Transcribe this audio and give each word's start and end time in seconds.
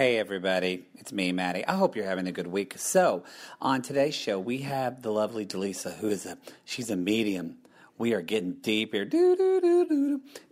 Hey, 0.00 0.16
everybody. 0.16 0.86
It's 0.94 1.12
me, 1.12 1.30
Mattie. 1.30 1.62
I 1.66 1.74
hope 1.74 1.94
you're 1.94 2.06
having 2.06 2.26
a 2.26 2.32
good 2.32 2.46
week. 2.46 2.72
So, 2.78 3.22
on 3.60 3.82
today's 3.82 4.14
show, 4.14 4.38
we 4.40 4.62
have 4.62 5.02
the 5.02 5.12
lovely 5.12 5.44
Dalisa, 5.44 5.94
who 5.98 6.08
is 6.08 6.24
a, 6.24 6.38
she's 6.64 6.88
a 6.88 6.96
medium. 6.96 7.58
We 7.98 8.14
are 8.14 8.22
getting 8.22 8.52
deep 8.62 8.94
here. 8.94 9.06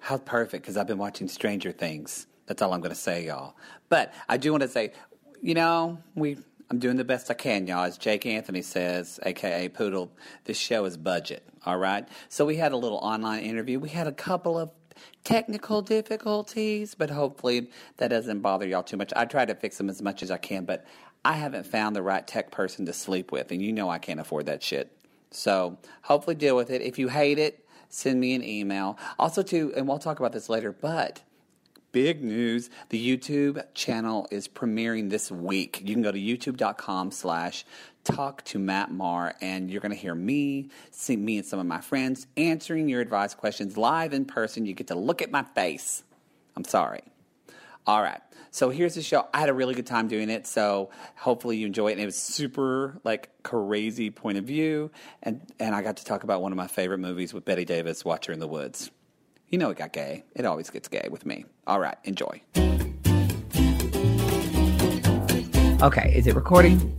How 0.00 0.18
perfect, 0.18 0.64
because 0.64 0.76
I've 0.76 0.86
been 0.86 0.98
watching 0.98 1.28
Stranger 1.28 1.72
Things. 1.72 2.26
That's 2.44 2.60
all 2.60 2.74
I'm 2.74 2.82
going 2.82 2.94
to 2.94 3.00
say, 3.00 3.24
y'all. 3.24 3.56
But 3.88 4.12
I 4.28 4.36
do 4.36 4.50
want 4.50 4.64
to 4.64 4.68
say, 4.68 4.92
you 5.40 5.54
know, 5.54 5.96
we 6.14 6.36
I'm 6.70 6.78
doing 6.78 6.96
the 6.96 7.04
best 7.04 7.30
I 7.30 7.34
can, 7.34 7.66
y'all. 7.66 7.84
As 7.84 7.96
Jake 7.96 8.26
Anthony 8.26 8.60
says, 8.60 9.18
aka 9.22 9.70
Poodle, 9.70 10.12
this 10.44 10.58
show 10.58 10.84
is 10.84 10.98
budget. 10.98 11.42
All 11.64 11.78
right. 11.78 12.06
So 12.28 12.44
we 12.44 12.56
had 12.56 12.72
a 12.72 12.76
little 12.76 12.98
online 12.98 13.44
interview. 13.44 13.78
We 13.80 13.88
had 13.88 14.06
a 14.06 14.12
couple 14.12 14.58
of 14.58 14.70
technical 15.24 15.82
difficulties, 15.82 16.94
but 16.94 17.10
hopefully 17.10 17.70
that 17.98 18.08
doesn't 18.08 18.40
bother 18.40 18.66
y'all 18.66 18.82
too 18.82 18.96
much. 18.96 19.12
I 19.16 19.24
try 19.24 19.44
to 19.44 19.54
fix 19.54 19.78
them 19.78 19.88
as 19.88 20.02
much 20.02 20.22
as 20.22 20.30
I 20.30 20.38
can, 20.38 20.64
but 20.64 20.84
I 21.24 21.34
haven't 21.34 21.66
found 21.66 21.96
the 21.96 22.02
right 22.02 22.26
tech 22.26 22.50
person 22.50 22.86
to 22.86 22.92
sleep 22.92 23.32
with, 23.32 23.50
and 23.50 23.60
you 23.60 23.72
know 23.72 23.90
I 23.90 23.98
can't 23.98 24.20
afford 24.20 24.46
that 24.46 24.62
shit. 24.62 24.92
So 25.30 25.78
hopefully 26.02 26.36
deal 26.36 26.56
with 26.56 26.70
it. 26.70 26.80
If 26.82 26.98
you 26.98 27.08
hate 27.08 27.38
it, 27.38 27.66
send 27.88 28.20
me 28.20 28.34
an 28.34 28.42
email. 28.42 28.98
Also, 29.18 29.42
too, 29.42 29.72
and 29.76 29.86
we'll 29.86 29.98
talk 29.98 30.18
about 30.18 30.32
this 30.32 30.48
later, 30.48 30.72
but 30.72 31.22
big 31.92 32.22
news. 32.22 32.70
The 32.90 33.16
youtube 33.16 33.62
channel 33.74 34.26
is 34.30 34.48
premiering 34.48 35.10
this 35.10 35.30
week. 35.30 35.80
You 35.84 35.94
can 35.94 36.02
go 36.02 36.12
to 36.12 36.18
youtube.com 36.18 37.10
slash 37.10 37.64
talk 38.04 38.42
to 38.44 38.58
matt 38.58 38.90
marr 38.90 39.34
and 39.40 39.70
you're 39.70 39.80
going 39.80 39.92
to 39.92 39.98
hear 39.98 40.14
me 40.14 40.70
see 40.90 41.16
me 41.16 41.38
and 41.38 41.46
some 41.46 41.58
of 41.58 41.66
my 41.66 41.80
friends 41.80 42.26
answering 42.36 42.88
your 42.88 43.00
advice 43.00 43.34
questions 43.34 43.76
live 43.76 44.12
in 44.12 44.24
person. 44.24 44.66
You 44.66 44.74
get 44.74 44.88
to 44.88 44.94
look 44.94 45.22
at 45.22 45.30
my 45.30 45.42
face. 45.42 46.02
I'm 46.56 46.64
sorry. 46.64 47.02
All 47.86 48.02
right. 48.02 48.20
So 48.50 48.70
here's 48.70 48.94
the 48.94 49.02
show. 49.02 49.28
I 49.32 49.40
had 49.40 49.48
a 49.48 49.54
really 49.54 49.74
good 49.74 49.86
time 49.86 50.08
doing 50.08 50.30
it 50.30 50.46
so 50.46 50.90
hopefully 51.16 51.58
you 51.58 51.66
enjoy 51.66 51.88
it. 51.88 51.92
And 51.92 52.00
it 52.00 52.06
was 52.06 52.16
super 52.16 53.00
like 53.04 53.30
crazy 53.42 54.10
point 54.10 54.38
of 54.38 54.44
view. 54.44 54.90
And 55.22 55.40
and 55.58 55.74
i 55.74 55.82
got 55.82 55.98
to 55.98 56.04
talk 56.04 56.24
about 56.24 56.42
one 56.42 56.52
of 56.52 56.56
my 56.56 56.66
favorite 56.66 56.98
movies 56.98 57.32
with 57.32 57.44
Bette 57.44 57.64
Davis 57.64 58.04
watcher 58.04 58.32
in 58.32 58.40
the 58.40 58.48
woods 58.48 58.90
you 59.50 59.58
know 59.58 59.70
it 59.70 59.78
got 59.78 59.92
gay. 59.92 60.24
It 60.34 60.44
always 60.44 60.68
gets 60.70 60.88
gay 60.88 61.08
with 61.10 61.24
me. 61.24 61.44
All 61.66 61.80
right, 61.80 61.96
enjoy. 62.04 62.42
Okay, 65.80 66.12
is 66.14 66.26
it 66.26 66.34
recording? 66.34 66.94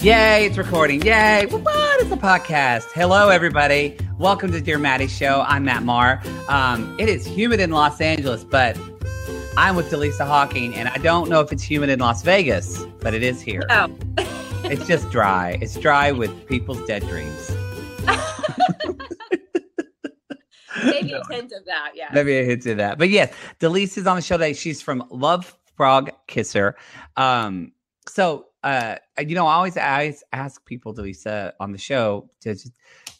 Yay, 0.00 0.46
it's 0.46 0.56
recording. 0.56 1.02
Yay. 1.02 1.46
What 1.46 2.00
is 2.00 2.08
the 2.08 2.16
podcast? 2.16 2.84
Hello, 2.94 3.28
everybody. 3.28 3.96
Welcome 4.18 4.52
to 4.52 4.60
Dear 4.60 4.78
Mattie 4.78 5.06
Show. 5.06 5.44
I'm 5.46 5.64
Matt 5.64 5.82
Marr. 5.82 6.22
Um, 6.48 6.96
it 6.98 7.08
is 7.08 7.26
humid 7.26 7.60
in 7.60 7.70
Los 7.70 8.00
Angeles, 8.00 8.42
but 8.42 8.78
I'm 9.56 9.76
with 9.76 9.90
Dalisa 9.90 10.26
Hocking, 10.26 10.74
and 10.74 10.88
I 10.88 10.96
don't 10.96 11.28
know 11.28 11.40
if 11.40 11.52
it's 11.52 11.62
humid 11.62 11.90
in 11.90 11.98
Las 11.98 12.22
Vegas, 12.22 12.84
but 13.00 13.12
it 13.12 13.22
is 13.22 13.40
here. 13.42 13.64
Oh. 13.68 13.94
it's 14.64 14.86
just 14.86 15.10
dry. 15.10 15.58
It's 15.60 15.76
dry 15.76 16.10
with 16.10 16.46
people's 16.48 16.82
dead 16.86 17.02
dreams. 17.06 17.50
Maybe 20.84 21.12
a 21.12 21.22
hint 21.30 21.52
of 21.52 21.64
that, 21.66 21.92
yeah. 21.94 22.10
Maybe 22.12 22.38
a 22.38 22.44
hint 22.44 22.66
of 22.66 22.76
that. 22.78 22.98
But 22.98 23.10
yes, 23.10 23.32
Delise 23.60 23.96
is 23.98 24.06
on 24.06 24.16
the 24.16 24.22
show 24.22 24.36
today. 24.36 24.52
She's 24.52 24.82
from 24.82 25.04
Love 25.10 25.56
Frog 25.76 26.10
Kisser. 26.26 26.76
Um, 27.16 27.72
so 28.08 28.46
uh, 28.62 28.96
you 29.18 29.34
know, 29.34 29.46
I 29.46 29.54
always, 29.54 29.76
I 29.76 29.92
always 29.92 30.24
ask 30.32 30.64
people, 30.64 30.94
Dalisa, 30.94 31.52
on 31.60 31.72
the 31.72 31.78
show 31.78 32.28
to 32.40 32.54
just, 32.54 32.72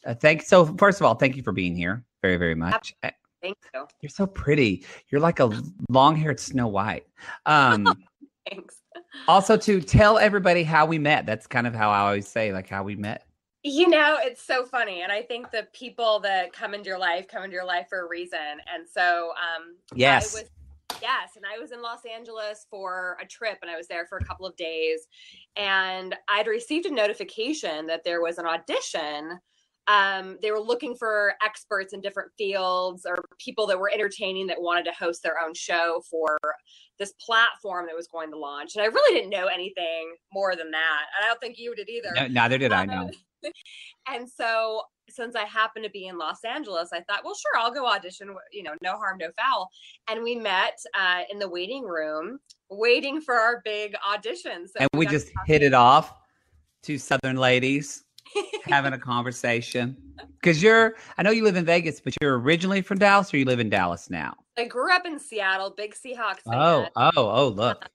uh, 0.06 0.14
thank. 0.14 0.42
So 0.42 0.66
first 0.76 1.00
of 1.00 1.06
all, 1.06 1.14
thank 1.14 1.36
you 1.36 1.42
for 1.42 1.52
being 1.52 1.74
here, 1.74 2.04
very, 2.22 2.36
very 2.36 2.54
much. 2.54 2.94
Thank 3.02 3.56
you. 3.74 3.86
You're 4.00 4.10
so 4.10 4.26
pretty. 4.26 4.86
You're 5.08 5.20
like 5.20 5.40
a 5.40 5.50
long-haired 5.88 6.38
Snow 6.38 6.68
White. 6.68 7.06
Um, 7.46 7.86
Thanks. 8.48 8.76
also, 9.26 9.56
to 9.56 9.80
tell 9.80 10.18
everybody 10.18 10.62
how 10.62 10.86
we 10.86 10.98
met. 10.98 11.26
That's 11.26 11.46
kind 11.46 11.66
of 11.66 11.74
how 11.74 11.90
I 11.90 12.00
always 12.00 12.28
say, 12.28 12.52
like 12.52 12.68
how 12.68 12.84
we 12.84 12.94
met. 12.94 13.26
You 13.64 13.88
know, 13.88 14.18
it's 14.20 14.42
so 14.42 14.64
funny. 14.64 15.02
And 15.02 15.12
I 15.12 15.22
think 15.22 15.50
the 15.52 15.68
people 15.72 16.18
that 16.20 16.52
come 16.52 16.74
into 16.74 16.88
your 16.88 16.98
life 16.98 17.28
come 17.28 17.44
into 17.44 17.54
your 17.54 17.64
life 17.64 17.86
for 17.88 18.00
a 18.00 18.08
reason. 18.08 18.38
And 18.72 18.88
so, 18.88 19.30
um, 19.30 19.76
Yes. 19.94 20.34
I 20.34 20.40
was, 20.40 20.50
yes. 21.00 21.36
And 21.36 21.44
I 21.46 21.60
was 21.60 21.70
in 21.70 21.80
Los 21.80 22.00
Angeles 22.04 22.66
for 22.68 23.16
a 23.22 23.26
trip 23.26 23.58
and 23.62 23.70
I 23.70 23.76
was 23.76 23.86
there 23.86 24.04
for 24.06 24.18
a 24.18 24.24
couple 24.24 24.46
of 24.46 24.56
days. 24.56 25.06
And 25.54 26.16
I'd 26.28 26.48
received 26.48 26.86
a 26.86 26.90
notification 26.92 27.86
that 27.86 28.02
there 28.04 28.20
was 28.20 28.38
an 28.38 28.46
audition. 28.46 29.38
Um, 29.86 30.38
they 30.42 30.50
were 30.50 30.60
looking 30.60 30.96
for 30.96 31.34
experts 31.44 31.92
in 31.92 32.00
different 32.00 32.32
fields 32.36 33.04
or 33.06 33.24
people 33.38 33.66
that 33.68 33.78
were 33.78 33.90
entertaining 33.92 34.48
that 34.48 34.60
wanted 34.60 34.84
to 34.86 34.92
host 34.92 35.22
their 35.22 35.40
own 35.44 35.54
show 35.54 36.02
for 36.08 36.36
this 36.98 37.12
platform 37.24 37.86
that 37.86 37.96
was 37.96 38.08
going 38.08 38.30
to 38.32 38.38
launch. 38.38 38.74
And 38.74 38.82
I 38.82 38.86
really 38.86 39.14
didn't 39.18 39.30
know 39.30 39.46
anything 39.46 40.14
more 40.32 40.56
than 40.56 40.70
that. 40.72 41.02
And 41.16 41.24
I 41.24 41.28
don't 41.28 41.40
think 41.40 41.58
you 41.58 41.74
did 41.76 41.88
either. 41.88 42.10
No, 42.14 42.26
neither 42.26 42.58
did 42.58 42.72
I 42.72 42.86
know. 42.86 43.10
and 44.08 44.28
so 44.28 44.82
since 45.08 45.34
I 45.36 45.44
happened 45.44 45.84
to 45.84 45.90
be 45.90 46.06
in 46.06 46.18
Los 46.18 46.44
Angeles, 46.44 46.90
I 46.92 47.00
thought, 47.00 47.24
well, 47.24 47.34
sure, 47.34 47.60
I'll 47.60 47.72
go 47.72 47.86
audition. 47.86 48.34
You 48.52 48.62
know, 48.62 48.74
no 48.82 48.96
harm, 48.96 49.18
no 49.18 49.28
foul. 49.38 49.68
And 50.08 50.22
we 50.22 50.34
met 50.34 50.78
uh, 50.98 51.22
in 51.30 51.38
the 51.38 51.48
waiting 51.48 51.84
room, 51.84 52.38
waiting 52.70 53.20
for 53.20 53.34
our 53.34 53.60
big 53.64 53.94
audition. 54.08 54.66
So 54.66 54.80
and 54.80 54.88
we 54.94 55.06
got 55.06 55.12
just 55.12 55.30
hit 55.46 55.62
it 55.62 55.74
off. 55.74 56.14
Two 56.82 56.98
Southern 56.98 57.36
ladies 57.36 58.04
having 58.64 58.92
a 58.92 58.98
conversation. 58.98 59.96
Because 60.40 60.60
you're, 60.60 60.96
I 61.16 61.22
know 61.22 61.30
you 61.30 61.44
live 61.44 61.54
in 61.54 61.64
Vegas, 61.64 62.00
but 62.00 62.14
you're 62.20 62.36
originally 62.36 62.82
from 62.82 62.98
Dallas, 62.98 63.32
or 63.32 63.36
you 63.36 63.44
live 63.44 63.60
in 63.60 63.70
Dallas 63.70 64.10
now. 64.10 64.34
I 64.58 64.64
grew 64.64 64.92
up 64.92 65.06
in 65.06 65.20
Seattle, 65.20 65.72
big 65.76 65.94
Seahawks 65.94 66.42
fan. 66.42 66.54
Oh, 66.54 66.88
oh, 66.96 67.10
oh! 67.14 67.48
Look, 67.48 67.88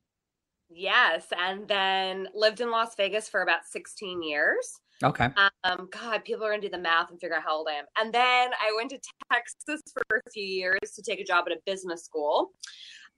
Yes, 0.70 1.28
and 1.38 1.68
then 1.68 2.28
lived 2.34 2.62
in 2.62 2.72
Las 2.72 2.96
Vegas 2.96 3.30
for 3.30 3.42
about 3.42 3.66
16 3.66 4.22
years. 4.22 4.80
Okay. 5.04 5.30
Um, 5.64 5.90
God, 5.92 6.24
people 6.26 6.46
are 6.46 6.50
gonna 6.50 6.62
do 6.62 6.70
the 6.70 6.78
math 6.78 7.10
and 7.12 7.20
figure 7.20 7.36
out 7.36 7.44
how 7.44 7.58
old 7.58 7.68
I 7.70 7.76
am. 7.76 7.86
And 7.98 8.14
then 8.14 8.50
I 8.54 8.74
went 8.76 8.90
to 8.92 9.00
Texas 9.32 9.82
for 9.94 10.18
a 10.26 10.30
few 10.32 10.44
years 10.44 10.80
to 10.96 11.02
take 11.02 11.20
a 11.20 11.24
job 11.24 11.46
at 11.48 11.54
a 11.54 11.60
business 11.66 12.04
school. 12.04 12.52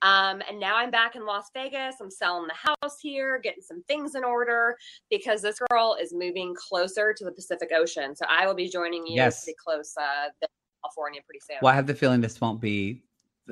Um, 0.01 0.41
and 0.49 0.59
now 0.59 0.77
I'm 0.77 0.91
back 0.91 1.15
in 1.15 1.25
Las 1.25 1.49
Vegas. 1.53 1.95
I'm 2.01 2.09
selling 2.09 2.47
the 2.47 2.53
house 2.53 2.97
here, 3.01 3.39
getting 3.39 3.61
some 3.61 3.83
things 3.83 4.15
in 4.15 4.23
order 4.23 4.77
because 5.09 5.41
this 5.41 5.59
girl 5.69 5.97
is 5.99 6.13
moving 6.13 6.55
closer 6.55 7.13
to 7.13 7.25
the 7.25 7.31
Pacific 7.31 7.69
Ocean. 7.75 8.15
So 8.15 8.25
I 8.29 8.47
will 8.47 8.55
be 8.55 8.69
joining 8.69 9.05
you 9.05 9.15
Yes. 9.15 9.43
pretty 9.43 9.57
close 9.61 9.93
uh, 9.99 10.29
to 10.41 10.47
California 10.83 11.21
pretty 11.25 11.41
soon. 11.45 11.57
Well, 11.61 11.73
I 11.73 11.75
have 11.75 11.87
the 11.87 11.95
feeling 11.95 12.21
this 12.21 12.39
won't 12.39 12.61
be 12.61 13.03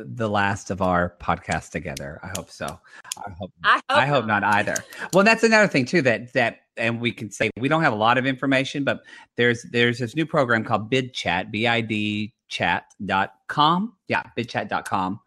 the- 0.05 0.29
last 0.29 0.69
of 0.71 0.81
our 0.81 1.15
podcast 1.19 1.71
together. 1.71 2.19
I 2.23 2.27
hope 2.35 2.49
so. 2.49 2.65
I 2.65 3.31
hope. 3.39 3.51
I 3.63 3.73
hope, 3.75 3.83
I 3.89 4.05
hope 4.05 4.25
not 4.25 4.43
either. 4.43 4.75
Well, 5.13 5.23
that's 5.23 5.43
another 5.43 5.67
thing 5.67 5.85
too 5.85 6.01
that 6.03 6.33
that 6.33 6.59
and 6.75 7.01
we 7.01 7.11
can 7.11 7.31
say 7.31 7.49
we 7.57 7.67
don't 7.67 7.81
have 7.81 7.93
a 7.93 7.97
lot 7.97 8.17
of 8.17 8.25
information, 8.25 8.83
but 8.83 9.03
there's 9.35 9.63
there's 9.71 9.99
this 9.99 10.15
new 10.15 10.25
program 10.25 10.63
called 10.63 10.89
Bid 10.89 11.13
Chat, 11.13 11.51
B 11.51 11.67
I 11.67 11.81
D 11.81 12.33
chat.com. 12.49 13.93
Yeah, 14.07 14.23
bidchat.com. 14.37 15.19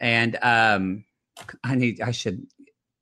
And 0.00 0.38
um 0.42 1.04
I 1.64 1.74
need 1.74 2.00
I 2.00 2.10
should 2.10 2.46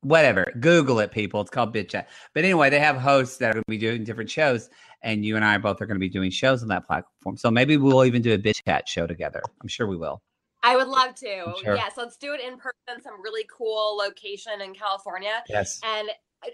whatever, 0.01 0.51
Google 0.59 0.99
it 0.99 1.11
people. 1.11 1.41
It's 1.41 1.49
called 1.49 1.73
Bid 1.73 1.89
Chat. 1.89 2.07
But 2.33 2.43
anyway, 2.43 2.69
they 2.69 2.79
have 2.79 2.97
hosts 2.97 3.37
that 3.37 3.49
are 3.49 3.53
going 3.53 3.63
to 3.63 3.71
be 3.71 3.77
doing 3.77 4.03
different 4.03 4.29
shows 4.29 4.69
and 5.01 5.25
you 5.25 5.35
and 5.35 5.45
I 5.45 5.57
both 5.57 5.81
are 5.81 5.85
going 5.85 5.95
to 5.95 5.99
be 5.99 6.09
doing 6.09 6.31
shows 6.31 6.61
on 6.61 6.69
that 6.69 6.85
platform. 6.85 7.37
So 7.37 7.51
maybe 7.51 7.77
we'll 7.77 8.05
even 8.05 8.21
do 8.21 8.33
a 8.33 8.37
Bid 8.37 8.59
Chat 8.65 8.87
show 8.87 9.07
together. 9.07 9.41
I'm 9.61 9.67
sure 9.67 9.87
we 9.87 9.97
will. 9.97 10.21
I 10.67 10.75
would 10.75 10.87
love 10.87 11.15
to. 11.15 11.53
Sure. 11.63 11.75
Yes, 11.75 11.93
let's 11.97 12.17
do 12.17 12.33
it 12.33 12.41
in 12.41 12.57
person, 12.57 13.01
some 13.01 13.21
really 13.21 13.45
cool 13.51 13.97
location 13.97 14.61
in 14.61 14.73
California. 14.73 15.43
Yes. 15.49 15.79
And 15.83 16.09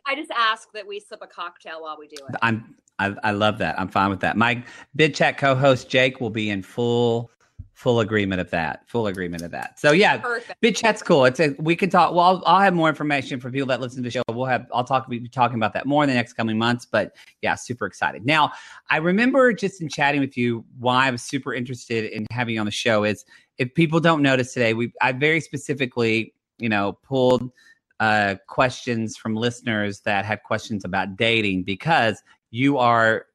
I- 0.07 0.15
just 0.15 0.31
ask 0.31 0.71
that 0.73 0.85
we 0.87 0.99
sip 0.99 1.19
a 1.21 1.27
cocktail 1.27 1.81
while 1.81 1.97
we 1.99 2.07
do 2.07 2.15
it. 2.29 2.35
I'm 2.41 2.75
I, 2.99 3.15
I 3.23 3.31
love 3.31 3.57
that. 3.57 3.79
I'm 3.79 3.87
fine 3.87 4.11
with 4.11 4.19
that. 4.19 4.37
My 4.37 4.63
bid 4.95 5.15
chat 5.15 5.37
co-host 5.37 5.89
Jake 5.89 6.21
will 6.21 6.29
be 6.29 6.51
in 6.51 6.61
full 6.61 7.31
full 7.73 7.99
agreement 7.99 8.39
of 8.39 8.49
that. 8.51 8.87
Full 8.87 9.07
agreement 9.07 9.41
of 9.43 9.51
that. 9.51 9.79
So 9.79 9.91
yeah, 9.91 10.17
Perfect. 10.17 10.61
bid 10.61 10.75
chat's 10.75 11.01
cool. 11.01 11.25
It's 11.25 11.39
a 11.39 11.55
we 11.59 11.75
can 11.75 11.89
talk. 11.89 12.13
Well, 12.13 12.21
I'll, 12.23 12.43
I'll 12.45 12.61
have 12.61 12.73
more 12.73 12.87
information 12.87 13.39
for 13.39 13.49
people 13.49 13.67
that 13.67 13.81
listen 13.81 13.97
to 13.97 14.07
the 14.07 14.11
show. 14.11 14.21
We'll 14.29 14.45
have 14.45 14.67
I'll 14.73 14.83
talk 14.83 15.09
be 15.09 15.27
talking 15.27 15.57
about 15.57 15.73
that 15.73 15.85
more 15.85 16.03
in 16.03 16.07
the 16.09 16.15
next 16.15 16.33
coming 16.33 16.57
months. 16.57 16.85
But 16.85 17.15
yeah, 17.41 17.55
super 17.55 17.85
excited. 17.85 18.25
Now 18.25 18.51
I 18.89 18.97
remember 18.97 19.51
just 19.53 19.81
in 19.81 19.89
chatting 19.89 20.21
with 20.21 20.37
you 20.37 20.63
why 20.79 21.07
I 21.07 21.11
was 21.11 21.23
super 21.23 21.53
interested 21.53 22.05
in 22.05 22.25
having 22.31 22.53
you 22.55 22.59
on 22.59 22.65
the 22.65 22.71
show 22.71 23.03
is 23.03 23.25
if 23.57 23.73
people 23.73 23.99
don't 23.99 24.21
notice 24.21 24.53
today, 24.53 24.73
we 24.73 24.91
I 25.01 25.11
very 25.11 25.39
specifically 25.39 26.33
you 26.59 26.69
know 26.69 26.93
pulled 27.03 27.51
uh, 27.99 28.35
questions 28.47 29.15
from 29.15 29.35
listeners 29.35 30.01
that 30.01 30.25
had 30.25 30.43
questions 30.43 30.85
about 30.85 31.15
dating 31.15 31.63
because 31.63 32.21
you 32.51 32.77
are 32.77 33.27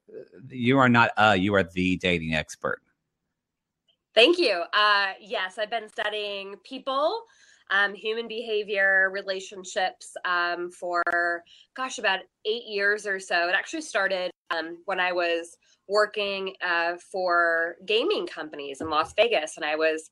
you 0.49 0.77
are 0.77 0.89
not 0.89 1.11
uh 1.17 1.35
you 1.37 1.55
are 1.55 1.63
the 1.63 1.97
dating 1.97 2.35
expert. 2.35 2.81
Thank 4.15 4.37
you. 4.37 4.63
Uh, 4.73 5.13
yes, 5.21 5.57
I've 5.57 5.69
been 5.69 5.87
studying 5.87 6.55
people, 6.63 7.23
um, 7.69 7.93
human 7.93 8.27
behavior, 8.27 9.09
relationships 9.13 10.17
um, 10.25 10.71
for, 10.71 11.03
gosh, 11.75 11.99
about 11.99 12.19
eight 12.43 12.63
years 12.65 13.05
or 13.05 13.19
so. 13.19 13.47
It 13.47 13.55
actually 13.55 13.81
started 13.81 14.31
um, 14.51 14.77
when 14.85 14.99
I 14.99 15.11
was 15.11 15.57
working 15.87 16.53
uh, 16.65 16.95
for 17.11 17.75
gaming 17.85 18.27
companies 18.27 18.81
in 18.81 18.89
Las 18.89 19.13
Vegas, 19.15 19.57
and 19.57 19.65
I 19.65 19.75
was 19.75 20.09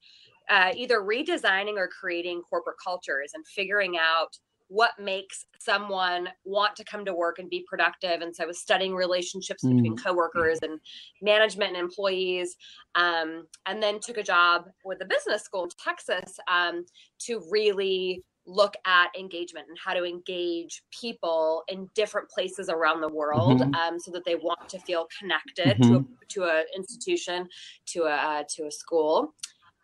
uh, 0.50 0.72
either 0.75 1.01
redesigning 1.01 1.78
or 1.78 1.88
creating 1.88 2.42
corporate 2.42 2.78
cultures 2.84 3.31
and 3.34 3.45
figuring 3.48 3.98
out 3.98 4.38
what 4.69 4.92
makes 5.00 5.45
someone 5.60 6.28
want 6.44 6.75
to 6.75 6.84
come 6.84 7.06
to 7.06 7.13
work 7.13 7.39
and 7.39 7.50
be 7.50 7.66
productive 7.68 8.22
and 8.22 8.36
so 8.36 8.44
i 8.44 8.48
was 8.48 8.60
studying 8.60 8.94
relationships 8.94 9.63
mm. 9.63 9.74
between 9.74 9.95
coworkers 9.95 10.60
and 10.62 10.80
management 11.22 11.69
and 11.69 11.80
employees 11.80 12.56
um, 12.95 13.45
and 13.66 13.81
then 13.81 14.00
took 14.00 14.18
a 14.18 14.24
job 14.24 14.66
with 14.84 15.01
a 15.01 15.06
business 15.06 15.44
school 15.44 15.63
in 15.63 15.69
texas 15.81 16.38
um, 16.51 16.86
to 17.19 17.42
really 17.50 18.22
look 18.47 18.75
at 18.85 19.07
engagement 19.19 19.67
and 19.67 19.77
how 19.77 19.94
to 19.94 20.05
engage 20.05 20.81
people 20.89 21.63
in 21.67 21.89
different 21.94 22.29
places 22.29 22.69
around 22.69 23.01
the 23.01 23.09
world 23.09 23.59
mm-hmm. 23.59 23.75
um, 23.75 23.99
so 23.99 24.09
that 24.09 24.23
they 24.25 24.35
want 24.35 24.67
to 24.69 24.79
feel 24.79 25.07
connected 25.19 25.77
mm-hmm. 25.77 26.03
to 26.29 26.44
an 26.45 26.63
institution 26.75 27.47
to 27.85 28.03
a 28.03 28.15
uh, 28.15 28.44
to 28.49 28.65
a 28.65 28.71
school 28.71 29.33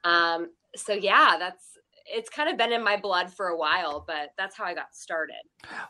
um, 0.05 0.49
so 0.75 0.93
yeah 0.93 1.35
that's 1.37 1.77
it's 2.05 2.29
kind 2.29 2.49
of 2.49 2.57
been 2.57 2.71
in 2.71 2.83
my 2.83 2.97
blood 2.97 3.31
for 3.31 3.47
a 3.47 3.57
while 3.57 4.03
but 4.05 4.31
that's 4.37 4.57
how 4.57 4.65
i 4.65 4.73
got 4.73 4.93
started 4.93 5.35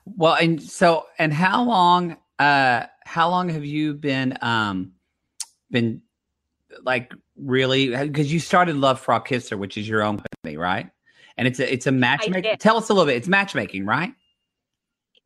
well 0.05 0.35
and 0.35 0.61
so 0.61 1.05
and 1.17 1.33
how 1.33 1.63
long 1.63 2.17
uh 2.39 2.83
how 3.05 3.29
long 3.29 3.49
have 3.49 3.65
you 3.65 3.93
been 3.93 4.37
um 4.41 4.91
been 5.71 6.01
like 6.83 7.11
really 7.35 7.95
because 8.05 8.31
you 8.31 8.39
started 8.39 8.75
love 8.75 8.99
frog 8.99 9.25
kisser 9.25 9.57
which 9.57 9.77
is 9.77 9.87
your 9.87 10.03
own 10.03 10.17
company 10.17 10.57
right 10.57 10.89
and 11.37 11.47
it's 11.47 11.59
a 11.59 11.71
it's 11.71 11.87
a 11.87 11.91
matchmaking. 11.91 12.57
Tell 12.57 12.77
us 12.77 12.89
a 12.89 12.93
little 12.93 13.07
bit. 13.07 13.17
It's 13.17 13.27
matchmaking, 13.27 13.85
right? 13.85 14.13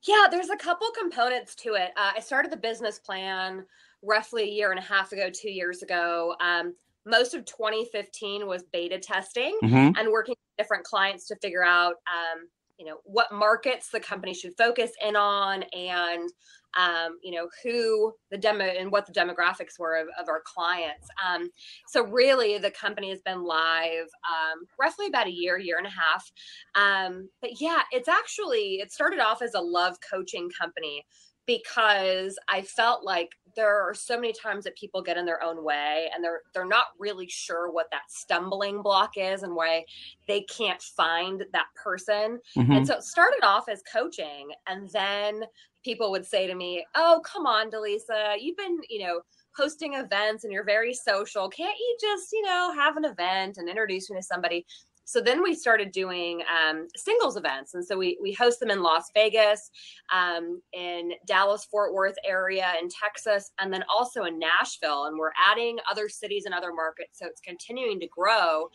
Yeah, 0.08 0.28
there's 0.30 0.50
a 0.50 0.58
couple 0.58 0.88
components 1.00 1.56
to 1.56 1.74
it. 1.74 1.92
Uh, 1.98 2.12
I 2.16 2.20
started 2.20 2.52
the 2.52 2.58
business 2.58 3.00
plan 3.00 3.66
roughly 4.04 4.44
a 4.44 4.52
year 4.52 4.72
and 4.72 4.80
a 4.80 4.84
half 4.84 5.12
ago, 5.12 5.30
two 5.30 5.50
years 5.50 5.82
ago. 5.82 6.36
Um, 6.40 6.76
most 7.06 7.34
of 7.34 7.46
2015 7.46 8.48
was 8.48 8.64
beta 8.72 9.00
testing 9.00 9.58
mm-hmm. 9.64 9.98
and 9.98 10.12
working 10.12 10.34
with 10.34 10.64
different 10.64 10.84
clients 10.84 11.28
to 11.28 11.36
figure 11.38 11.64
out, 11.64 11.96
um, 12.08 12.48
you 12.78 12.86
know, 12.86 12.98
what 13.04 13.32
markets 13.32 13.90
the 13.90 14.00
company 14.00 14.34
should 14.34 14.54
focus 14.58 14.92
in 15.06 15.16
on 15.16 15.64
and 15.74 16.30
um, 16.78 17.18
you 17.24 17.32
know, 17.32 17.48
who 17.64 18.14
the 18.30 18.38
demo 18.38 18.64
and 18.64 18.92
what 18.92 19.06
the 19.06 19.14
demographics 19.14 19.80
were 19.80 19.98
of, 19.98 20.08
of 20.20 20.30
our 20.30 20.42
clients. 20.46 21.08
Um, 21.28 21.50
so 21.88 22.04
really, 22.04 22.58
the 22.58 22.72
company 22.72 23.10
has 23.10 23.22
been 23.22 23.44
live 23.44 24.08
um, 24.30 24.66
roughly 24.80 25.08
about 25.08 25.28
a 25.28 25.32
year, 25.32 25.58
year 25.58 25.78
and 25.78 25.88
a 25.88 25.90
half. 25.90 26.32
Um, 26.76 27.30
but 27.42 27.60
yeah, 27.60 27.82
it's 27.92 28.08
actually 28.08 28.76
it 28.76 28.92
started 28.92 29.20
off 29.20 29.42
as 29.42 29.56
a 29.56 29.62
love 29.62 29.98
coaching 30.08 30.50
company 30.60 31.06
because 31.48 32.38
I 32.50 32.62
felt 32.62 33.04
like 33.04 33.30
there 33.58 33.82
are 33.82 33.94
so 33.94 34.16
many 34.16 34.32
times 34.32 34.64
that 34.64 34.78
people 34.78 35.02
get 35.02 35.18
in 35.18 35.26
their 35.26 35.44
own 35.44 35.64
way 35.64 36.10
and 36.14 36.24
they're 36.24 36.42
they're 36.54 36.66
not 36.66 36.86
really 36.98 37.28
sure 37.28 37.70
what 37.72 37.88
that 37.92 38.04
stumbling 38.08 38.82
block 38.82 39.18
is 39.18 39.44
and 39.44 39.54
why 39.54 39.84
they 40.28 40.42
can't 40.44 40.82
find 40.82 41.44
that 41.52 41.66
person. 41.76 42.40
Mm-hmm. 42.56 42.72
And 42.72 42.88
so 42.88 42.96
it 42.96 43.04
started 43.04 43.44
off 43.44 43.68
as 43.68 43.84
coaching 43.92 44.52
and 44.68 44.90
then 44.92 45.44
people 45.84 46.12
would 46.12 46.26
say 46.26 46.48
to 46.48 46.56
me, 46.56 46.86
"Oh, 46.96 47.22
come 47.26 47.46
on, 47.46 47.70
Dalisa, 47.72 48.36
you've 48.40 48.58
been, 48.58 48.80
you 48.90 49.06
know, 49.06 49.22
hosting 49.56 49.96
events 49.96 50.44
and 50.44 50.54
you're 50.54 50.64
very 50.64 50.94
social. 50.94 51.50
Can't 51.50 51.78
you 51.78 51.98
just, 52.00 52.32
you 52.32 52.44
know, 52.44 52.72
have 52.76 52.96
an 52.96 53.06
event 53.06 53.58
and 53.58 53.68
introduce 53.68 54.10
me 54.10 54.18
to 54.18 54.24
somebody?" 54.24 54.66
So 55.08 55.22
then 55.22 55.42
we 55.42 55.56
started 55.56 55.94
doing 55.94 56.42
um, 56.52 56.90
singles 56.98 57.38
events, 57.38 57.76
and 57.76 57.86
so 57.86 57.98
we 57.98 58.18
we 58.22 58.34
host 58.34 58.60
them 58.60 58.70
in 58.70 58.84
Las 58.84 59.10
Vegas, 59.14 59.72
um, 60.14 60.62
in 60.74 61.14
Dallas 61.26 61.64
Fort 61.64 61.94
Worth 61.94 62.18
area, 62.26 62.74
in 62.82 62.90
Texas, 62.90 63.52
and 63.58 63.72
then 63.72 63.86
also 63.90 64.26
in 64.26 64.38
Nashville. 64.38 65.06
And 65.06 65.18
we're 65.18 65.32
adding 65.50 65.78
other 65.90 66.10
cities 66.10 66.44
and 66.46 66.54
other 66.54 66.74
markets, 66.74 67.20
so 67.20 67.26
it's 67.26 67.40
continuing 67.40 68.02
to 68.02 68.08
grow. 68.08 68.70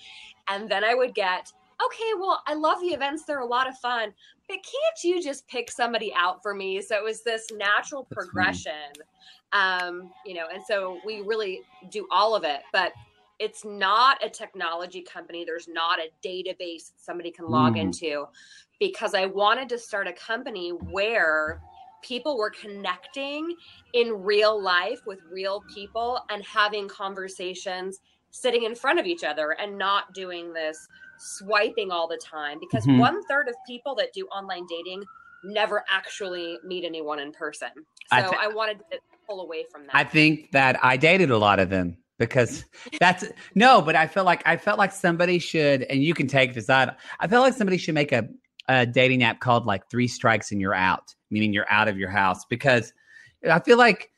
And 0.49 0.71
then 0.71 0.85
I 0.85 0.95
would 0.95 1.15
get 1.15 1.53
okay, 1.85 2.13
well, 2.19 2.43
I 2.47 2.55
love 2.55 2.81
the 2.81 2.95
events. 2.95 3.25
They're 3.25 3.41
a 3.41 3.47
lot 3.47 3.69
of 3.69 3.77
fun, 3.79 4.15
but 4.49 4.55
can't 4.55 5.05
you 5.05 5.23
just 5.23 5.47
pick 5.49 5.71
somebody 5.71 6.15
out 6.17 6.43
for 6.43 6.55
me? 6.55 6.81
So 6.81 6.97
it 6.97 7.05
was 7.05 7.23
this 7.25 7.47
natural 7.55 8.07
That's 8.09 8.15
progression. 8.15 8.93
Um, 9.53 10.11
you 10.25 10.33
know, 10.33 10.47
and 10.51 10.63
so 10.67 10.99
we 11.05 11.21
really 11.21 11.61
do 11.91 12.09
all 12.11 12.35
of 12.35 12.45
it, 12.45 12.63
but 12.73 12.93
it's 13.39 13.65
not 13.65 14.25
a 14.25 14.31
technology 14.31 15.03
company. 15.03 15.45
There's 15.45 15.69
not 15.69 15.99
a 15.99 16.11
database 16.27 16.93
somebody 16.97 17.31
can 17.31 17.49
log 17.49 17.75
mm. 17.75 17.81
into 17.81 18.27
because 18.79 19.15
I 19.15 19.27
wanted 19.27 19.69
to 19.71 19.79
start 19.79 20.09
a 20.09 20.13
company 20.13 20.71
where 20.71 21.61
people 22.03 22.37
were 22.37 22.51
connecting 22.51 23.55
in 23.95 24.23
real 24.23 24.61
life 24.61 25.01
with 25.07 25.21
real 25.31 25.63
people 25.73 26.21
and 26.31 26.45
having 26.45 26.89
conversations 26.89 28.01
sitting 28.31 28.65
in 28.65 28.75
front 28.75 28.99
of 28.99 29.07
each 29.07 29.25
other 29.25 29.53
and 29.53 29.79
not 29.79 30.13
doing 30.15 30.53
this 30.53 30.89
swiping 31.19 31.91
all 31.91 32.09
the 32.09 32.17
time 32.17 32.59
because 32.61 32.85
mm-hmm. 32.87 32.99
one 32.99 33.25
third 33.27 33.49
of 33.49 33.55
people 33.67 33.95
that 33.95 34.13
do 34.13 34.27
online 34.27 34.67
dating 34.67 35.03
never 35.45 35.85
actually 35.91 36.59
meet 36.65 36.85
anyone 36.85 37.19
in 37.19 37.31
person. 37.33 37.69
So 37.77 37.83
I, 38.11 38.21
th- 38.23 38.35
I 38.41 38.49
wanted 38.49 38.79
to 38.91 38.99
pull 39.29 39.43
away 39.43 39.65
from 39.71 39.87
that. 39.87 39.95
I 39.95 40.05
think 40.05 40.51
that 40.53 40.83
I 40.83 40.97
dated 40.97 41.31
a 41.31 41.39
lot 41.39 41.61
of 41.61 41.71
them 41.71 41.97
because 42.27 42.65
that's 43.01 43.25
no, 43.55 43.83
but 43.83 43.97
I 43.97 44.07
felt 44.07 44.27
like 44.27 44.43
I 44.47 44.57
felt 44.57 44.79
like 44.79 44.93
somebody 44.93 45.39
should, 45.39 45.83
and 45.85 46.03
you 46.03 46.15
can 46.15 46.27
take 46.27 46.55
this 46.55 46.71
out. 46.71 46.97
I 47.21 47.27
felt 47.27 47.43
like 47.43 47.55
somebody 47.55 47.79
should 47.79 47.95
make 47.95 48.13
a, 48.13 48.29
a 48.69 48.87
dating 48.87 49.23
app 49.23 49.41
called 49.41 49.67
like 49.67 49.91
Three 49.91 50.09
Strikes 50.09 50.53
and 50.53 50.61
You're 50.61 50.75
Out, 50.75 51.15
meaning 51.31 51.53
you're 51.53 51.71
out 51.71 51.89
of 51.89 51.99
your 51.99 52.11
house 52.11 52.45
because 52.45 52.93
I 53.51 53.59
feel 53.61 53.79
like 53.79 54.11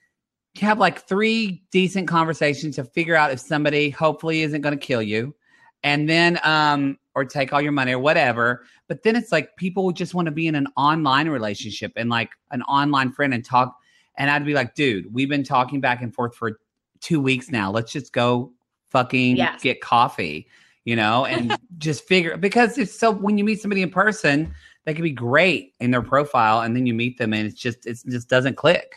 you 0.54 0.66
have 0.66 0.78
like 0.78 1.06
three 1.08 1.64
decent 1.72 2.06
conversations 2.08 2.76
to 2.76 2.84
figure 2.84 3.16
out 3.16 3.32
if 3.32 3.40
somebody 3.40 3.90
hopefully 3.90 4.42
isn't 4.42 4.60
going 4.60 4.78
to 4.78 4.86
kill 4.86 5.02
you 5.02 5.34
and 5.82 6.08
then 6.08 6.38
um 6.44 6.98
or 7.14 7.24
take 7.24 7.52
all 7.52 7.60
your 7.60 7.72
money 7.72 7.92
or 7.92 7.98
whatever 7.98 8.64
but 8.86 9.02
then 9.02 9.16
it's 9.16 9.32
like 9.32 9.56
people 9.56 9.90
just 9.90 10.14
want 10.14 10.26
to 10.26 10.32
be 10.32 10.46
in 10.46 10.54
an 10.54 10.68
online 10.76 11.28
relationship 11.28 11.92
and 11.96 12.08
like 12.08 12.30
an 12.52 12.62
online 12.62 13.10
friend 13.10 13.34
and 13.34 13.44
talk 13.44 13.76
and 14.16 14.30
i'd 14.30 14.46
be 14.46 14.54
like 14.54 14.74
dude 14.74 15.12
we've 15.12 15.28
been 15.28 15.42
talking 15.42 15.80
back 15.80 16.02
and 16.02 16.14
forth 16.14 16.36
for 16.36 16.60
two 17.04 17.20
weeks 17.20 17.50
now 17.50 17.70
let's 17.70 17.92
just 17.92 18.12
go 18.12 18.50
fucking 18.88 19.36
yes. 19.36 19.62
get 19.62 19.80
coffee 19.80 20.48
you 20.84 20.96
know 20.96 21.26
and 21.26 21.56
just 21.78 22.06
figure 22.08 22.36
because 22.36 22.78
it's 22.78 22.98
so 22.98 23.10
when 23.10 23.36
you 23.36 23.44
meet 23.44 23.60
somebody 23.60 23.82
in 23.82 23.90
person 23.90 24.52
they 24.84 24.94
can 24.94 25.02
be 25.02 25.10
great 25.10 25.74
in 25.80 25.90
their 25.90 26.02
profile 26.02 26.60
and 26.62 26.74
then 26.74 26.86
you 26.86 26.94
meet 26.94 27.18
them 27.18 27.34
and 27.34 27.46
it's 27.46 27.60
just 27.60 27.86
it 27.86 27.98
just 28.08 28.28
doesn't 28.28 28.56
click 28.56 28.94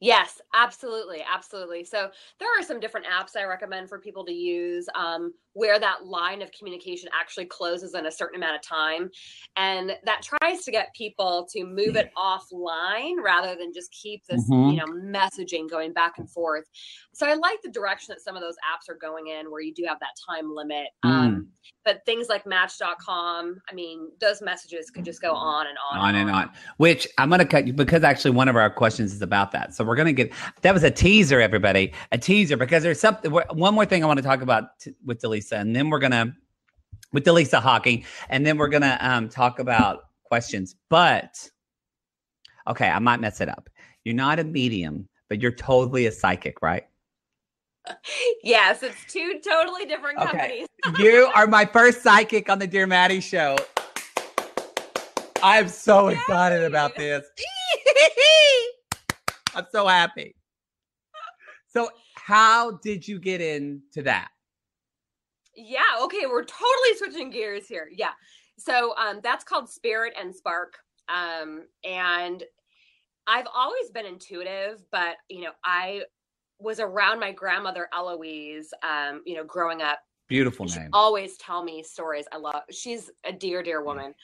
Yes, 0.00 0.38
absolutely, 0.52 1.24
absolutely. 1.32 1.82
So 1.82 2.10
there 2.38 2.48
are 2.58 2.62
some 2.62 2.78
different 2.78 3.06
apps 3.06 3.38
I 3.40 3.44
recommend 3.44 3.88
for 3.88 3.98
people 3.98 4.22
to 4.26 4.32
use 4.32 4.86
um, 4.94 5.32
where 5.54 5.78
that 5.78 6.04
line 6.06 6.42
of 6.42 6.52
communication 6.52 7.08
actually 7.18 7.46
closes 7.46 7.94
in 7.94 8.06
a 8.06 8.10
certain 8.10 8.36
amount 8.36 8.56
of 8.56 8.62
time, 8.62 9.10
and 9.56 9.96
that 10.04 10.22
tries 10.22 10.64
to 10.64 10.70
get 10.70 10.94
people 10.94 11.48
to 11.52 11.64
move 11.64 11.96
it 11.96 12.12
offline 12.16 13.14
rather 13.22 13.56
than 13.56 13.72
just 13.72 13.90
keep 13.92 14.24
this, 14.26 14.48
mm-hmm. 14.50 14.70
you 14.70 14.76
know, 14.76 14.86
messaging 14.86 15.68
going 15.68 15.92
back 15.92 16.18
and 16.18 16.28
forth. 16.30 16.64
So 17.12 17.26
I 17.26 17.34
like 17.34 17.62
the 17.62 17.70
direction 17.70 18.12
that 18.12 18.20
some 18.20 18.36
of 18.36 18.42
those 18.42 18.56
apps 18.56 18.92
are 18.92 18.96
going 18.96 19.28
in, 19.28 19.50
where 19.50 19.62
you 19.62 19.72
do 19.72 19.84
have 19.86 20.00
that 20.00 20.14
time 20.28 20.54
limit. 20.54 20.88
Mm. 21.04 21.10
Um, 21.10 21.48
but 21.84 22.04
things 22.06 22.28
like 22.28 22.46
Match.com, 22.46 23.60
I 23.68 23.74
mean, 23.74 24.10
those 24.20 24.40
messages 24.40 24.90
could 24.90 25.04
just 25.04 25.20
go 25.20 25.32
on 25.32 25.66
and 25.66 25.76
on, 25.92 25.98
on 25.98 26.14
and 26.14 26.30
on. 26.30 26.44
on. 26.44 26.50
Which 26.78 27.06
I'm 27.18 27.28
going 27.28 27.40
to 27.40 27.44
cut 27.44 27.66
you 27.66 27.72
because 27.72 28.02
actually 28.02 28.30
one 28.32 28.48
of 28.48 28.56
our 28.56 28.70
questions 28.70 29.12
is 29.12 29.22
about 29.22 29.52
that. 29.52 29.74
So 29.74 29.84
we're 29.84 29.96
going 29.96 30.06
to 30.06 30.12
get 30.12 30.32
that 30.62 30.72
was 30.72 30.82
a 30.82 30.90
teaser, 30.90 31.40
everybody, 31.40 31.92
a 32.10 32.18
teaser 32.18 32.56
because 32.56 32.82
there's 32.82 33.00
something. 33.00 33.30
One 33.30 33.74
more 33.74 33.84
thing 33.84 34.02
I 34.02 34.06
want 34.06 34.18
to 34.18 34.22
talk 34.22 34.40
about 34.40 34.78
t- 34.80 34.94
with 35.04 35.20
Dalisa, 35.44 35.60
and 35.60 35.74
then 35.74 35.90
we're 35.90 35.98
gonna 35.98 36.34
with 37.12 37.24
Dalisa 37.24 37.60
Hocking, 37.60 38.04
and 38.28 38.44
then 38.46 38.58
we're 38.58 38.68
gonna 38.68 38.98
um, 39.00 39.28
talk 39.28 39.58
about 39.58 40.04
questions. 40.24 40.76
But 40.88 41.50
okay, 42.68 42.88
I 42.88 42.98
might 42.98 43.20
mess 43.20 43.40
it 43.40 43.48
up. 43.48 43.68
You're 44.04 44.14
not 44.14 44.38
a 44.38 44.44
medium, 44.44 45.08
but 45.28 45.40
you're 45.40 45.52
totally 45.52 46.06
a 46.06 46.12
psychic, 46.12 46.62
right? 46.62 46.84
Yes, 48.42 48.82
it's 48.82 49.04
two 49.10 49.40
totally 49.46 49.84
different 49.86 50.18
companies. 50.18 50.66
Okay. 50.86 51.02
you 51.02 51.30
are 51.34 51.46
my 51.46 51.64
first 51.66 52.02
psychic 52.02 52.48
on 52.48 52.58
the 52.58 52.66
Dear 52.66 52.86
Mattie 52.86 53.20
show. 53.20 53.56
I 55.42 55.58
am 55.58 55.68
so 55.68 56.08
Yay! 56.08 56.16
excited 56.16 56.64
about 56.64 56.96
this. 56.96 57.26
I'm 59.54 59.66
so 59.70 59.86
happy. 59.86 60.34
So, 61.66 61.90
how 62.14 62.78
did 62.82 63.06
you 63.06 63.18
get 63.18 63.40
into 63.40 64.02
that? 64.02 64.28
Yeah, 65.56 65.82
okay, 66.02 66.26
we're 66.26 66.44
totally 66.44 66.96
switching 66.96 67.30
gears 67.30 67.66
here. 67.66 67.88
Yeah. 67.92 68.12
So, 68.58 68.94
um 68.96 69.20
that's 69.22 69.44
called 69.44 69.68
Spirit 69.68 70.14
and 70.20 70.34
Spark. 70.34 70.74
Um 71.08 71.66
and 71.84 72.42
I've 73.26 73.46
always 73.54 73.90
been 73.90 74.06
intuitive, 74.06 74.82
but 74.90 75.16
you 75.28 75.42
know, 75.42 75.52
I 75.64 76.02
was 76.58 76.78
around 76.80 77.20
my 77.20 77.32
grandmother 77.32 77.88
Eloise 77.92 78.72
um, 78.82 79.22
you 79.26 79.34
know, 79.34 79.44
growing 79.44 79.82
up. 79.82 79.98
Beautiful 80.28 80.66
name. 80.66 80.88
always 80.92 81.36
tell 81.36 81.62
me 81.62 81.82
stories. 81.82 82.26
I 82.32 82.38
love 82.38 82.62
she's 82.70 83.10
a 83.24 83.32
dear, 83.32 83.62
dear 83.62 83.82
woman. 83.82 84.14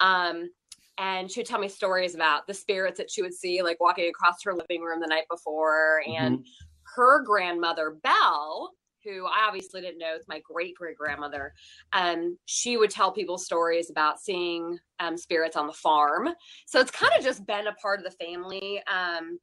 Um 0.00 0.50
and 0.98 1.30
she 1.30 1.40
would 1.40 1.46
tell 1.46 1.58
me 1.58 1.68
stories 1.68 2.14
about 2.14 2.46
the 2.46 2.54
spirits 2.54 2.98
that 2.98 3.10
she 3.10 3.22
would 3.22 3.34
see 3.34 3.62
like 3.62 3.80
walking 3.80 4.08
across 4.08 4.42
her 4.44 4.54
living 4.54 4.82
room 4.82 5.00
the 5.00 5.06
night 5.06 5.24
before 5.30 6.02
mm-hmm. 6.06 6.22
and 6.22 6.46
her 6.94 7.22
grandmother 7.22 7.96
belle 8.02 8.72
who 9.04 9.26
I 9.26 9.46
obviously 9.46 9.80
didn't 9.80 9.98
know, 9.98 10.14
it's 10.14 10.28
my 10.28 10.40
great 10.40 10.74
great 10.74 10.96
grandmother. 10.96 11.54
Um, 11.92 12.38
she 12.46 12.76
would 12.76 12.90
tell 12.90 13.12
people 13.12 13.38
stories 13.38 13.90
about 13.90 14.20
seeing 14.20 14.78
um, 14.98 15.16
spirits 15.16 15.56
on 15.56 15.66
the 15.66 15.72
farm. 15.72 16.28
So 16.66 16.80
it's 16.80 16.90
kind 16.90 17.12
of 17.16 17.24
just 17.24 17.46
been 17.46 17.66
a 17.66 17.72
part 17.74 18.00
of 18.00 18.04
the 18.04 18.24
family. 18.24 18.82
Um, 18.86 19.38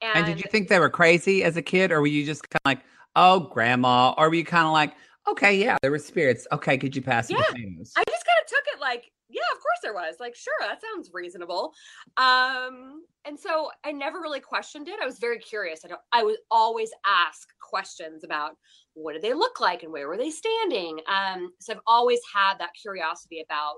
and, 0.00 0.18
and, 0.18 0.26
did 0.26 0.38
you 0.38 0.50
think 0.50 0.68
they 0.68 0.78
were 0.78 0.90
crazy 0.90 1.44
as 1.44 1.56
a 1.56 1.62
kid, 1.62 1.92
or 1.92 2.00
were 2.00 2.06
you 2.06 2.26
just 2.26 2.42
kind 2.48 2.60
of 2.64 2.68
like, 2.68 2.80
oh, 3.16 3.40
grandma, 3.40 4.14
or 4.18 4.28
were 4.28 4.34
you 4.34 4.44
kind 4.44 4.66
of 4.66 4.72
like, 4.72 4.92
okay, 5.28 5.56
yeah, 5.56 5.76
there 5.82 5.90
were 5.90 5.98
spirits. 5.98 6.46
Okay, 6.52 6.76
could 6.76 6.94
you 6.94 7.02
pass 7.02 7.30
yeah, 7.30 7.38
I 7.38 7.40
just 7.40 7.54
kind 7.56 8.38
of 8.42 8.46
took 8.46 8.74
it 8.74 8.80
like, 8.80 9.10
yeah, 9.28 9.42
of 9.52 9.58
course 9.58 9.78
there 9.82 9.94
was. 9.94 10.16
Like, 10.20 10.34
sure, 10.34 10.52
that 10.60 10.80
sounds 10.80 11.10
reasonable. 11.12 11.72
Um, 12.16 13.02
and 13.24 13.38
so 13.38 13.70
I 13.84 13.92
never 13.92 14.20
really 14.20 14.40
questioned 14.40 14.88
it. 14.88 15.00
I 15.02 15.06
was 15.06 15.18
very 15.18 15.38
curious. 15.38 15.80
I 15.84 15.88
don't. 15.88 16.00
I 16.12 16.22
would 16.22 16.36
always 16.50 16.90
ask 17.06 17.48
questions 17.60 18.22
about 18.24 18.56
what 18.94 19.12
did 19.12 19.22
they 19.22 19.34
look 19.34 19.60
like 19.60 19.82
and 19.82 19.92
where 19.92 20.08
were 20.08 20.16
they 20.16 20.30
standing. 20.30 21.00
Um, 21.06 21.52
so 21.60 21.74
I've 21.74 21.80
always 21.86 22.20
had 22.32 22.54
that 22.58 22.70
curiosity 22.80 23.44
about 23.44 23.74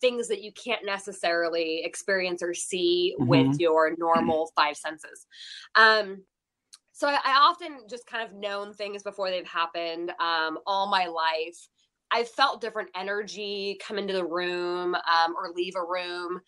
things 0.00 0.28
that 0.28 0.42
you 0.42 0.52
can't 0.52 0.84
necessarily 0.84 1.82
experience 1.84 2.42
or 2.42 2.54
see 2.54 3.14
mm-hmm. 3.18 3.28
with 3.28 3.60
your 3.60 3.94
normal 3.98 4.50
five 4.54 4.76
senses. 4.76 5.26
Um, 5.74 6.22
so 6.92 7.08
I, 7.08 7.18
I, 7.24 7.32
often 7.38 7.80
just 7.88 8.06
kind 8.06 8.22
of 8.26 8.34
known 8.34 8.74
things 8.74 9.02
before 9.02 9.30
they've 9.30 9.46
happened 9.46 10.12
um, 10.20 10.58
all 10.66 10.90
my 10.90 11.06
life. 11.06 11.56
I 12.10 12.24
felt 12.24 12.60
different 12.60 12.90
energy 12.94 13.78
come 13.86 13.96
into 13.96 14.12
the 14.12 14.24
room 14.24 14.94
um, 14.94 15.34
or 15.36 15.52
leave 15.54 15.74
a 15.76 15.84
room. 15.84 16.40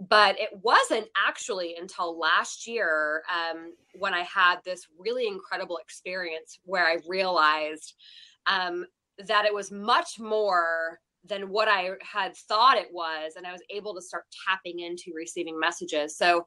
But 0.00 0.38
it 0.38 0.50
wasn't 0.62 1.06
actually 1.16 1.76
until 1.80 2.18
last 2.18 2.66
year 2.66 3.22
um, 3.32 3.74
when 3.94 4.12
I 4.12 4.22
had 4.22 4.56
this 4.64 4.86
really 4.98 5.26
incredible 5.26 5.78
experience 5.78 6.58
where 6.64 6.86
I 6.86 6.98
realized 7.08 7.94
um, 8.46 8.84
that 9.26 9.44
it 9.44 9.54
was 9.54 9.70
much 9.70 10.18
more 10.18 10.98
than 11.26 11.48
what 11.48 11.68
I 11.68 11.90
had 12.02 12.36
thought 12.36 12.76
it 12.76 12.88
was. 12.92 13.34
And 13.36 13.46
I 13.46 13.52
was 13.52 13.62
able 13.70 13.94
to 13.94 14.02
start 14.02 14.24
tapping 14.46 14.80
into 14.80 15.12
receiving 15.14 15.58
messages. 15.58 16.16
So, 16.16 16.44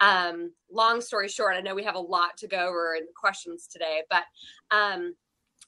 um, 0.00 0.52
long 0.70 1.00
story 1.00 1.28
short, 1.28 1.56
I 1.56 1.60
know 1.60 1.74
we 1.74 1.84
have 1.84 1.96
a 1.96 2.00
lot 2.00 2.36
to 2.38 2.48
go 2.48 2.68
over 2.68 2.94
in 2.94 3.06
questions 3.16 3.66
today, 3.66 4.02
but 4.08 4.24
um, 4.70 5.14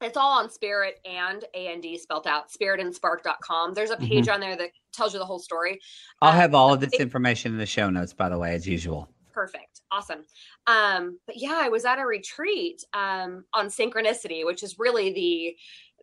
it's 0.05 0.17
all 0.17 0.39
on 0.39 0.51
spirit 0.51 1.01
and 1.05 1.45
and 1.55 1.85
spelled 2.01 2.27
out 2.27 2.51
spiritandspark.com 2.51 3.75
there's 3.75 3.91
a 3.91 3.97
page 3.97 4.25
mm-hmm. 4.25 4.35
on 4.35 4.41
there 4.41 4.57
that 4.57 4.71
tells 4.93 5.13
you 5.13 5.19
the 5.19 5.25
whole 5.25 5.39
story. 5.39 5.81
I'll 6.21 6.31
um, 6.31 6.37
have 6.37 6.55
all 6.55 6.73
of 6.73 6.81
this 6.81 6.95
information 6.95 7.53
in 7.53 7.59
the 7.59 7.67
show 7.67 7.91
notes 7.91 8.13
by 8.13 8.29
the 8.29 8.39
way 8.39 8.55
as 8.55 8.67
usual. 8.67 9.09
Perfect. 9.33 9.81
Awesome. 9.91 10.25
Um 10.67 11.19
but 11.27 11.37
yeah 11.37 11.59
i 11.63 11.69
was 11.69 11.85
at 11.85 11.99
a 11.99 12.07
retreat 12.07 12.85
um 12.93 13.45
on 13.55 13.67
synchronicity 13.67 14.45
which 14.45 14.63
is 14.63 14.79
really 14.79 15.13
the 15.13 15.57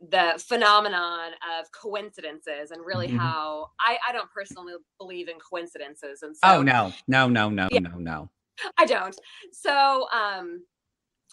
the 0.09 0.41
phenomenon 0.47 1.31
of 1.59 1.71
coincidences 1.71 2.71
and 2.71 2.85
really 2.85 3.07
mm-hmm. 3.07 3.17
how 3.17 3.67
I, 3.79 3.97
I 4.07 4.13
don't 4.13 4.29
personally 4.31 4.73
believe 4.97 5.27
in 5.27 5.35
coincidences. 5.39 6.23
And 6.23 6.35
so 6.35 6.41
oh 6.43 6.61
no. 6.61 6.93
No 7.07 7.27
no 7.27 7.49
no 7.49 7.67
yeah, 7.71 7.79
no 7.79 7.97
no. 7.97 8.29
I 8.77 8.85
don't. 8.85 9.15
So 9.51 10.07
um 10.11 10.63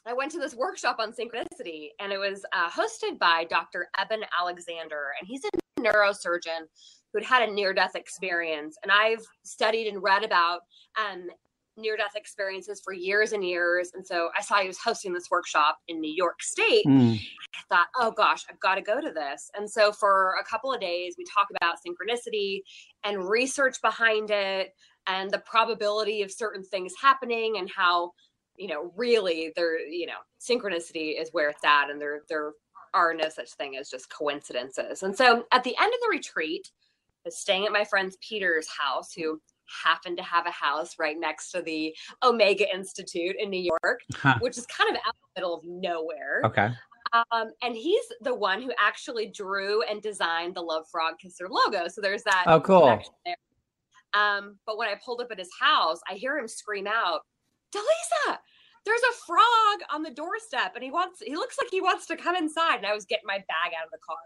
I 0.06 0.12
went 0.12 0.30
to 0.32 0.38
this 0.38 0.54
workshop 0.54 0.96
on 1.00 1.12
synchronicity, 1.12 1.88
and 1.98 2.12
it 2.12 2.18
was 2.18 2.44
uh, 2.52 2.70
hosted 2.70 3.18
by 3.18 3.44
Dr. 3.50 3.88
Eben 3.98 4.20
Alexander, 4.38 5.08
and 5.18 5.26
he's 5.26 5.42
a 5.44 5.80
neurosurgeon 5.80 6.66
who'd 7.12 7.24
had 7.24 7.48
a 7.48 7.52
near-death 7.52 7.96
experience. 7.96 8.76
And 8.82 8.92
I've 8.92 9.24
studied 9.42 9.88
and 9.88 10.00
read 10.02 10.22
about 10.22 10.60
um, 10.96 11.26
near-death 11.76 12.14
experiences 12.14 12.80
for 12.84 12.92
years 12.92 13.32
and 13.32 13.44
years. 13.44 13.90
And 13.94 14.06
so 14.06 14.30
I 14.36 14.42
saw 14.42 14.56
he 14.56 14.68
was 14.68 14.78
hosting 14.78 15.12
this 15.12 15.28
workshop 15.30 15.78
in 15.88 16.00
New 16.00 16.12
York 16.12 16.40
State. 16.40 16.86
Mm. 16.86 17.18
I 17.54 17.74
thought, 17.74 17.86
oh 17.98 18.12
gosh, 18.12 18.44
I've 18.48 18.60
got 18.60 18.76
to 18.76 18.82
go 18.82 19.00
to 19.00 19.10
this. 19.12 19.50
And 19.56 19.68
so 19.68 19.92
for 19.92 20.34
a 20.40 20.44
couple 20.44 20.72
of 20.72 20.80
days, 20.80 21.16
we 21.18 21.24
talk 21.24 21.48
about 21.56 21.76
synchronicity 21.76 22.60
and 23.04 23.28
research 23.28 23.80
behind 23.82 24.30
it 24.30 24.72
and 25.06 25.30
the 25.30 25.38
probability 25.38 26.22
of 26.22 26.30
certain 26.30 26.64
things 26.64 26.92
happening 27.00 27.56
and 27.58 27.70
how 27.74 28.12
you 28.58 28.68
know, 28.68 28.92
really 28.96 29.52
there, 29.56 29.78
you 29.78 30.06
know, 30.06 30.18
synchronicity 30.40 31.20
is 31.20 31.30
where 31.32 31.48
it's 31.50 31.64
at 31.64 31.90
and 31.90 32.00
there 32.00 32.22
there 32.28 32.52
are 32.94 33.14
no 33.14 33.28
such 33.28 33.52
thing 33.52 33.76
as 33.76 33.90
just 33.90 34.10
coincidences. 34.10 35.02
And 35.02 35.16
so 35.16 35.44
at 35.52 35.64
the 35.64 35.76
end 35.80 35.92
of 35.92 36.00
the 36.02 36.08
retreat, 36.10 36.70
I 37.24 37.28
was 37.28 37.38
staying 37.38 37.66
at 37.66 37.72
my 37.72 37.84
friend's 37.84 38.16
Peter's 38.26 38.68
house, 38.68 39.12
who 39.12 39.40
happened 39.84 40.16
to 40.16 40.22
have 40.22 40.46
a 40.46 40.50
house 40.50 40.94
right 40.98 41.18
next 41.18 41.50
to 41.50 41.62
the 41.62 41.94
Omega 42.22 42.72
Institute 42.72 43.36
in 43.38 43.50
New 43.50 43.60
York, 43.82 44.00
huh. 44.14 44.36
which 44.40 44.56
is 44.56 44.66
kind 44.66 44.90
of 44.90 44.96
out 44.96 45.14
in 45.14 45.20
the 45.34 45.40
middle 45.40 45.54
of 45.54 45.64
nowhere. 45.64 46.40
Okay. 46.44 46.70
Um, 47.12 47.50
and 47.62 47.74
he's 47.74 48.04
the 48.20 48.34
one 48.34 48.62
who 48.62 48.72
actually 48.78 49.26
drew 49.26 49.82
and 49.82 50.02
designed 50.02 50.54
the 50.54 50.62
Love 50.62 50.86
Frog 50.90 51.14
Kisser 51.20 51.48
logo. 51.48 51.88
So 51.88 52.00
there's 52.00 52.22
that. 52.24 52.44
Oh, 52.46 52.60
cool. 52.60 53.00
Um, 54.14 54.58
but 54.66 54.78
when 54.78 54.88
I 54.88 54.94
pulled 55.04 55.20
up 55.20 55.28
at 55.30 55.38
his 55.38 55.50
house, 55.58 56.00
I 56.10 56.14
hear 56.14 56.38
him 56.38 56.48
scream 56.48 56.86
out, 56.86 57.20
Dalisa, 57.76 58.38
there's 58.86 59.00
a 59.00 59.26
frog 59.26 59.80
on 59.92 60.02
the 60.02 60.10
doorstep 60.10 60.72
and 60.76 60.84
he 60.84 60.90
wants 60.90 61.20
he 61.20 61.34
looks 61.34 61.58
like 61.58 61.68
he 61.70 61.80
wants 61.80 62.06
to 62.06 62.16
come 62.16 62.36
inside 62.36 62.76
and 62.76 62.86
i 62.86 62.94
was 62.94 63.04
getting 63.04 63.26
my 63.26 63.38
bag 63.38 63.72
out 63.78 63.84
of 63.84 63.90
the 63.90 63.98
car 63.98 64.16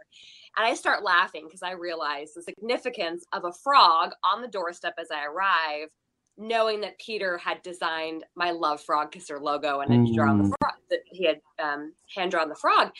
and 0.56 0.66
i 0.66 0.74
start 0.74 1.02
laughing 1.02 1.46
because 1.46 1.62
i 1.62 1.72
realize 1.72 2.34
the 2.34 2.42
significance 2.42 3.24
of 3.32 3.44
a 3.46 3.52
frog 3.52 4.12
on 4.22 4.42
the 4.42 4.48
doorstep 4.48 4.94
as 4.98 5.08
i 5.10 5.24
arrive 5.24 5.88
knowing 6.36 6.80
that 6.82 6.98
peter 6.98 7.38
had 7.38 7.62
designed 7.62 8.24
my 8.36 8.50
love 8.50 8.80
frog 8.82 9.10
kisser 9.10 9.40
logo 9.40 9.80
and 9.80 9.92
had 9.92 10.14
drawn 10.14 10.38
the 10.38 10.44
mm. 10.44 10.54
frog 10.60 10.74
that 10.90 11.00
he 11.06 11.24
had 11.24 11.40
um, 11.58 11.92
hand 12.14 12.30
drawn 12.30 12.48
the 12.48 12.54
frog 12.54 12.90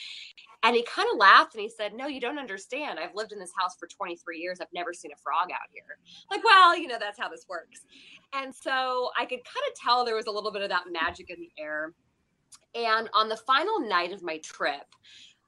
and 0.62 0.76
he 0.76 0.83
kind 0.83 1.09
of 1.12 1.19
laughed 1.19 1.55
and 1.55 1.62
he 1.62 1.69
said, 1.69 1.95
No, 1.95 2.07
you 2.07 2.21
don't 2.21 2.38
understand. 2.38 2.99
I've 2.99 3.14
lived 3.14 3.33
in 3.33 3.38
this 3.38 3.52
house 3.59 3.76
for 3.79 3.87
23 3.87 4.38
years. 4.38 4.61
I've 4.61 4.73
never 4.75 4.93
seen 4.93 5.11
a 5.12 5.17
frog 5.17 5.50
out 5.52 5.69
here. 5.73 5.99
Like, 6.31 6.45
well, 6.45 6.76
you 6.76 6.87
know, 6.87 6.99
that's 6.99 7.19
how 7.19 7.29
this 7.29 7.47
works. 7.49 7.81
And 8.35 8.55
so 8.55 9.11
I 9.19 9.25
could 9.25 9.40
kind 9.45 9.64
of 9.69 9.75
tell 9.75 10.05
there 10.05 10.17
was 10.17 10.26
a 10.26 10.31
little 10.31 10.52
bit 10.52 10.62
of 10.62 10.69
that 10.69 10.85
magic 10.93 11.31
in 11.31 11.40
the 11.40 11.50
air. 11.59 11.93
And 12.75 13.09
on 13.14 13.29
the 13.29 13.37
final 13.37 13.81
night 13.81 14.12
of 14.12 14.23
my 14.23 14.38
trip, 14.38 14.85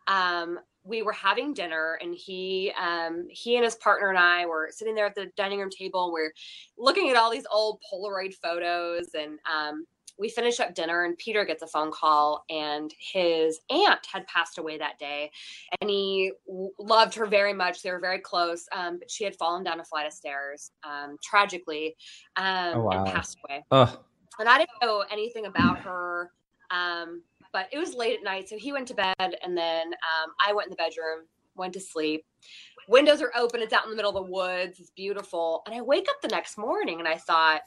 um, 0.08 0.58
we 0.84 1.02
were 1.02 1.12
having 1.12 1.54
dinner 1.54 1.98
and 2.00 2.14
he 2.14 2.72
um, 2.80 3.26
he 3.30 3.56
and 3.56 3.64
his 3.64 3.76
partner 3.76 4.08
and 4.08 4.18
I 4.18 4.46
were 4.46 4.68
sitting 4.70 4.94
there 4.94 5.06
at 5.06 5.14
the 5.14 5.30
dining 5.36 5.60
room 5.60 5.70
table 5.70 6.12
we're 6.12 6.32
looking 6.76 7.08
at 7.08 7.16
all 7.16 7.30
these 7.30 7.46
old 7.52 7.80
Polaroid 7.92 8.34
photos 8.34 9.10
and 9.14 9.38
um, 9.46 9.86
we 10.18 10.28
finish 10.28 10.60
up 10.60 10.74
dinner 10.74 11.04
and 11.04 11.16
Peter 11.18 11.44
gets 11.44 11.62
a 11.62 11.66
phone 11.66 11.90
call 11.90 12.44
and 12.50 12.92
his 12.98 13.60
aunt 13.70 14.00
had 14.10 14.26
passed 14.26 14.58
away 14.58 14.78
that 14.78 14.98
day 14.98 15.30
and 15.80 15.90
he 15.90 16.32
w- 16.46 16.70
loved 16.78 17.14
her 17.14 17.26
very 17.26 17.52
much. 17.52 17.82
They 17.82 17.90
were 17.90 18.00
very 18.00 18.18
close, 18.18 18.66
um, 18.72 18.98
but 18.98 19.10
she 19.10 19.24
had 19.24 19.34
fallen 19.36 19.64
down 19.64 19.80
a 19.80 19.84
flight 19.84 20.06
of 20.06 20.12
stairs 20.12 20.70
um, 20.84 21.16
tragically 21.22 21.96
um, 22.36 22.72
oh, 22.74 22.80
wow. 22.82 22.90
and 23.04 23.12
passed 23.12 23.38
away. 23.48 23.64
Ugh. 23.70 23.98
And 24.38 24.48
I 24.48 24.58
didn't 24.58 24.70
know 24.82 25.04
anything 25.10 25.46
about 25.46 25.78
her, 25.80 26.30
um, 26.70 27.22
but 27.52 27.68
it 27.72 27.78
was 27.78 27.94
late 27.94 28.18
at 28.18 28.24
night. 28.24 28.48
So 28.48 28.56
he 28.56 28.72
went 28.72 28.88
to 28.88 28.94
bed 28.94 29.14
and 29.18 29.56
then 29.56 29.88
um, 29.88 30.32
I 30.44 30.52
went 30.52 30.66
in 30.66 30.70
the 30.70 30.76
bedroom, 30.76 31.26
went 31.56 31.72
to 31.74 31.80
sleep. 31.80 32.24
Windows 32.88 33.22
are 33.22 33.32
open. 33.36 33.60
It's 33.60 33.72
out 33.72 33.84
in 33.84 33.90
the 33.90 33.96
middle 33.96 34.16
of 34.16 34.26
the 34.26 34.32
woods. 34.32 34.80
It's 34.80 34.90
beautiful. 34.90 35.62
And 35.66 35.74
I 35.74 35.80
wake 35.80 36.06
up 36.08 36.20
the 36.20 36.28
next 36.28 36.58
morning 36.58 36.98
and 36.98 37.08
I 37.08 37.16
thought, 37.16 37.62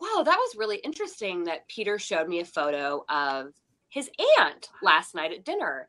wow, 0.00 0.22
that 0.22 0.36
was 0.36 0.56
really 0.56 0.78
interesting 0.78 1.44
that 1.44 1.68
Peter 1.68 1.98
showed 1.98 2.28
me 2.28 2.40
a 2.40 2.44
photo 2.44 3.04
of 3.08 3.52
his 3.90 4.08
aunt 4.38 4.68
last 4.82 5.14
night 5.14 5.32
at 5.32 5.44
dinner. 5.44 5.88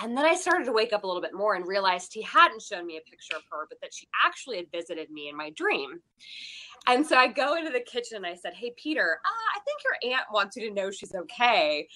And 0.00 0.16
then 0.16 0.24
I 0.24 0.34
started 0.34 0.66
to 0.66 0.72
wake 0.72 0.92
up 0.92 1.02
a 1.02 1.06
little 1.06 1.22
bit 1.22 1.34
more 1.34 1.54
and 1.54 1.66
realized 1.66 2.12
he 2.12 2.22
hadn't 2.22 2.62
shown 2.62 2.86
me 2.86 2.98
a 2.98 3.10
picture 3.10 3.36
of 3.36 3.42
her, 3.50 3.66
but 3.68 3.80
that 3.80 3.92
she 3.92 4.06
actually 4.24 4.58
had 4.58 4.70
visited 4.70 5.10
me 5.10 5.28
in 5.28 5.36
my 5.36 5.50
dream. 5.50 6.00
And 6.86 7.06
so 7.06 7.16
I 7.16 7.26
go 7.26 7.56
into 7.56 7.70
the 7.70 7.80
kitchen 7.80 8.18
and 8.18 8.26
I 8.26 8.34
said, 8.34 8.54
Hey, 8.54 8.72
Peter, 8.76 9.18
uh, 9.24 9.58
I 9.58 9.60
think 9.64 9.80
your 9.82 10.14
aunt 10.14 10.26
wants 10.32 10.56
you 10.56 10.68
to 10.68 10.74
know 10.74 10.90
she's 10.90 11.14
okay. 11.14 11.88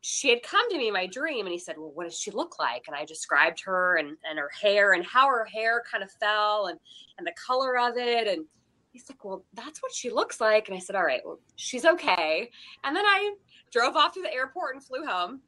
She 0.00 0.28
had 0.28 0.42
come 0.42 0.68
to 0.70 0.76
me 0.76 0.88
in 0.88 0.92
my 0.92 1.06
dream 1.06 1.46
and 1.46 1.52
he 1.52 1.58
said, 1.58 1.76
Well, 1.78 1.92
what 1.94 2.04
does 2.04 2.18
she 2.18 2.30
look 2.30 2.58
like? 2.58 2.84
And 2.86 2.96
I 2.96 3.04
described 3.04 3.62
her 3.64 3.96
and, 3.96 4.16
and 4.28 4.38
her 4.38 4.50
hair 4.60 4.94
and 4.94 5.04
how 5.04 5.28
her 5.28 5.44
hair 5.44 5.82
kind 5.90 6.02
of 6.02 6.10
fell 6.12 6.66
and, 6.66 6.78
and 7.18 7.26
the 7.26 7.34
color 7.46 7.78
of 7.78 7.96
it. 7.96 8.26
And 8.26 8.46
he's 8.94 9.10
like, 9.10 9.22
Well, 9.22 9.44
that's 9.52 9.82
what 9.82 9.92
she 9.92 10.08
looks 10.08 10.40
like. 10.40 10.68
And 10.68 10.76
I 10.76 10.80
said, 10.80 10.96
All 10.96 11.04
right, 11.04 11.20
well, 11.26 11.40
she's 11.56 11.84
okay. 11.84 12.50
And 12.84 12.96
then 12.96 13.04
I 13.04 13.34
drove 13.70 13.96
off 13.96 14.14
to 14.14 14.22
the 14.22 14.32
airport 14.32 14.76
and 14.76 14.82
flew 14.82 15.04
home. 15.04 15.42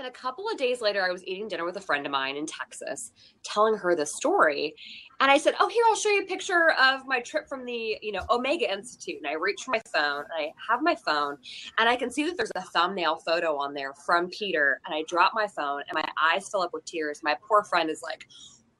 And 0.00 0.08
a 0.08 0.10
couple 0.10 0.48
of 0.50 0.58
days 0.58 0.80
later, 0.80 1.04
I 1.04 1.12
was 1.12 1.24
eating 1.24 1.46
dinner 1.46 1.64
with 1.64 1.76
a 1.76 1.80
friend 1.80 2.04
of 2.04 2.10
mine 2.10 2.36
in 2.36 2.46
Texas, 2.46 3.12
telling 3.44 3.76
her 3.76 3.94
the 3.94 4.04
story. 4.04 4.74
And 5.20 5.30
I 5.30 5.38
said, 5.38 5.54
"Oh, 5.60 5.68
here, 5.68 5.84
I'll 5.86 5.94
show 5.94 6.08
you 6.08 6.24
a 6.24 6.26
picture 6.26 6.72
of 6.72 7.06
my 7.06 7.20
trip 7.20 7.48
from 7.48 7.64
the, 7.64 7.96
you 8.02 8.10
know, 8.10 8.24
Omega 8.28 8.72
Institute." 8.72 9.18
And 9.18 9.26
I 9.28 9.34
reach 9.34 9.62
for 9.62 9.70
my 9.70 9.80
phone, 9.94 10.24
and 10.24 10.32
I 10.36 10.52
have 10.68 10.82
my 10.82 10.96
phone, 10.96 11.38
and 11.78 11.88
I 11.88 11.94
can 11.94 12.10
see 12.10 12.24
that 12.24 12.36
there's 12.36 12.50
a 12.56 12.60
thumbnail 12.60 13.16
photo 13.24 13.56
on 13.56 13.72
there 13.72 13.94
from 14.04 14.28
Peter. 14.30 14.80
And 14.84 14.94
I 14.94 15.04
drop 15.06 15.30
my 15.32 15.46
phone, 15.46 15.82
and 15.88 15.94
my 15.94 16.08
eyes 16.20 16.48
fill 16.48 16.62
up 16.62 16.72
with 16.72 16.84
tears. 16.86 17.20
My 17.22 17.38
poor 17.46 17.62
friend 17.62 17.88
is 17.88 18.02
like, 18.02 18.26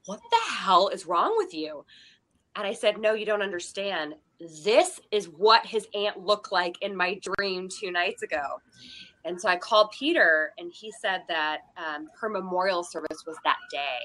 "What 0.07 0.19
the 0.29 0.51
hell 0.51 0.89
is 0.89 1.05
wrong 1.05 1.33
with 1.37 1.53
you?" 1.53 1.85
And 2.55 2.65
I 2.65 2.73
said, 2.73 2.99
No, 2.99 3.13
you 3.13 3.25
don't 3.25 3.41
understand. 3.41 4.15
This 4.63 4.99
is 5.11 5.29
what 5.29 5.65
his 5.65 5.87
aunt 5.93 6.19
looked 6.19 6.51
like 6.51 6.81
in 6.81 6.95
my 6.95 7.19
dream 7.37 7.69
two 7.69 7.91
nights 7.91 8.21
ago. 8.21 8.59
And 9.25 9.41
so 9.41 9.49
I 9.49 9.57
called 9.57 9.89
Peter, 9.91 10.51
and 10.59 10.71
he 10.71 10.91
said 10.91 11.23
that 11.27 11.61
um, 11.77 12.09
her 12.19 12.29
memorial 12.29 12.83
service 12.83 13.23
was 13.25 13.37
that 13.43 13.57
day, 13.71 13.97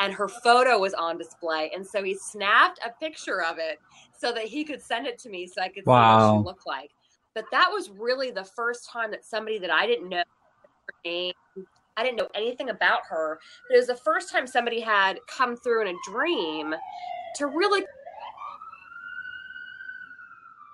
and 0.00 0.12
her 0.12 0.26
photo 0.28 0.78
was 0.78 0.92
on 0.92 1.18
display. 1.18 1.70
And 1.72 1.86
so 1.86 2.02
he 2.02 2.14
snapped 2.14 2.80
a 2.84 2.90
picture 2.90 3.44
of 3.44 3.58
it 3.58 3.78
so 4.18 4.32
that 4.32 4.44
he 4.44 4.64
could 4.64 4.82
send 4.82 5.06
it 5.06 5.20
to 5.20 5.28
me 5.28 5.46
so 5.46 5.62
I 5.62 5.68
could 5.68 5.86
wow. 5.86 6.18
see 6.18 6.24
what 6.24 6.40
she 6.40 6.44
looked 6.44 6.66
like. 6.66 6.90
But 7.34 7.44
that 7.52 7.68
was 7.70 7.90
really 7.90 8.32
the 8.32 8.44
first 8.44 8.90
time 8.90 9.12
that 9.12 9.24
somebody 9.24 9.58
that 9.58 9.70
I 9.70 9.86
didn't 9.86 10.08
know 10.08 10.16
her 10.16 10.94
name, 11.04 11.32
I 11.96 12.02
didn't 12.02 12.16
know 12.16 12.28
anything 12.34 12.70
about 12.70 13.00
her, 13.08 13.38
but 13.68 13.76
it 13.76 13.78
was 13.78 13.86
the 13.86 13.94
first 13.94 14.32
time 14.32 14.48
somebody 14.48 14.80
had 14.80 15.20
come 15.28 15.56
through 15.56 15.82
in 15.82 15.94
a 15.94 16.10
dream 16.10 16.74
to 17.36 17.46
really 17.46 17.84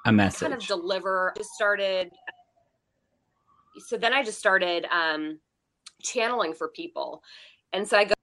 a 0.06 0.12
message 0.12 0.40
kind 0.40 0.54
of 0.54 0.66
deliver. 0.66 1.32
Just 1.36 1.50
started 1.50 2.10
so 3.78 3.96
then 3.96 4.12
I 4.12 4.22
just 4.22 4.38
started 4.38 4.86
um, 4.90 5.38
channeling 6.02 6.54
for 6.54 6.68
people. 6.68 7.22
And 7.72 7.86
so 7.86 7.96
I 7.96 8.04
go, 8.04 8.14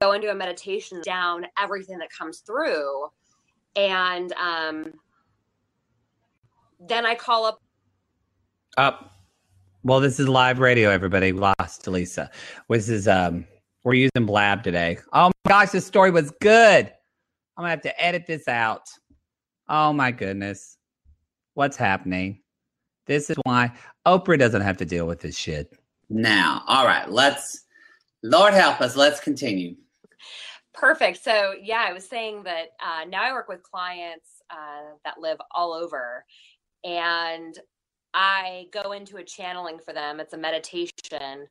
go 0.00 0.12
into 0.12 0.30
a 0.30 0.34
meditation 0.34 1.00
down 1.04 1.46
everything 1.58 1.98
that 1.98 2.08
comes 2.10 2.38
through. 2.38 3.08
And 3.76 4.32
um, 4.32 4.94
then 6.80 7.04
I 7.04 7.14
call 7.14 7.44
up. 7.44 7.62
Up. 8.78 9.12
Well, 9.82 10.00
this 10.00 10.20
is 10.20 10.28
live 10.28 10.58
radio, 10.58 10.90
everybody. 10.90 11.32
Lost 11.32 11.86
Lisa. 11.86 12.30
This 12.68 12.88
is 12.88 13.08
um 13.08 13.46
we're 13.84 13.94
using 13.94 14.26
Blab 14.26 14.62
today. 14.62 14.98
Oh 15.12 15.30
my 15.44 15.48
gosh, 15.48 15.70
this 15.70 15.86
story 15.86 16.10
was 16.10 16.30
good. 16.40 16.86
I'm 17.56 17.62
gonna 17.62 17.70
have 17.70 17.82
to 17.82 18.02
edit 18.02 18.26
this 18.26 18.48
out. 18.48 18.88
Oh 19.68 19.92
my 19.92 20.10
goodness. 20.10 20.76
What's 21.54 21.76
happening? 21.76 22.40
This 23.06 23.30
is 23.30 23.36
why 23.44 23.72
Oprah 24.06 24.38
doesn't 24.38 24.62
have 24.62 24.76
to 24.78 24.84
deal 24.84 25.06
with 25.06 25.20
this 25.20 25.36
shit. 25.36 25.72
Now, 26.08 26.62
all 26.66 26.86
right, 26.86 27.10
let's, 27.10 27.64
Lord 28.22 28.54
help 28.54 28.80
us, 28.80 28.96
let's 28.96 29.20
continue. 29.20 29.76
Perfect. 30.74 31.22
So, 31.22 31.54
yeah, 31.60 31.84
I 31.88 31.92
was 31.92 32.08
saying 32.08 32.44
that 32.44 32.68
uh, 32.80 33.04
now 33.08 33.22
I 33.22 33.32
work 33.32 33.48
with 33.48 33.62
clients 33.62 34.42
uh, 34.50 34.94
that 35.04 35.20
live 35.20 35.38
all 35.54 35.72
over, 35.72 36.24
and 36.84 37.58
I 38.14 38.66
go 38.72 38.92
into 38.92 39.18
a 39.18 39.24
channeling 39.24 39.78
for 39.78 39.92
them. 39.92 40.20
It's 40.20 40.32
a 40.32 40.38
meditation. 40.38 41.46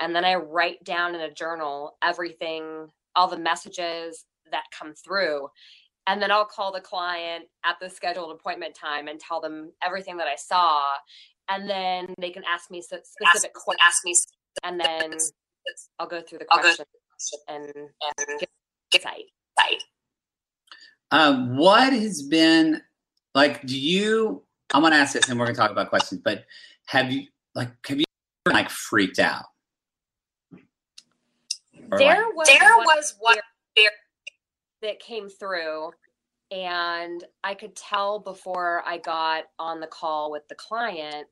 And 0.00 0.14
then 0.14 0.24
I 0.24 0.34
write 0.34 0.82
down 0.84 1.14
in 1.14 1.20
a 1.20 1.32
journal 1.32 1.96
everything, 2.02 2.88
all 3.14 3.28
the 3.28 3.38
messages 3.38 4.24
that 4.50 4.64
come 4.76 4.94
through 4.94 5.48
and 6.06 6.20
then 6.20 6.30
I'll 6.30 6.44
call 6.44 6.72
the 6.72 6.80
client 6.80 7.44
at 7.64 7.76
the 7.80 7.88
scheduled 7.88 8.32
appointment 8.32 8.74
time 8.74 9.08
and 9.08 9.20
tell 9.20 9.40
them 9.40 9.72
everything 9.84 10.16
that 10.16 10.26
I 10.26 10.36
saw, 10.36 10.94
and 11.48 11.68
then 11.68 12.14
they 12.18 12.30
can 12.30 12.42
ask 12.52 12.70
me 12.70 12.82
specific 12.82 13.54
questions. 13.54 13.78
Ask 13.80 14.04
me, 14.04 14.14
and 14.64 14.80
then 14.80 15.18
I'll 15.98 16.06
go 16.06 16.20
through 16.20 16.38
the 16.38 16.46
questions 16.46 16.86
and, 17.48 17.66
and 17.66 18.40
get 18.90 19.02
sight. 19.02 19.82
Um, 21.12 21.56
what 21.56 21.92
has 21.92 22.22
been 22.22 22.80
like? 23.34 23.64
Do 23.66 23.78
you? 23.78 24.42
I'm 24.72 24.82
going 24.82 24.92
to 24.92 24.98
ask 24.98 25.12
this, 25.12 25.28
and 25.28 25.38
we're 25.38 25.46
going 25.46 25.54
to 25.54 25.60
talk 25.60 25.70
about 25.70 25.90
questions. 25.90 26.20
But 26.24 26.44
have 26.86 27.12
you 27.12 27.26
like 27.54 27.70
have 27.86 27.98
you 27.98 28.04
like 28.46 28.70
freaked 28.70 29.18
out? 29.18 29.44
Or 31.92 31.98
there 31.98 32.26
like, 32.26 32.34
was 32.34 32.48
there 32.48 32.78
was 32.78 33.14
one 33.18 33.38
that 34.82 35.00
came 35.00 35.28
through 35.28 35.90
and 36.50 37.22
I 37.44 37.54
could 37.54 37.76
tell 37.76 38.18
before 38.18 38.82
I 38.86 38.98
got 38.98 39.44
on 39.58 39.80
the 39.80 39.86
call 39.86 40.30
with 40.30 40.48
the 40.48 40.56
client 40.56 41.26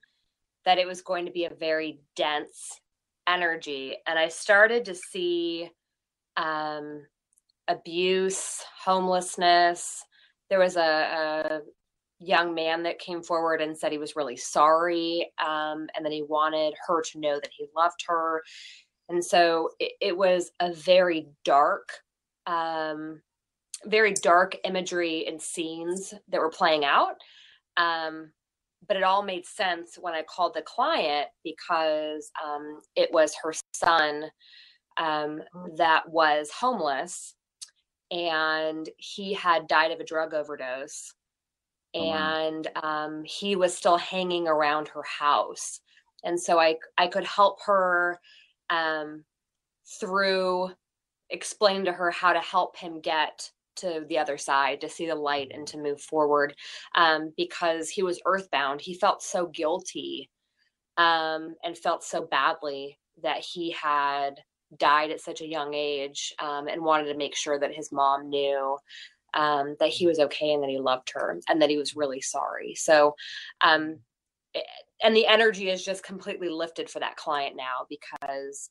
that 0.65 0.79
it 0.79 0.87
was 0.87 1.03
going 1.03 1.27
to 1.27 1.33
be 1.33 1.45
a 1.47 1.55
very 1.55 2.01
dense 2.15 2.79
energy. 3.27 3.97
And 4.07 4.19
I 4.19 4.29
started 4.29 4.85
to 4.85 4.95
see 4.95 5.71
um, 6.37 7.05
abuse, 7.67 8.63
homelessness. 8.85 10.05
There 10.51 10.61
was 10.61 10.77
a, 10.77 10.81
a, 10.81 11.61
young 12.21 12.53
man 12.53 12.83
that 12.83 12.99
came 12.99 13.23
forward 13.23 13.61
and 13.61 13.79
said 13.79 13.93
he 13.93 13.99
was 13.99 14.17
really 14.17 14.37
sorry 14.37 15.31
um, 15.39 15.87
and 15.95 16.05
that 16.05 16.11
he 16.11 16.25
wanted 16.25 16.75
her 16.85 17.01
to 17.01 17.21
know 17.21 17.39
that 17.39 17.51
he 17.57 17.65
loved 17.77 18.03
her. 18.09 18.43
And 19.09 19.25
so 19.25 19.71
it, 19.79 19.93
it 20.01 20.17
was 20.17 20.51
a 20.61 20.73
very 20.73 21.29
dark 21.45 21.89
um, 22.47 23.21
very 23.85 24.13
dark 24.13 24.57
imagery 24.65 25.27
and 25.27 25.41
scenes 25.41 26.15
that 26.29 26.41
were 26.41 26.51
playing 26.51 26.85
out. 26.85 27.15
Um, 27.77 28.33
but 28.87 28.97
it 28.97 29.03
all 29.03 29.23
made 29.23 29.45
sense 29.45 29.99
when 30.01 30.15
I 30.15 30.23
called 30.23 30.55
the 30.55 30.63
client 30.63 31.29
because 31.45 32.31
um, 32.45 32.81
it 32.97 33.11
was 33.13 33.35
her 33.43 33.53
son 33.75 34.25
um, 34.97 35.43
that 35.77 36.09
was 36.09 36.51
homeless 36.51 37.35
and 38.11 38.89
he 38.97 39.35
had 39.35 39.69
died 39.69 39.91
of 39.93 40.01
a 40.01 40.05
drug 40.05 40.33
overdose. 40.33 41.13
Oh, 41.95 42.13
and 42.13 42.69
um, 42.83 43.23
he 43.25 43.57
was 43.57 43.77
still 43.77 43.97
hanging 43.97 44.49
around 44.49 44.89
her 44.89 45.03
house. 45.03 45.81
And 46.25 46.41
so 46.41 46.59
I, 46.59 46.77
I 46.97 47.07
could 47.07 47.25
help 47.25 47.61
her 47.65 48.19
um, 48.71 49.25
through 50.01 50.71
explain 51.31 51.85
to 51.85 51.93
her 51.93 52.11
how 52.11 52.33
to 52.33 52.41
help 52.41 52.77
him 52.77 53.01
get 53.01 53.51
to 53.77 54.05
the 54.09 54.19
other 54.19 54.39
side 54.39 54.81
to 54.81 54.89
see 54.89 55.07
the 55.07 55.15
light 55.15 55.53
and 55.55 55.67
to 55.69 55.79
move 55.79 56.01
forward. 56.01 56.55
Um, 56.95 57.33
because 57.37 57.89
he 57.89 58.03
was 58.03 58.21
earthbound 58.25 58.81
he 58.81 58.95
felt 58.95 59.23
so 59.23 59.47
guilty 59.47 60.31
um, 60.97 61.55
and 61.63 61.77
felt 61.77 62.03
so 62.03 62.27
badly 62.27 62.99
that 63.23 63.39
he 63.39 63.71
had 63.71 64.41
died 64.77 65.11
at 65.11 65.21
such 65.21 65.41
a 65.41 65.49
young 65.49 65.73
age 65.75 66.35
um, 66.41 66.69
and 66.69 66.83
wanted 66.83 67.11
to 67.11 67.17
make 67.17 67.35
sure 67.35 67.59
that 67.59 67.75
his 67.75 67.91
mom 67.93 68.29
knew 68.29 68.77
um, 69.35 69.77
that 69.81 69.89
he 69.89 70.07
was 70.07 70.19
okay 70.19 70.53
and 70.53 70.63
that 70.63 70.71
he 70.71 70.79
loved 70.79 71.11
her 71.15 71.39
and 71.49 71.63
that 71.63 71.71
he 71.71 71.77
was 71.77 71.97
really 71.97 72.21
sorry. 72.21 72.75
So 72.75 73.15
um, 73.61 73.99
eh, 74.55 74.61
and 75.03 75.15
the 75.15 75.27
energy 75.27 75.71
is 75.71 75.85
just 75.85 76.03
completely 76.03 76.49
lifted 76.49 76.91
for 76.91 77.01
that 77.01 77.17
client 77.17 77.57
now 77.57 77.87
because 77.89 78.71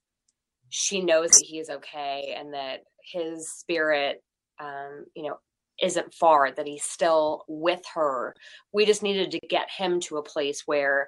she 0.70 1.02
knows 1.02 1.32
that 1.32 1.46
he 1.46 1.60
is 1.60 1.70
okay 1.70 2.36
and 2.38 2.54
that 2.54 2.82
his 3.04 3.50
spirit 3.50 4.22
um, 4.60 5.06
you 5.16 5.24
know, 5.24 5.38
isn't 5.82 6.14
far, 6.14 6.52
that 6.52 6.68
he's 6.68 6.84
still 6.84 7.44
with 7.48 7.82
her. 7.94 8.36
We 8.74 8.86
just 8.86 9.04
needed 9.04 9.32
to 9.32 9.40
get 9.48 9.70
him 9.70 10.00
to 10.02 10.18
a 10.18 10.24
place 10.24 10.64
where 10.66 11.08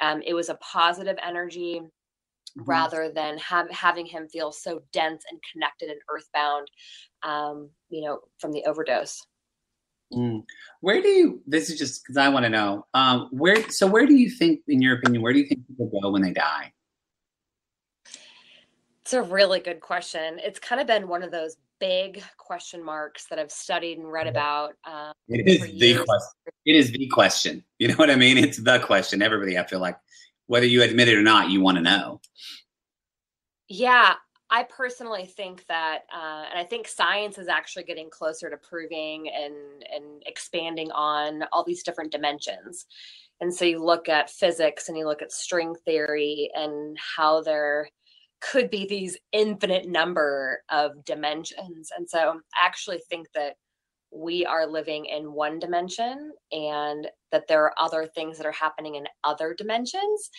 um, 0.00 0.22
it 0.24 0.34
was 0.34 0.48
a 0.48 0.56
positive 0.56 1.16
energy 1.22 1.80
mm-hmm. 1.80 2.62
rather 2.64 3.10
than 3.14 3.38
have, 3.38 3.70
having 3.70 4.06
him 4.06 4.28
feel 4.28 4.52
so 4.52 4.82
dense 4.92 5.24
and 5.30 5.40
connected 5.52 5.90
and 5.90 6.00
earthbound, 6.10 6.68
um, 7.22 7.70
you 7.90 8.02
know, 8.02 8.20
from 8.38 8.52
the 8.52 8.64
overdose. 8.64 9.20
Mm. 10.12 10.44
Where 10.80 11.02
do 11.02 11.08
you? 11.08 11.42
This 11.46 11.68
is 11.68 11.78
just 11.78 12.02
because 12.02 12.16
I 12.16 12.28
want 12.28 12.44
to 12.44 12.48
know. 12.48 12.86
Um, 12.94 13.28
where? 13.32 13.68
So, 13.70 13.86
where 13.86 14.06
do 14.06 14.14
you 14.14 14.30
think, 14.30 14.60
in 14.68 14.80
your 14.80 14.98
opinion, 14.98 15.22
where 15.22 15.32
do 15.32 15.40
you 15.40 15.46
think 15.46 15.66
people 15.66 15.90
go 16.00 16.10
when 16.10 16.22
they 16.22 16.32
die? 16.32 16.72
It's 19.02 19.12
a 19.12 19.22
really 19.22 19.60
good 19.60 19.80
question. 19.80 20.38
It's 20.42 20.58
kind 20.58 20.80
of 20.80 20.86
been 20.86 21.08
one 21.08 21.22
of 21.22 21.30
those 21.30 21.56
big 21.78 22.22
question 22.38 22.84
marks 22.84 23.26
that 23.26 23.38
I've 23.38 23.52
studied 23.52 23.98
and 23.98 24.10
read 24.10 24.26
about. 24.26 24.74
Um, 24.84 25.12
it 25.28 25.46
is 25.46 25.60
the 25.78 25.94
question. 25.94 26.52
It 26.64 26.74
is 26.74 26.92
the 26.92 27.06
question. 27.08 27.64
You 27.78 27.88
know 27.88 27.94
what 27.94 28.10
I 28.10 28.16
mean? 28.16 28.38
It's 28.38 28.58
the 28.58 28.78
question. 28.78 29.22
Everybody, 29.22 29.58
I 29.58 29.66
feel 29.66 29.80
like, 29.80 29.96
whether 30.46 30.66
you 30.66 30.82
admit 30.82 31.08
it 31.08 31.16
or 31.16 31.22
not, 31.22 31.50
you 31.50 31.60
want 31.60 31.76
to 31.76 31.82
know. 31.82 32.20
Yeah, 33.68 34.14
I 34.50 34.62
personally 34.64 35.26
think 35.26 35.64
that, 35.66 36.02
uh, 36.14 36.44
and 36.50 36.58
I 36.58 36.64
think 36.64 36.86
science 36.86 37.36
is 37.36 37.48
actually 37.48 37.84
getting 37.84 38.08
closer 38.10 38.48
to 38.48 38.56
proving 38.56 39.28
and 39.28 39.54
and 39.92 40.22
expanding 40.24 40.90
on 40.92 41.44
all 41.52 41.64
these 41.64 41.82
different 41.82 42.12
dimensions. 42.12 42.86
And 43.40 43.52
so 43.52 43.64
you 43.64 43.84
look 43.84 44.08
at 44.08 44.30
physics 44.30 44.88
and 44.88 44.96
you 44.96 45.06
look 45.06 45.20
at 45.20 45.32
string 45.32 45.74
theory 45.84 46.50
and 46.54 46.96
how 47.16 47.42
they're 47.42 47.88
could 48.40 48.70
be 48.70 48.86
these 48.86 49.16
infinite 49.32 49.88
number 49.88 50.62
of 50.70 51.04
dimensions. 51.04 51.90
And 51.96 52.08
so 52.08 52.18
I 52.54 52.66
actually 52.66 53.00
think 53.08 53.28
that 53.34 53.56
we 54.12 54.46
are 54.46 54.66
living 54.66 55.06
in 55.06 55.32
one 55.32 55.58
dimension 55.58 56.32
and 56.52 57.08
that 57.36 57.48
there 57.48 57.62
are 57.64 57.74
other 57.76 58.06
things 58.06 58.38
that 58.38 58.46
are 58.46 58.52
happening 58.52 58.94
in 58.94 59.06
other 59.24 59.52
dimensions. 59.52 60.30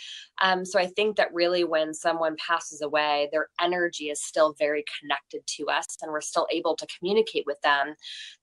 Um, 0.42 0.66
so 0.66 0.80
I 0.80 0.88
think 0.88 1.16
that 1.18 1.32
really 1.32 1.64
when 1.64 1.94
someone 1.94 2.36
passes 2.38 2.82
away, 2.82 3.30
their 3.32 3.50
energy 3.62 4.10
is 4.10 4.24
still 4.24 4.56
very 4.58 4.84
connected 5.00 5.46
to 5.58 5.68
us 5.68 5.86
and 6.02 6.12
we're 6.12 6.22
still 6.22 6.48
able 6.52 6.76
to 6.76 6.88
communicate 6.98 7.44
with 7.46 7.62
them. 7.62 7.94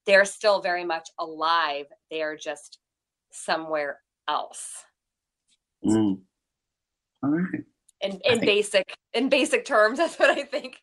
They're 0.06 0.24
still 0.24 0.62
very 0.62 0.84
much 0.84 1.08
alive, 1.18 1.86
they 2.12 2.22
are 2.22 2.36
just 2.36 2.78
somewhere 3.32 3.98
else. 4.28 4.84
Mm. 5.84 6.20
All 7.24 7.30
right 7.30 7.64
in, 8.04 8.12
in 8.12 8.20
think, 8.20 8.42
basic 8.42 8.96
in 9.12 9.28
basic 9.28 9.64
terms. 9.64 9.98
That's 9.98 10.18
what 10.18 10.30
I 10.30 10.44
think. 10.44 10.80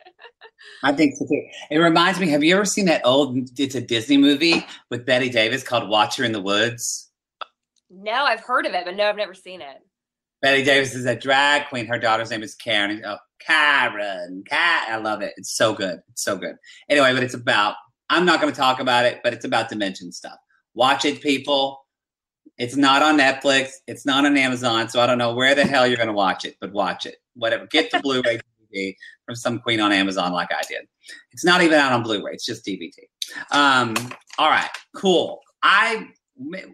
I 0.84 0.92
think 0.92 1.16
so 1.16 1.26
too. 1.26 1.44
It 1.70 1.78
reminds 1.78 2.20
me. 2.20 2.30
Have 2.30 2.44
you 2.44 2.56
ever 2.56 2.66
seen 2.66 2.86
that 2.86 3.06
old? 3.06 3.38
It's 3.58 3.76
a 3.76 3.82
Disney 3.82 4.18
movie 4.18 4.66
with 4.90 5.06
Bette 5.06 5.30
Davis 5.30 5.64
called 5.64 5.90
Watcher 5.90 6.24
in 6.24 6.32
the 6.32 6.42
Woods. 6.42 7.11
No, 7.92 8.24
I've 8.24 8.40
heard 8.40 8.66
of 8.66 8.74
it, 8.74 8.86
but 8.86 8.96
no, 8.96 9.10
I've 9.10 9.18
never 9.18 9.34
seen 9.34 9.62
it. 9.62 9.78
Bette 10.42 10.64
Davis 10.64 10.96
is 10.96 11.06
a 11.06 11.16
drag 11.16 11.68
queen. 11.68 11.86
Her 11.86 12.00
daughter's 12.00 12.32
name 12.32 12.42
is 12.42 12.56
Karen. 12.56 13.04
Oh, 13.06 13.18
Karen. 13.40 14.44
Cat. 14.48 14.88
I 14.90 14.96
love 14.98 15.22
it. 15.22 15.34
It's 15.38 15.56
so 15.56 15.74
good. 15.74 16.00
It's 16.10 16.24
so 16.24 16.38
good. 16.38 16.56
Anyway, 16.90 17.14
but 17.14 17.22
it's 17.22 17.36
about, 17.36 17.76
I'm 18.10 18.26
not 18.26 18.42
going 18.42 18.52
to 18.52 18.60
talk 18.60 18.80
about 18.80 19.06
it, 19.06 19.20
but 19.24 19.34
it's 19.34 19.46
about 19.46 19.70
dimension 19.70 20.12
stuff. 20.12 20.38
Watch 20.74 21.06
it, 21.06 21.22
people. 21.22 21.86
It's 22.58 22.76
not 22.76 23.04
on 23.04 23.20
Netflix. 23.20 23.72
It's 23.88 24.06
not 24.06 24.26
on 24.26 24.36
Amazon. 24.36 24.90
So 24.90 25.00
I 25.00 25.06
don't 25.06 25.18
know 25.18 25.34
where 25.36 25.54
the 25.54 25.66
hell 25.66 25.86
you're 25.86 25.98
going 25.98 26.08
to 26.08 26.14
watch 26.14 26.46
it, 26.46 26.56
but 26.60 26.72
watch 26.72 27.06
it. 27.06 27.18
Whatever. 27.36 27.68
Get 27.68 27.92
the 27.92 28.00
Blu 28.00 28.22
ray 28.26 28.40
DVD 28.74 28.96
from 29.26 29.36
some 29.36 29.60
queen 29.60 29.80
on 29.80 29.92
Amazon 29.92 30.32
like 30.32 30.50
I 30.52 30.62
did. 30.68 30.88
It's 31.32 31.46
not 31.46 31.62
even 31.62 31.78
out 31.78 31.92
on 31.92 32.04
Blu 32.04 32.26
ray, 32.26 32.34
it's 32.34 32.46
just 32.46 32.66
DVD. 32.66 32.92
Um, 33.52 33.94
all 34.38 34.50
right, 34.50 34.70
cool. 34.96 35.42
I 35.64 36.08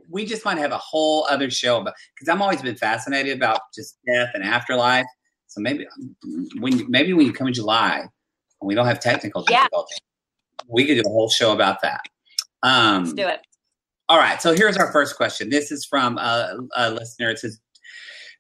we 0.10 0.25
just 0.25 0.45
might 0.45 0.58
have 0.58 0.71
a 0.71 0.77
whole 0.77 1.25
other 1.30 1.49
show 1.49 1.82
about 1.82 1.93
because 2.15 2.30
I'm 2.30 2.41
always 2.41 2.62
been 2.62 2.75
fascinated 2.75 3.36
about 3.36 3.60
just 3.75 3.97
death 4.06 4.30
and 4.34 4.43
afterlife. 4.43 5.06
So 5.47 5.62
maybe 5.62 5.86
when 6.60 6.89
maybe 6.89 7.13
when 7.13 7.25
you 7.25 7.34
come 7.34 7.47
in 7.47 7.53
July 7.53 7.99
and 7.99 8.67
we 8.67 8.75
don't 8.75 8.86
have 8.86 8.99
technical 8.99 9.43
difficulties, 9.43 9.99
yeah. 10.60 10.65
we 10.69 10.86
could 10.86 10.95
do 10.95 11.03
a 11.06 11.10
whole 11.10 11.30
show 11.30 11.51
about 11.53 11.82
that. 11.82 12.01
Um, 12.63 13.03
Let's 13.03 13.13
do 13.13 13.27
it. 13.27 13.41
All 14.10 14.17
right. 14.17 14.41
So 14.41 14.53
here's 14.53 14.77
our 14.77 14.91
first 14.91 15.17
question. 15.17 15.49
This 15.49 15.71
is 15.71 15.86
from 15.86 16.17
a, 16.17 16.58
a 16.75 16.91
listener. 16.91 17.30
It 17.30 17.39
says, 17.39 17.60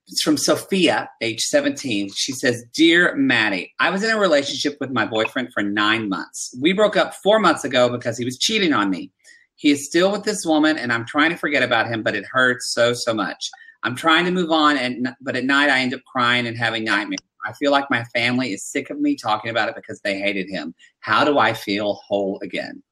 it's 0.07 0.21
from 0.21 0.37
Sophia, 0.37 1.09
age 1.21 1.41
17. 1.41 2.11
She 2.13 2.31
says, 2.31 2.63
Dear 2.73 3.13
Mattie, 3.15 3.73
I 3.79 3.89
was 3.89 4.03
in 4.03 4.09
a 4.09 4.17
relationship 4.17 4.77
with 4.79 4.91
my 4.91 5.05
boyfriend 5.05 5.51
for 5.53 5.61
nine 5.61 6.07
months. 6.07 6.55
We 6.61 6.71
broke 6.71 6.95
up 6.95 7.13
four 7.15 7.39
months 7.39 7.65
ago 7.65 7.89
because 7.89 8.17
he 8.17 8.23
was 8.23 8.37
cheating 8.37 8.71
on 8.71 8.89
me. 8.89 9.11
He 9.57 9.71
is 9.71 9.85
still 9.85 10.11
with 10.11 10.23
this 10.23 10.45
woman 10.45 10.77
and 10.77 10.91
I'm 10.91 11.05
trying 11.05 11.31
to 11.31 11.37
forget 11.37 11.61
about 11.61 11.87
him, 11.87 12.01
but 12.01 12.15
it 12.15 12.25
hurts 12.25 12.73
so, 12.73 12.93
so 12.93 13.13
much. 13.13 13.49
I'm 13.83 13.95
trying 13.95 14.25
to 14.25 14.31
move 14.31 14.51
on, 14.51 14.77
and 14.77 15.15
but 15.21 15.35
at 15.35 15.45
night 15.45 15.69
I 15.69 15.79
end 15.79 15.93
up 15.93 16.01
crying 16.11 16.47
and 16.47 16.57
having 16.57 16.83
nightmares. 16.83 17.19
I 17.45 17.53
feel 17.53 17.71
like 17.71 17.89
my 17.89 18.03
family 18.05 18.51
is 18.51 18.65
sick 18.65 18.89
of 18.89 18.99
me 18.99 19.15
talking 19.15 19.49
about 19.49 19.69
it 19.69 19.75
because 19.75 20.01
they 20.01 20.19
hated 20.19 20.49
him. 20.49 20.73
How 20.99 21.23
do 21.23 21.37
I 21.37 21.53
feel 21.53 21.93
whole 22.05 22.39
again? 22.41 22.83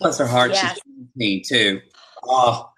Bless 0.00 0.18
her 0.18 0.26
heart. 0.26 0.52
Yes. 0.52 0.74
She's 0.74 1.06
me 1.16 1.42
too. 1.42 1.80
Oh, 2.24 2.70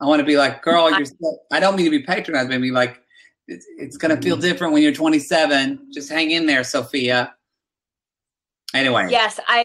I 0.00 0.06
want 0.06 0.20
to 0.20 0.26
be 0.26 0.36
like, 0.36 0.62
girl, 0.62 0.90
you're. 0.90 1.04
So, 1.04 1.38
I 1.52 1.60
don't 1.60 1.76
mean 1.76 1.84
to 1.84 1.90
be 1.90 2.02
patronized, 2.02 2.48
but 2.48 2.54
I 2.54 2.58
mean 2.58 2.72
like, 2.72 3.00
it's, 3.46 3.66
it's 3.76 3.96
going 3.96 4.14
to 4.16 4.20
feel 4.20 4.36
mm-hmm. 4.36 4.42
different 4.42 4.72
when 4.72 4.82
you're 4.82 4.92
27. 4.92 5.88
Just 5.92 6.10
hang 6.10 6.30
in 6.30 6.46
there, 6.46 6.64
Sophia. 6.64 7.34
Anyway. 8.74 9.08
Yes, 9.10 9.38
I. 9.46 9.64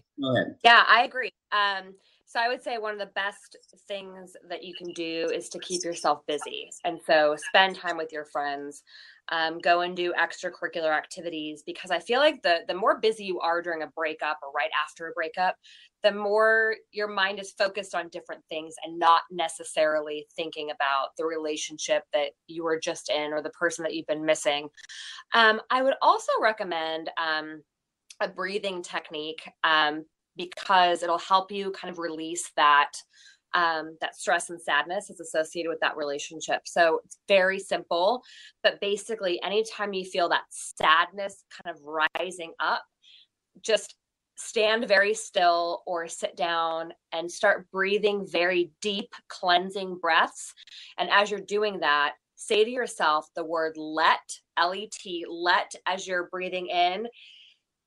Yeah, 0.64 0.84
I 0.88 1.04
agree. 1.04 1.32
Um, 1.52 1.96
so 2.34 2.40
I 2.40 2.48
would 2.48 2.64
say 2.64 2.80
one 2.80 2.94
of 2.94 3.00
the 3.00 3.14
best 3.14 3.58
things 3.88 4.36
that 4.50 4.64
you 4.64 4.74
can 4.74 4.92
do 4.94 5.30
is 5.32 5.50
to 5.50 5.60
keep 5.60 5.84
yourself 5.84 6.26
busy, 6.26 6.72
and 6.84 7.00
so 7.06 7.36
spend 7.50 7.76
time 7.76 7.96
with 7.96 8.12
your 8.12 8.26
friends. 8.26 8.82
Um, 9.30 9.60
go 9.60 9.82
and 9.82 9.96
do 9.96 10.14
extracurricular 10.20 10.92
activities 10.92 11.64
because 11.64 11.92
I 11.92 12.00
feel 12.00 12.20
like 12.20 12.42
the 12.42 12.62
the 12.68 12.74
more 12.74 13.00
busy 13.00 13.24
you 13.24 13.40
are 13.40 13.62
during 13.62 13.84
a 13.84 13.88
breakup 13.96 14.40
or 14.42 14.52
right 14.52 14.72
after 14.84 15.08
a 15.08 15.12
breakup, 15.14 15.56
the 16.02 16.12
more 16.12 16.76
your 16.92 17.08
mind 17.08 17.40
is 17.40 17.54
focused 17.56 17.94
on 17.94 18.10
different 18.10 18.44
things 18.50 18.74
and 18.84 18.98
not 18.98 19.22
necessarily 19.32 20.26
thinking 20.36 20.72
about 20.72 21.10
the 21.20 21.26
relationship 21.26 22.04
that 22.14 22.32
you 22.48 22.64
were 22.64 22.80
just 22.80 23.12
in 23.12 23.32
or 23.32 23.44
the 23.44 23.52
person 23.52 23.84
that 23.84 23.94
you've 23.94 24.08
been 24.08 24.26
missing. 24.26 24.70
Um, 25.36 25.62
I 25.70 25.84
would 25.84 25.96
also 26.02 26.32
recommend 26.42 27.12
um, 27.18 27.62
a 28.20 28.28
breathing 28.28 28.82
technique 28.82 29.48
um, 29.64 30.04
because 30.36 31.04
it'll 31.04 31.18
help 31.18 31.52
you 31.52 31.72
kind 31.72 31.92
of 31.92 32.00
release 32.00 32.52
that. 32.56 32.92
Um, 33.56 33.98
that 34.02 34.16
stress 34.16 34.50
and 34.50 34.60
sadness 34.60 35.12
is 35.12 35.20
associated 35.20 35.70
with 35.70 35.80
that 35.82 35.96
relationship. 35.96 36.62
So 36.66 37.02
it's 37.06 37.20
very 37.28 37.60
simple, 37.60 38.24
but 38.64 38.82
basically, 38.82 39.40
anytime 39.44 39.94
you 39.94 40.06
feel 40.06 40.28
that 40.30 40.46
sadness 40.50 41.44
kind 41.56 41.76
of 41.76 41.80
rising 42.20 42.54
up, 42.60 42.82
just 43.62 43.94
stand 44.36 44.88
very 44.88 45.14
still 45.14 45.84
or 45.86 46.08
sit 46.08 46.36
down 46.36 46.94
and 47.12 47.32
start 47.32 47.70
breathing 47.70 48.26
very 48.26 48.72
deep, 48.82 49.14
cleansing 49.28 50.00
breaths. 50.02 50.56
And 50.98 51.12
as 51.12 51.30
you're 51.30 51.40
doing 51.40 51.82
that, 51.82 52.14
say 52.36 52.64
to 52.64 52.72
yourself 52.72 53.28
the 53.36 53.46
word 53.46 53.78
let, 53.78 54.40
L 54.58 54.74
E 54.74 54.90
T, 54.92 55.26
let 55.30 55.76
as 55.86 56.08
you're 56.08 56.28
breathing 56.32 56.70
in. 56.70 57.06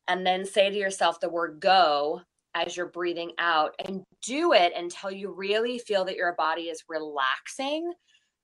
And 0.06 0.24
then 0.24 0.46
say 0.46 0.70
to 0.70 0.76
yourself 0.76 1.18
the 1.18 1.28
word 1.28 1.58
go 1.58 2.20
as 2.56 2.76
you're 2.76 2.86
breathing 2.86 3.32
out 3.38 3.74
and 3.86 4.02
do 4.22 4.52
it 4.52 4.72
until 4.74 5.10
you 5.10 5.32
really 5.32 5.78
feel 5.78 6.04
that 6.06 6.16
your 6.16 6.34
body 6.34 6.62
is 6.62 6.84
relaxing. 6.88 7.92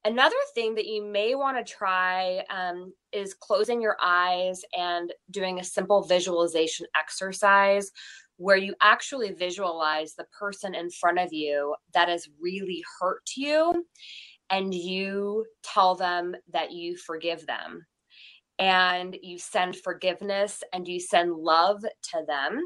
Another 0.05 0.37
thing 0.55 0.75
that 0.75 0.87
you 0.87 1.05
may 1.05 1.35
want 1.35 1.65
to 1.65 1.73
try 1.73 2.43
um, 2.51 2.93
is 3.13 3.35
closing 3.35 3.81
your 3.81 3.97
eyes 4.03 4.63
and 4.77 5.13
doing 5.31 5.61
a 5.61 5.65
simple 5.65 6.03
visualization 6.03 6.87
exercise 6.97 7.91
where 8.37 8.57
you 8.57 8.75
actually 8.83 9.33
visualize 9.33 10.15
the 10.15 10.27
person 10.39 10.75
in 10.75 10.91
front 10.91 11.19
of 11.19 11.33
you 11.33 11.75
that 11.95 12.09
has 12.09 12.29
really 12.41 12.83
hurt 13.01 13.23
you 13.37 13.87
and 14.51 14.75
you 14.75 15.47
tell 15.63 15.95
them 15.95 16.35
that 16.53 16.73
you 16.73 16.97
forgive 16.97 17.47
them. 17.47 17.87
And 18.59 19.17
you 19.23 19.39
send 19.39 19.77
forgiveness 19.77 20.63
and 20.73 20.87
you 20.87 21.01
send 21.01 21.35
love 21.35 21.81
to 21.81 22.25
them 22.27 22.61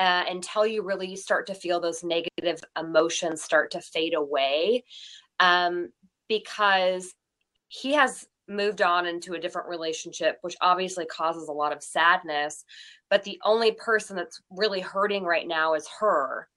uh, 0.00 0.24
until 0.30 0.66
you 0.66 0.82
really 0.82 1.14
start 1.14 1.46
to 1.46 1.54
feel 1.54 1.78
those 1.78 2.02
negative 2.02 2.64
emotions 2.78 3.42
start 3.42 3.70
to 3.70 3.82
fade 3.82 4.14
away 4.14 4.82
um, 5.40 5.90
because 6.26 7.14
he 7.68 7.92
has 7.92 8.26
moved 8.48 8.80
on 8.80 9.06
into 9.06 9.34
a 9.34 9.38
different 9.38 9.68
relationship, 9.68 10.38
which 10.40 10.56
obviously 10.62 11.04
causes 11.04 11.48
a 11.48 11.52
lot 11.52 11.70
of 11.70 11.82
sadness. 11.82 12.64
But 13.10 13.24
the 13.24 13.38
only 13.44 13.72
person 13.72 14.16
that's 14.16 14.40
really 14.50 14.80
hurting 14.80 15.24
right 15.24 15.46
now 15.46 15.74
is 15.74 15.86
her. 16.00 16.48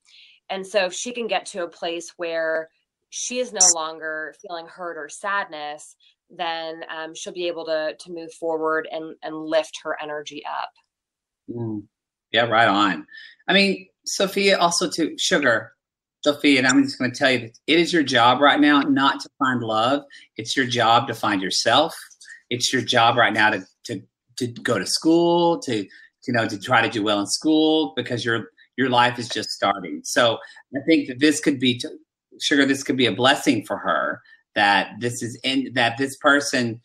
And 0.49 0.65
so 0.65 0.85
if 0.85 0.93
she 0.93 1.11
can 1.11 1.27
get 1.27 1.45
to 1.47 1.65
a 1.65 1.69
place 1.69 2.13
where 2.15 2.69
she 3.09 3.39
is 3.39 3.51
no 3.51 3.67
longer 3.75 4.35
feeling 4.41 4.67
hurt 4.67 4.97
or 4.97 5.09
sadness, 5.09 5.97
then 6.29 6.85
um, 6.89 7.13
she'll 7.13 7.33
be 7.33 7.47
able 7.47 7.65
to 7.65 7.95
to 7.99 8.13
move 8.13 8.33
forward 8.33 8.87
and 8.89 9.15
and 9.21 9.35
lift 9.35 9.81
her 9.83 10.01
energy 10.01 10.43
up. 10.45 10.71
Mm. 11.49 11.83
Yeah, 12.33 12.45
right 12.45 12.67
on. 12.67 13.05
I 13.47 13.53
mean, 13.53 13.87
Sophia, 14.05 14.57
also 14.57 14.89
to 14.89 15.17
sugar. 15.17 15.71
Sophia, 16.23 16.57
and 16.57 16.67
I'm 16.67 16.83
just 16.83 16.97
going 16.97 17.11
to 17.11 17.17
tell 17.17 17.31
you 17.31 17.39
that 17.39 17.59
it 17.67 17.79
is 17.79 17.91
your 17.91 18.03
job 18.03 18.41
right 18.41 18.59
now 18.59 18.81
not 18.81 19.19
to 19.21 19.29
find 19.39 19.61
love. 19.61 20.03
It's 20.37 20.55
your 20.55 20.65
job 20.65 21.07
to 21.07 21.13
find 21.13 21.41
yourself. 21.41 21.95
It's 22.49 22.71
your 22.71 22.81
job 22.81 23.17
right 23.17 23.33
now 23.33 23.51
to 23.51 23.65
to 23.85 24.01
to 24.37 24.47
go 24.47 24.79
to 24.79 24.85
school, 24.85 25.59
to 25.59 25.85
you 26.27 26.33
know, 26.33 26.47
to 26.47 26.59
try 26.59 26.81
to 26.81 26.89
do 26.89 27.03
well 27.03 27.19
in 27.19 27.27
school 27.27 27.93
because 27.95 28.23
your 28.23 28.47
your 28.77 28.89
life 28.89 29.19
is 29.19 29.29
just 29.29 29.49
starting. 29.49 30.01
So 30.03 30.37
I 30.75 30.79
think 30.87 31.07
that 31.07 31.19
this 31.19 31.39
could 31.39 31.59
be, 31.59 31.81
sugar. 32.41 32.65
This 32.65 32.83
could 32.83 32.97
be 32.97 33.05
a 33.05 33.11
blessing 33.11 33.63
for 33.65 33.77
her 33.77 34.21
that 34.55 34.91
this 34.99 35.21
is 35.21 35.39
in 35.43 35.71
that 35.73 35.97
this 35.97 36.17
person 36.17 36.81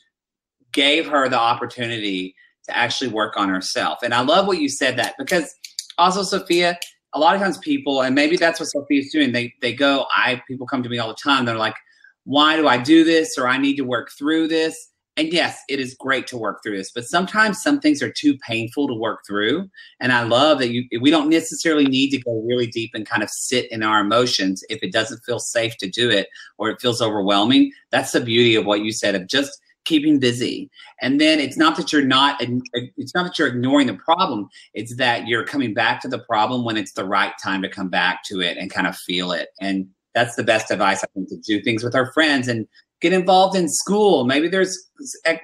gave 0.72 1.06
her 1.06 1.28
the 1.28 1.38
opportunity 1.38 2.34
to 2.68 2.76
actually 2.76 3.10
work 3.10 3.36
on 3.36 3.48
herself. 3.48 3.98
And 4.02 4.14
I 4.14 4.20
love 4.20 4.46
what 4.46 4.58
you 4.58 4.68
said 4.68 4.96
that 4.98 5.14
because 5.18 5.52
also 5.98 6.22
Sophia, 6.22 6.78
a 7.14 7.18
lot 7.18 7.34
of 7.34 7.40
times 7.40 7.58
people, 7.58 8.02
and 8.02 8.14
maybe 8.14 8.36
that's 8.36 8.60
what 8.60 8.66
Sophia's 8.66 9.10
doing. 9.12 9.32
They 9.32 9.52
they 9.60 9.74
go, 9.74 10.06
I 10.14 10.42
people 10.46 10.66
come 10.66 10.82
to 10.82 10.88
me 10.88 10.98
all 10.98 11.08
the 11.08 11.16
time. 11.22 11.44
They're 11.44 11.56
like, 11.56 11.76
why 12.24 12.56
do 12.56 12.68
I 12.68 12.78
do 12.78 13.04
this? 13.04 13.36
Or 13.38 13.48
I 13.48 13.58
need 13.58 13.76
to 13.76 13.84
work 13.84 14.10
through 14.16 14.48
this. 14.48 14.90
And 15.16 15.32
yes, 15.32 15.58
it 15.68 15.80
is 15.80 15.96
great 15.98 16.28
to 16.28 16.36
work 16.36 16.60
through 16.62 16.76
this, 16.76 16.92
but 16.94 17.04
sometimes 17.04 17.60
some 17.60 17.80
things 17.80 18.04
are 18.04 18.12
too 18.12 18.38
painful 18.46 18.86
to 18.86 18.94
work 18.94 19.22
through. 19.26 19.68
And 19.98 20.12
I 20.12 20.22
love 20.22 20.60
that 20.60 20.70
you 20.70 20.84
we 21.00 21.10
don't 21.10 21.28
necessarily 21.28 21.86
need 21.86 22.10
to 22.10 22.18
go 22.18 22.40
really 22.46 22.68
deep 22.68 22.92
and 22.94 23.04
kind 23.04 23.24
of 23.24 23.30
sit 23.30 23.70
in 23.72 23.82
our 23.82 24.00
emotions 24.00 24.62
if 24.68 24.80
it 24.80 24.92
doesn't 24.92 25.24
feel 25.24 25.40
safe 25.40 25.76
to 25.78 25.90
do 25.90 26.08
it 26.08 26.28
or 26.56 26.70
it 26.70 26.80
feels 26.80 27.02
overwhelming. 27.02 27.72
That's 27.90 28.12
the 28.12 28.20
beauty 28.20 28.54
of 28.54 28.64
what 28.64 28.82
you 28.82 28.92
said 28.92 29.16
of 29.16 29.26
just 29.26 29.58
keeping 29.88 30.18
busy. 30.18 30.70
And 31.00 31.20
then 31.20 31.40
it's 31.40 31.56
not 31.56 31.76
that 31.76 31.92
you're 31.92 32.04
not 32.04 32.40
it's 32.40 33.14
not 33.14 33.24
that 33.24 33.38
you're 33.38 33.48
ignoring 33.48 33.86
the 33.86 33.94
problem, 33.94 34.48
it's 34.74 34.94
that 34.96 35.26
you're 35.26 35.44
coming 35.44 35.74
back 35.74 36.00
to 36.02 36.08
the 36.08 36.18
problem 36.20 36.64
when 36.64 36.76
it's 36.76 36.92
the 36.92 37.04
right 37.04 37.32
time 37.42 37.62
to 37.62 37.68
come 37.68 37.88
back 37.88 38.22
to 38.26 38.40
it 38.40 38.56
and 38.58 38.70
kind 38.70 38.86
of 38.86 38.96
feel 38.96 39.32
it. 39.32 39.48
And 39.60 39.88
that's 40.14 40.36
the 40.36 40.44
best 40.44 40.70
advice 40.70 41.02
I 41.02 41.06
think 41.14 41.28
to 41.30 41.36
do 41.38 41.62
things 41.62 41.82
with 41.82 41.94
our 41.94 42.12
friends 42.12 42.48
and 42.48 42.68
get 43.00 43.12
involved 43.12 43.56
in 43.56 43.68
school. 43.68 44.24
Maybe 44.24 44.48
there's 44.48 44.76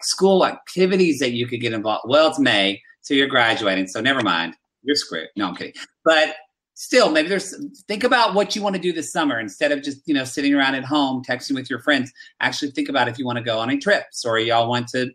school 0.02 0.44
activities 0.44 1.18
that 1.20 1.32
you 1.32 1.46
could 1.46 1.60
get 1.60 1.72
involved. 1.72 2.04
Well, 2.08 2.28
it's 2.28 2.38
May, 2.38 2.82
so 3.00 3.14
you're 3.14 3.28
graduating, 3.28 3.86
so 3.86 4.00
never 4.00 4.22
mind. 4.22 4.54
You're 4.82 4.96
screwed. 4.96 5.28
No, 5.36 5.48
I'm 5.48 5.54
kidding. 5.54 5.74
But 6.04 6.36
still 6.74 7.10
maybe 7.10 7.28
there's 7.28 7.54
think 7.86 8.04
about 8.04 8.34
what 8.34 8.54
you 8.54 8.62
want 8.62 8.76
to 8.76 8.82
do 8.82 8.92
this 8.92 9.12
summer. 9.12 9.40
Instead 9.40 9.72
of 9.72 9.82
just 9.82 10.06
you 10.06 10.14
know 10.14 10.24
sitting 10.24 10.54
around 10.54 10.74
at 10.74 10.84
home 10.84 11.22
texting 11.22 11.54
with 11.54 11.70
your 11.70 11.78
friends 11.78 12.12
actually 12.40 12.70
think 12.72 12.88
about 12.88 13.08
if 13.08 13.18
you 13.18 13.24
want 13.24 13.38
to 13.38 13.44
go 13.44 13.58
on 13.58 13.70
any 13.70 13.78
trips 13.78 14.24
or 14.24 14.38
y'all 14.38 14.68
want 14.68 14.88
to 14.88 15.10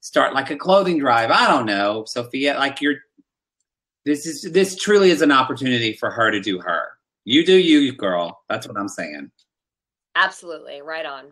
start 0.00 0.34
like 0.34 0.50
a 0.50 0.56
clothing 0.56 0.98
drive. 0.98 1.30
I 1.30 1.46
don't 1.46 1.66
know. 1.66 2.04
Sophia 2.06 2.58
like 2.58 2.80
you're 2.80 2.96
this 4.04 4.26
is 4.26 4.42
this 4.52 4.76
truly 4.76 5.10
is 5.10 5.22
an 5.22 5.32
opportunity 5.32 5.94
for 5.94 6.10
her 6.10 6.30
to 6.30 6.40
do 6.40 6.58
her. 6.60 6.88
You 7.24 7.44
do 7.44 7.56
you 7.56 7.92
girl. 7.96 8.42
That's 8.48 8.68
what 8.68 8.76
i'm 8.76 8.88
saying. 8.88 9.30
Absolutely. 10.16 10.82
Right 10.82 11.06
on. 11.06 11.26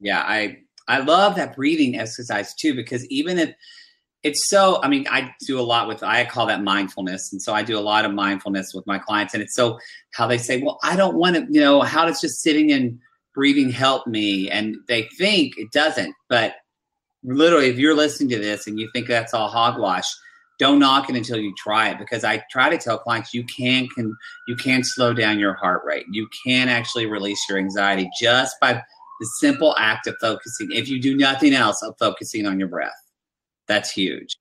Yeah 0.00 0.24
i 0.26 0.58
I 0.88 1.00
love 1.00 1.36
that 1.36 1.54
breathing 1.54 1.98
exercise 1.98 2.54
too, 2.54 2.74
because 2.74 3.06
even 3.08 3.38
if 3.38 3.54
it's 4.22 4.48
so, 4.48 4.82
I 4.82 4.88
mean, 4.88 5.06
I 5.08 5.32
do 5.46 5.60
a 5.60 5.62
lot 5.62 5.86
with, 5.86 6.02
I 6.02 6.24
call 6.24 6.46
that 6.46 6.62
mindfulness. 6.62 7.32
And 7.32 7.40
so 7.40 7.54
I 7.54 7.62
do 7.62 7.78
a 7.78 7.80
lot 7.80 8.04
of 8.04 8.12
mindfulness 8.12 8.74
with 8.74 8.86
my 8.86 8.98
clients. 8.98 9.32
And 9.32 9.42
it's 9.42 9.54
so 9.54 9.78
how 10.12 10.26
they 10.26 10.38
say, 10.38 10.60
well, 10.60 10.78
I 10.82 10.96
don't 10.96 11.16
want 11.16 11.36
to, 11.36 11.46
you 11.50 11.60
know, 11.60 11.82
how 11.82 12.04
does 12.04 12.20
just 12.20 12.42
sitting 12.42 12.72
and 12.72 12.98
breathing 13.34 13.70
help 13.70 14.06
me? 14.06 14.50
And 14.50 14.76
they 14.88 15.04
think 15.16 15.56
it 15.56 15.70
doesn't. 15.72 16.14
But 16.28 16.54
literally, 17.22 17.68
if 17.68 17.78
you're 17.78 17.94
listening 17.94 18.30
to 18.30 18.38
this 18.38 18.66
and 18.66 18.78
you 18.78 18.90
think 18.92 19.06
that's 19.06 19.34
all 19.34 19.48
hogwash, 19.48 20.08
don't 20.58 20.80
knock 20.80 21.08
it 21.08 21.14
until 21.14 21.38
you 21.38 21.54
try 21.56 21.88
it 21.88 21.98
because 21.98 22.24
I 22.24 22.42
try 22.50 22.68
to 22.68 22.78
tell 22.78 22.98
clients 22.98 23.32
you 23.32 23.44
can 23.44 23.86
can 23.94 24.12
you 24.48 24.56
can 24.56 24.82
slow 24.82 25.14
down 25.14 25.38
your 25.38 25.54
heart 25.54 25.82
rate. 25.84 26.06
You 26.10 26.28
can 26.44 26.68
actually 26.68 27.06
release 27.06 27.38
your 27.48 27.58
anxiety 27.58 28.10
just 28.20 28.56
by 28.60 28.72
the 28.72 29.26
simple 29.38 29.76
act 29.78 30.08
of 30.08 30.16
focusing. 30.20 30.70
If 30.72 30.88
you 30.88 31.00
do 31.00 31.16
nothing 31.16 31.54
else, 31.54 31.80
of 31.82 31.94
focusing 31.98 32.44
on 32.44 32.58
your 32.58 32.68
breath. 32.68 33.07
That's 33.68 33.90
huge. 33.90 34.38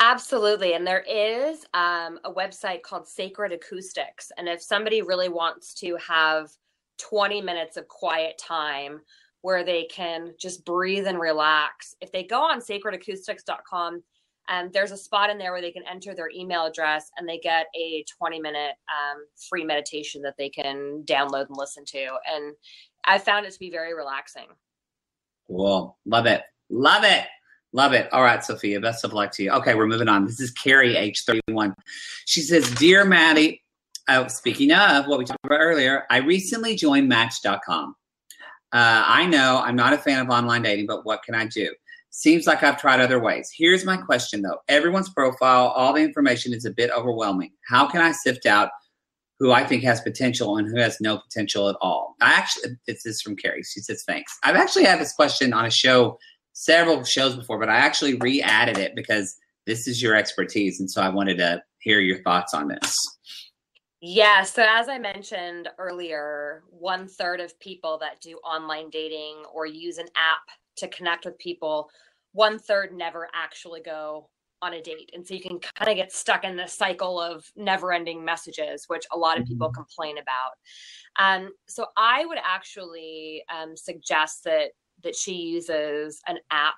Absolutely. 0.00 0.72
And 0.72 0.86
there 0.86 1.04
is 1.06 1.66
um, 1.74 2.18
a 2.24 2.32
website 2.32 2.82
called 2.82 3.06
Sacred 3.06 3.52
Acoustics. 3.52 4.32
And 4.38 4.48
if 4.48 4.62
somebody 4.62 5.02
really 5.02 5.28
wants 5.28 5.74
to 5.74 5.96
have 5.96 6.48
20 6.98 7.42
minutes 7.42 7.76
of 7.76 7.86
quiet 7.88 8.38
time 8.38 9.00
where 9.42 9.62
they 9.62 9.84
can 9.84 10.32
just 10.40 10.64
breathe 10.64 11.06
and 11.06 11.20
relax, 11.20 11.94
if 12.00 12.10
they 12.12 12.22
go 12.22 12.40
on 12.40 12.60
sacredacoustics.com, 12.60 14.02
um, 14.48 14.70
there's 14.72 14.90
a 14.90 14.96
spot 14.96 15.28
in 15.28 15.36
there 15.36 15.52
where 15.52 15.60
they 15.60 15.70
can 15.70 15.84
enter 15.88 16.14
their 16.14 16.30
email 16.34 16.64
address 16.64 17.10
and 17.18 17.28
they 17.28 17.38
get 17.38 17.66
a 17.76 18.04
20 18.18 18.40
minute 18.40 18.74
um, 18.88 19.24
free 19.48 19.64
meditation 19.64 20.22
that 20.22 20.34
they 20.38 20.48
can 20.48 21.04
download 21.04 21.46
and 21.48 21.56
listen 21.56 21.84
to. 21.84 22.08
And 22.26 22.54
I 23.04 23.18
found 23.18 23.44
it 23.44 23.52
to 23.52 23.58
be 23.58 23.70
very 23.70 23.94
relaxing. 23.94 24.46
Cool. 25.46 25.98
Love 26.06 26.26
it. 26.26 26.42
Love 26.70 27.04
it. 27.04 27.26
Love 27.72 27.92
it. 27.92 28.12
All 28.12 28.22
right, 28.22 28.42
Sophia, 28.44 28.80
best 28.80 29.04
of 29.04 29.12
luck 29.12 29.30
to 29.32 29.44
you. 29.44 29.50
Okay, 29.52 29.74
we're 29.74 29.86
moving 29.86 30.08
on. 30.08 30.26
This 30.26 30.40
is 30.40 30.50
Carrie, 30.50 30.96
age 30.96 31.24
31. 31.24 31.74
She 32.26 32.40
says, 32.40 32.68
Dear 32.72 33.04
Mattie, 33.04 33.62
oh, 34.08 34.26
speaking 34.26 34.72
of 34.72 35.06
what 35.06 35.20
we 35.20 35.24
talked 35.24 35.44
about 35.44 35.60
earlier, 35.60 36.04
I 36.10 36.18
recently 36.18 36.74
joined 36.74 37.08
Match.com. 37.08 37.94
Uh, 38.72 39.04
I 39.06 39.26
know 39.26 39.62
I'm 39.64 39.76
not 39.76 39.92
a 39.92 39.98
fan 39.98 40.20
of 40.20 40.30
online 40.30 40.62
dating, 40.62 40.86
but 40.86 41.04
what 41.04 41.22
can 41.22 41.34
I 41.34 41.46
do? 41.46 41.72
Seems 42.10 42.46
like 42.46 42.64
I've 42.64 42.80
tried 42.80 43.00
other 43.00 43.20
ways. 43.20 43.50
Here's 43.56 43.84
my 43.84 43.96
question 43.96 44.42
though 44.42 44.58
everyone's 44.68 45.10
profile, 45.10 45.68
all 45.68 45.92
the 45.92 46.02
information 46.02 46.52
is 46.52 46.64
a 46.64 46.72
bit 46.72 46.90
overwhelming. 46.90 47.52
How 47.68 47.86
can 47.86 48.00
I 48.00 48.10
sift 48.10 48.46
out 48.46 48.70
who 49.38 49.52
I 49.52 49.64
think 49.64 49.84
has 49.84 50.00
potential 50.00 50.56
and 50.56 50.68
who 50.68 50.78
has 50.80 51.00
no 51.00 51.18
potential 51.18 51.68
at 51.68 51.76
all? 51.80 52.16
I 52.20 52.32
actually, 52.32 52.76
this 52.86 53.06
is 53.06 53.22
from 53.22 53.36
Carrie. 53.36 53.62
She 53.62 53.80
says, 53.80 54.02
thanks. 54.06 54.36
I've 54.42 54.56
actually 54.56 54.84
had 54.84 55.00
this 55.00 55.12
question 55.12 55.52
on 55.52 55.66
a 55.66 55.70
show 55.70 56.18
several 56.60 57.02
shows 57.04 57.34
before, 57.34 57.58
but 57.58 57.70
I 57.70 57.76
actually 57.76 58.16
re 58.16 58.42
added 58.42 58.76
it 58.76 58.94
because 58.94 59.36
this 59.66 59.88
is 59.88 60.02
your 60.02 60.14
expertise. 60.14 60.78
And 60.78 60.90
so 60.90 61.00
I 61.00 61.08
wanted 61.08 61.38
to 61.38 61.62
hear 61.78 62.00
your 62.00 62.22
thoughts 62.22 62.52
on 62.52 62.68
this. 62.68 62.94
Yeah. 64.02 64.42
So, 64.42 64.64
as 64.68 64.88
I 64.88 64.98
mentioned 64.98 65.68
earlier, 65.78 66.62
one 66.68 67.08
third 67.08 67.40
of 67.40 67.58
people 67.60 67.98
that 67.98 68.20
do 68.20 68.36
online 68.38 68.90
dating 68.90 69.42
or 69.52 69.66
use 69.66 69.98
an 69.98 70.08
app 70.16 70.42
to 70.76 70.88
connect 70.88 71.24
with 71.24 71.38
people, 71.38 71.90
one 72.32 72.58
third 72.58 72.92
never 72.94 73.28
actually 73.34 73.80
go 73.80 74.28
on 74.62 74.74
a 74.74 74.82
date. 74.82 75.10
And 75.14 75.26
so 75.26 75.32
you 75.32 75.40
can 75.40 75.58
kind 75.58 75.90
of 75.90 75.96
get 75.96 76.12
stuck 76.12 76.44
in 76.44 76.56
the 76.56 76.66
cycle 76.66 77.18
of 77.18 77.44
never 77.56 77.94
ending 77.94 78.22
messages, 78.22 78.84
which 78.88 79.04
a 79.12 79.16
lot 79.16 79.40
of 79.40 79.46
people 79.46 79.68
mm-hmm. 79.68 79.82
complain 79.82 80.16
about. 80.18 80.52
Um, 81.18 81.52
so 81.66 81.86
I 81.96 82.26
would 82.26 82.38
actually 82.44 83.42
um, 83.50 83.76
suggest 83.76 84.44
that 84.44 84.72
that 85.02 85.16
she 85.16 85.34
uses 85.34 86.20
an 86.26 86.38
app 86.50 86.76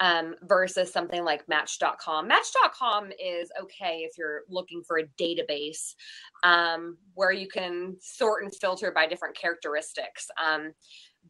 um, 0.00 0.34
versus 0.42 0.92
something 0.92 1.24
like 1.24 1.48
Match.com. 1.48 2.28
Match.com 2.28 3.12
is 3.22 3.50
okay 3.60 4.06
if 4.08 4.18
you're 4.18 4.42
looking 4.48 4.82
for 4.86 4.98
a 4.98 5.06
database 5.20 5.94
um, 6.42 6.98
where 7.14 7.32
you 7.32 7.48
can 7.48 7.96
sort 8.00 8.42
and 8.42 8.54
filter 8.54 8.90
by 8.90 9.06
different 9.06 9.36
characteristics. 9.36 10.28
Um, 10.44 10.72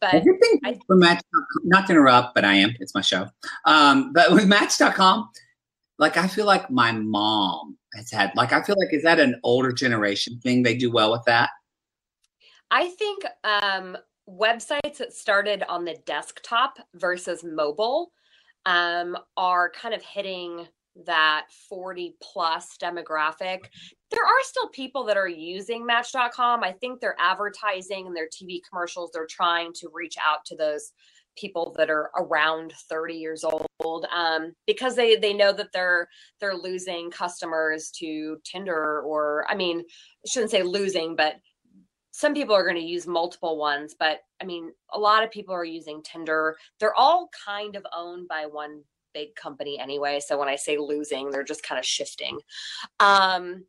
but 0.00 0.14
I 0.14 0.20
think 0.20 0.82
for 0.86 0.96
Match, 0.96 1.22
not 1.64 1.86
to 1.86 1.92
interrupt, 1.92 2.34
but 2.34 2.44
I 2.44 2.54
am. 2.54 2.74
It's 2.80 2.94
my 2.94 3.00
show. 3.00 3.28
Um, 3.64 4.12
but 4.12 4.32
with 4.32 4.46
Match.com, 4.46 5.28
like 5.98 6.16
I 6.16 6.28
feel 6.28 6.44
like 6.44 6.70
my 6.70 6.92
mom 6.92 7.78
has 7.94 8.10
had. 8.10 8.32
Like 8.34 8.52
I 8.52 8.62
feel 8.62 8.76
like 8.78 8.92
is 8.92 9.02
that 9.04 9.20
an 9.20 9.40
older 9.42 9.72
generation 9.72 10.38
thing? 10.40 10.62
They 10.62 10.76
do 10.76 10.90
well 10.90 11.12
with 11.12 11.22
that. 11.26 11.50
I 12.70 12.88
think 12.90 13.24
um, 13.44 13.96
websites 14.28 14.98
that 14.98 15.12
started 15.12 15.62
on 15.68 15.84
the 15.84 15.96
desktop 16.06 16.78
versus 16.94 17.44
mobile 17.44 18.12
um, 18.64 19.16
are 19.36 19.70
kind 19.70 19.94
of 19.94 20.02
hitting 20.02 20.66
that 21.04 21.46
40 21.68 22.16
plus 22.22 22.76
demographic. 22.82 23.66
There 24.10 24.24
are 24.24 24.42
still 24.42 24.68
people 24.68 25.04
that 25.04 25.16
are 25.16 25.28
using 25.28 25.84
Match.com. 25.84 26.64
I 26.64 26.72
think 26.72 27.00
they're 27.00 27.16
advertising 27.18 28.06
and 28.06 28.16
their 28.16 28.28
TV 28.28 28.60
commercials, 28.68 29.10
they're 29.12 29.26
trying 29.26 29.72
to 29.74 29.90
reach 29.92 30.16
out 30.24 30.44
to 30.46 30.56
those 30.56 30.92
people 31.36 31.74
that 31.76 31.90
are 31.90 32.10
around 32.16 32.72
30 32.88 33.14
years 33.14 33.44
old 33.44 34.06
um, 34.14 34.52
because 34.66 34.96
they 34.96 35.16
they 35.16 35.34
know 35.34 35.52
that 35.52 35.70
they're 35.72 36.08
they're 36.40 36.56
losing 36.56 37.10
customers 37.10 37.90
to 37.90 38.38
Tinder 38.42 39.02
or 39.02 39.44
I 39.48 39.54
mean 39.54 39.84
shouldn't 40.26 40.50
say 40.50 40.62
losing 40.62 41.14
but 41.14 41.34
some 42.16 42.32
people 42.32 42.54
are 42.54 42.62
going 42.62 42.76
to 42.76 42.82
use 42.82 43.06
multiple 43.06 43.58
ones, 43.58 43.94
but 43.98 44.20
I 44.40 44.46
mean, 44.46 44.72
a 44.90 44.98
lot 44.98 45.22
of 45.22 45.30
people 45.30 45.54
are 45.54 45.66
using 45.66 46.02
Tinder. 46.02 46.56
They're 46.80 46.94
all 46.94 47.28
kind 47.44 47.76
of 47.76 47.84
owned 47.94 48.26
by 48.26 48.46
one 48.46 48.80
big 49.12 49.34
company 49.34 49.78
anyway. 49.78 50.20
So 50.20 50.38
when 50.38 50.48
I 50.48 50.56
say 50.56 50.78
losing, 50.78 51.28
they're 51.28 51.44
just 51.44 51.62
kind 51.62 51.78
of 51.78 51.84
shifting. 51.84 52.38
Um, 53.00 53.66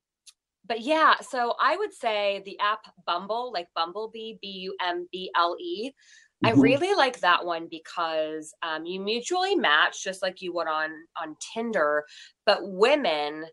but 0.66 0.80
yeah, 0.80 1.16
so 1.20 1.56
I 1.60 1.76
would 1.76 1.94
say 1.94 2.42
the 2.46 2.58
app 2.60 2.86
Bumble, 3.06 3.52
like 3.52 3.68
Bumblebee, 3.76 4.36
B 4.42 4.48
U 4.48 4.76
M 4.82 5.10
B 5.12 5.30
L 5.36 5.58
E. 5.60 5.92
I 6.46 6.52
mm-hmm. 6.52 6.62
really 6.62 6.96
like 6.96 7.20
that 7.20 7.46
one 7.46 7.68
because 7.70 8.54
um, 8.64 8.86
you 8.86 9.02
mutually 9.02 9.56
match 9.56 10.06
just 10.06 10.22
like 10.22 10.42
you 10.42 10.54
would 10.54 10.70
on 10.70 10.92
on 11.22 11.36
Tinder, 11.54 12.06
but 12.46 12.60
women 12.62 13.44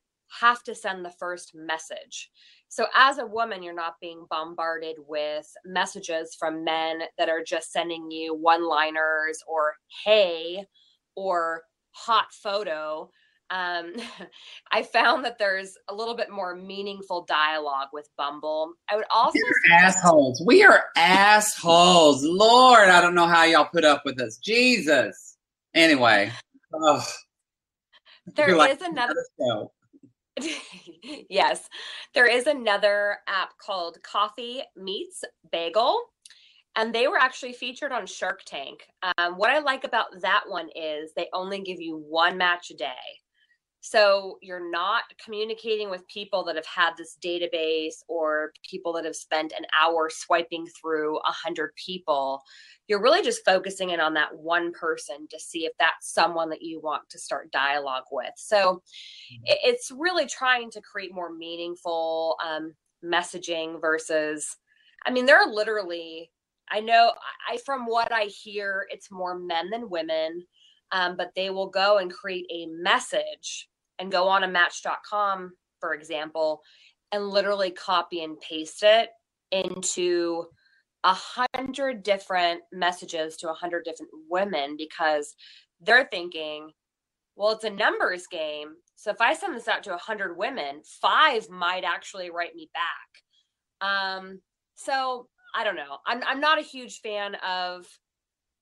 have 0.40 0.62
to 0.64 0.74
send 0.74 1.04
the 1.04 1.14
first 1.18 1.52
message. 1.52 2.30
So, 2.74 2.86
as 2.92 3.18
a 3.18 3.26
woman, 3.26 3.62
you're 3.62 3.72
not 3.72 4.00
being 4.00 4.26
bombarded 4.28 4.96
with 5.06 5.46
messages 5.64 6.34
from 6.36 6.64
men 6.64 7.02
that 7.18 7.28
are 7.28 7.44
just 7.46 7.70
sending 7.70 8.10
you 8.10 8.34
one 8.34 8.68
liners 8.68 9.38
or 9.46 9.76
hey 10.04 10.66
or 11.14 11.62
hot 11.92 12.32
photo. 12.32 13.08
Um, 13.50 13.92
I 14.72 14.82
found 14.82 15.24
that 15.24 15.38
there's 15.38 15.76
a 15.88 15.94
little 15.94 16.16
bit 16.16 16.30
more 16.30 16.56
meaningful 16.56 17.24
dialogue 17.26 17.90
with 17.92 18.08
Bumble. 18.18 18.72
I 18.90 18.96
would 18.96 19.04
also 19.08 19.38
We're 19.38 19.76
assholes. 19.76 20.42
We 20.44 20.64
are 20.64 20.86
assholes. 20.96 22.24
Lord, 22.24 22.88
I 22.88 23.00
don't 23.00 23.14
know 23.14 23.28
how 23.28 23.44
y'all 23.44 23.68
put 23.72 23.84
up 23.84 24.02
with 24.04 24.20
us. 24.20 24.36
Jesus. 24.38 25.36
Anyway, 25.74 26.32
oh, 26.72 27.06
there 28.34 28.50
is 28.50 28.56
like 28.56 28.80
another 28.80 29.14
show. 29.38 29.70
yes, 31.30 31.68
there 32.14 32.26
is 32.26 32.46
another 32.46 33.18
app 33.28 33.50
called 33.58 34.02
Coffee 34.02 34.62
Meets 34.76 35.24
Bagel, 35.52 36.00
and 36.76 36.94
they 36.94 37.06
were 37.06 37.18
actually 37.18 37.52
featured 37.52 37.92
on 37.92 38.06
Shark 38.06 38.40
Tank. 38.44 38.80
Um, 39.18 39.34
what 39.34 39.50
I 39.50 39.60
like 39.60 39.84
about 39.84 40.06
that 40.22 40.44
one 40.48 40.68
is 40.74 41.12
they 41.14 41.28
only 41.32 41.60
give 41.62 41.80
you 41.80 41.96
one 42.08 42.36
match 42.36 42.70
a 42.70 42.74
day. 42.74 42.94
So 43.86 44.38
you're 44.40 44.70
not 44.70 45.02
communicating 45.22 45.90
with 45.90 46.08
people 46.08 46.42
that 46.44 46.56
have 46.56 46.64
had 46.64 46.92
this 46.96 47.18
database 47.22 47.96
or 48.08 48.52
people 48.68 48.94
that 48.94 49.04
have 49.04 49.14
spent 49.14 49.52
an 49.52 49.66
hour 49.78 50.08
swiping 50.10 50.66
through 50.68 51.18
a 51.18 51.30
hundred 51.30 51.70
people. 51.76 52.40
You're 52.88 53.02
really 53.02 53.22
just 53.22 53.44
focusing 53.44 53.90
in 53.90 54.00
on 54.00 54.14
that 54.14 54.34
one 54.34 54.72
person 54.72 55.28
to 55.28 55.38
see 55.38 55.66
if 55.66 55.72
that's 55.78 56.14
someone 56.14 56.48
that 56.48 56.62
you 56.62 56.80
want 56.80 57.02
to 57.10 57.18
start 57.18 57.52
dialogue 57.52 58.04
with. 58.10 58.32
So 58.36 58.56
mm-hmm. 58.56 59.42
it's 59.44 59.90
really 59.94 60.24
trying 60.24 60.70
to 60.70 60.80
create 60.80 61.14
more 61.14 61.34
meaningful 61.34 62.36
um, 62.42 62.72
messaging 63.04 63.82
versus, 63.82 64.56
I 65.04 65.10
mean, 65.10 65.26
there 65.26 65.38
are 65.38 65.52
literally, 65.52 66.30
I 66.72 66.80
know, 66.80 67.12
I 67.50 67.58
from 67.66 67.84
what 67.84 68.10
I 68.10 68.24
hear, 68.24 68.86
it's 68.88 69.10
more 69.10 69.38
men 69.38 69.68
than 69.68 69.90
women. 69.90 70.46
Um, 70.92 71.16
but 71.16 71.32
they 71.34 71.50
will 71.50 71.68
go 71.68 71.98
and 71.98 72.12
create 72.12 72.46
a 72.50 72.66
message 72.66 73.68
and 73.98 74.12
go 74.12 74.28
on 74.28 74.44
a 74.44 74.48
match.com, 74.48 75.52
for 75.80 75.94
example, 75.94 76.62
and 77.12 77.28
literally 77.28 77.70
copy 77.70 78.22
and 78.22 78.40
paste 78.40 78.82
it 78.82 79.10
into 79.50 80.46
a 81.04 81.14
hundred 81.14 82.02
different 82.02 82.62
messages 82.72 83.36
to 83.36 83.50
a 83.50 83.54
hundred 83.54 83.84
different 83.84 84.10
women 84.28 84.76
because 84.76 85.34
they're 85.80 86.08
thinking, 86.10 86.70
well, 87.36 87.52
it's 87.52 87.64
a 87.64 87.70
numbers 87.70 88.26
game. 88.26 88.68
So 88.96 89.10
if 89.10 89.20
I 89.20 89.34
send 89.34 89.54
this 89.54 89.68
out 89.68 89.82
to 89.84 89.94
a 89.94 89.98
hundred 89.98 90.36
women, 90.36 90.80
five 91.00 91.48
might 91.50 91.84
actually 91.84 92.30
write 92.30 92.54
me 92.54 92.70
back. 92.72 93.88
Um, 93.88 94.40
so 94.76 95.28
I 95.54 95.62
don't 95.62 95.76
know. 95.76 95.98
I'm 96.06 96.22
I'm 96.26 96.40
not 96.40 96.58
a 96.58 96.62
huge 96.62 97.00
fan 97.00 97.36
of 97.36 97.86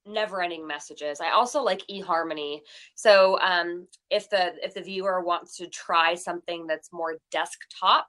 never 0.07 0.43
ending 0.43 0.67
messages. 0.67 1.21
I 1.21 1.31
also 1.31 1.63
like 1.63 1.83
eharmony. 1.91 2.61
So 2.95 3.39
um, 3.41 3.87
if 4.11 4.29
the 4.31 4.55
if 4.63 4.75
the 4.75 4.83
viewer 4.83 5.23
wants 5.23 5.57
to 5.59 5.69
try 5.69 6.15
something 6.15 6.67
that's 6.67 6.93
more 6.93 7.17
desktop 7.31 8.07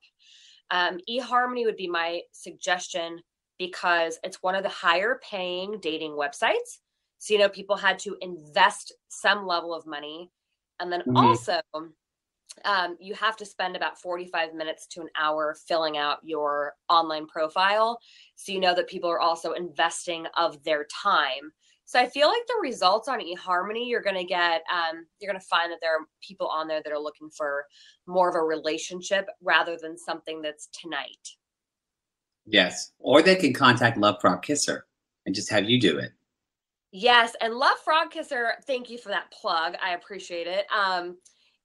um, 0.71 0.99
eharmony 1.09 1.65
would 1.65 1.77
be 1.77 1.87
my 1.87 2.21
suggestion 2.31 3.19
because 3.59 4.19
it's 4.23 4.41
one 4.41 4.55
of 4.55 4.63
the 4.63 4.69
higher 4.69 5.19
paying 5.29 5.79
dating 5.79 6.11
websites. 6.11 6.79
So 7.19 7.33
you 7.33 7.39
know 7.39 7.49
people 7.49 7.77
had 7.77 7.99
to 7.99 8.17
invest 8.21 8.93
some 9.09 9.45
level 9.45 9.73
of 9.73 9.85
money. 9.85 10.31
And 10.79 10.91
then 10.91 11.01
mm-hmm. 11.01 11.15
also 11.15 11.61
um, 12.65 12.97
you 12.99 13.13
have 13.13 13.37
to 13.37 13.45
spend 13.45 13.75
about 13.75 13.99
45 13.99 14.53
minutes 14.53 14.87
to 14.87 15.01
an 15.01 15.09
hour 15.15 15.55
filling 15.67 15.97
out 15.97 16.17
your 16.23 16.73
online 16.89 17.27
profile. 17.27 17.99
So 18.35 18.51
you 18.51 18.59
know 18.59 18.75
that 18.75 18.89
people 18.89 19.09
are 19.09 19.19
also 19.19 19.51
investing 19.53 20.25
of 20.35 20.61
their 20.63 20.85
time 20.85 21.51
so 21.85 21.99
I 21.99 22.07
feel 22.07 22.27
like 22.27 22.45
the 22.47 22.59
results 22.61 23.07
on 23.07 23.19
eHarmony, 23.19 23.87
you're 23.87 24.01
going 24.01 24.15
to 24.15 24.23
get, 24.23 24.63
um, 24.71 25.05
you're 25.19 25.31
going 25.31 25.39
to 25.39 25.47
find 25.47 25.71
that 25.71 25.79
there 25.81 25.95
are 25.95 26.05
people 26.21 26.47
on 26.47 26.67
there 26.67 26.81
that 26.83 26.93
are 26.93 26.99
looking 26.99 27.29
for 27.29 27.65
more 28.07 28.29
of 28.29 28.35
a 28.35 28.41
relationship 28.41 29.27
rather 29.41 29.77
than 29.81 29.97
something 29.97 30.41
that's 30.41 30.67
tonight. 30.67 31.29
Yes. 32.45 32.91
Or 32.99 33.21
they 33.21 33.35
can 33.35 33.53
contact 33.53 33.97
Love 33.97 34.15
Frog 34.21 34.41
Kisser 34.41 34.85
and 35.25 35.35
just 35.35 35.49
have 35.49 35.69
you 35.69 35.79
do 35.79 35.97
it. 35.97 36.11
Yes. 36.91 37.35
And 37.41 37.55
Love 37.55 37.77
Frog 37.83 38.11
Kisser, 38.11 38.53
thank 38.65 38.89
you 38.89 38.97
for 38.97 39.09
that 39.09 39.31
plug. 39.31 39.75
I 39.83 39.93
appreciate 39.93 40.47
it. 40.47 40.65
Um, 40.75 41.17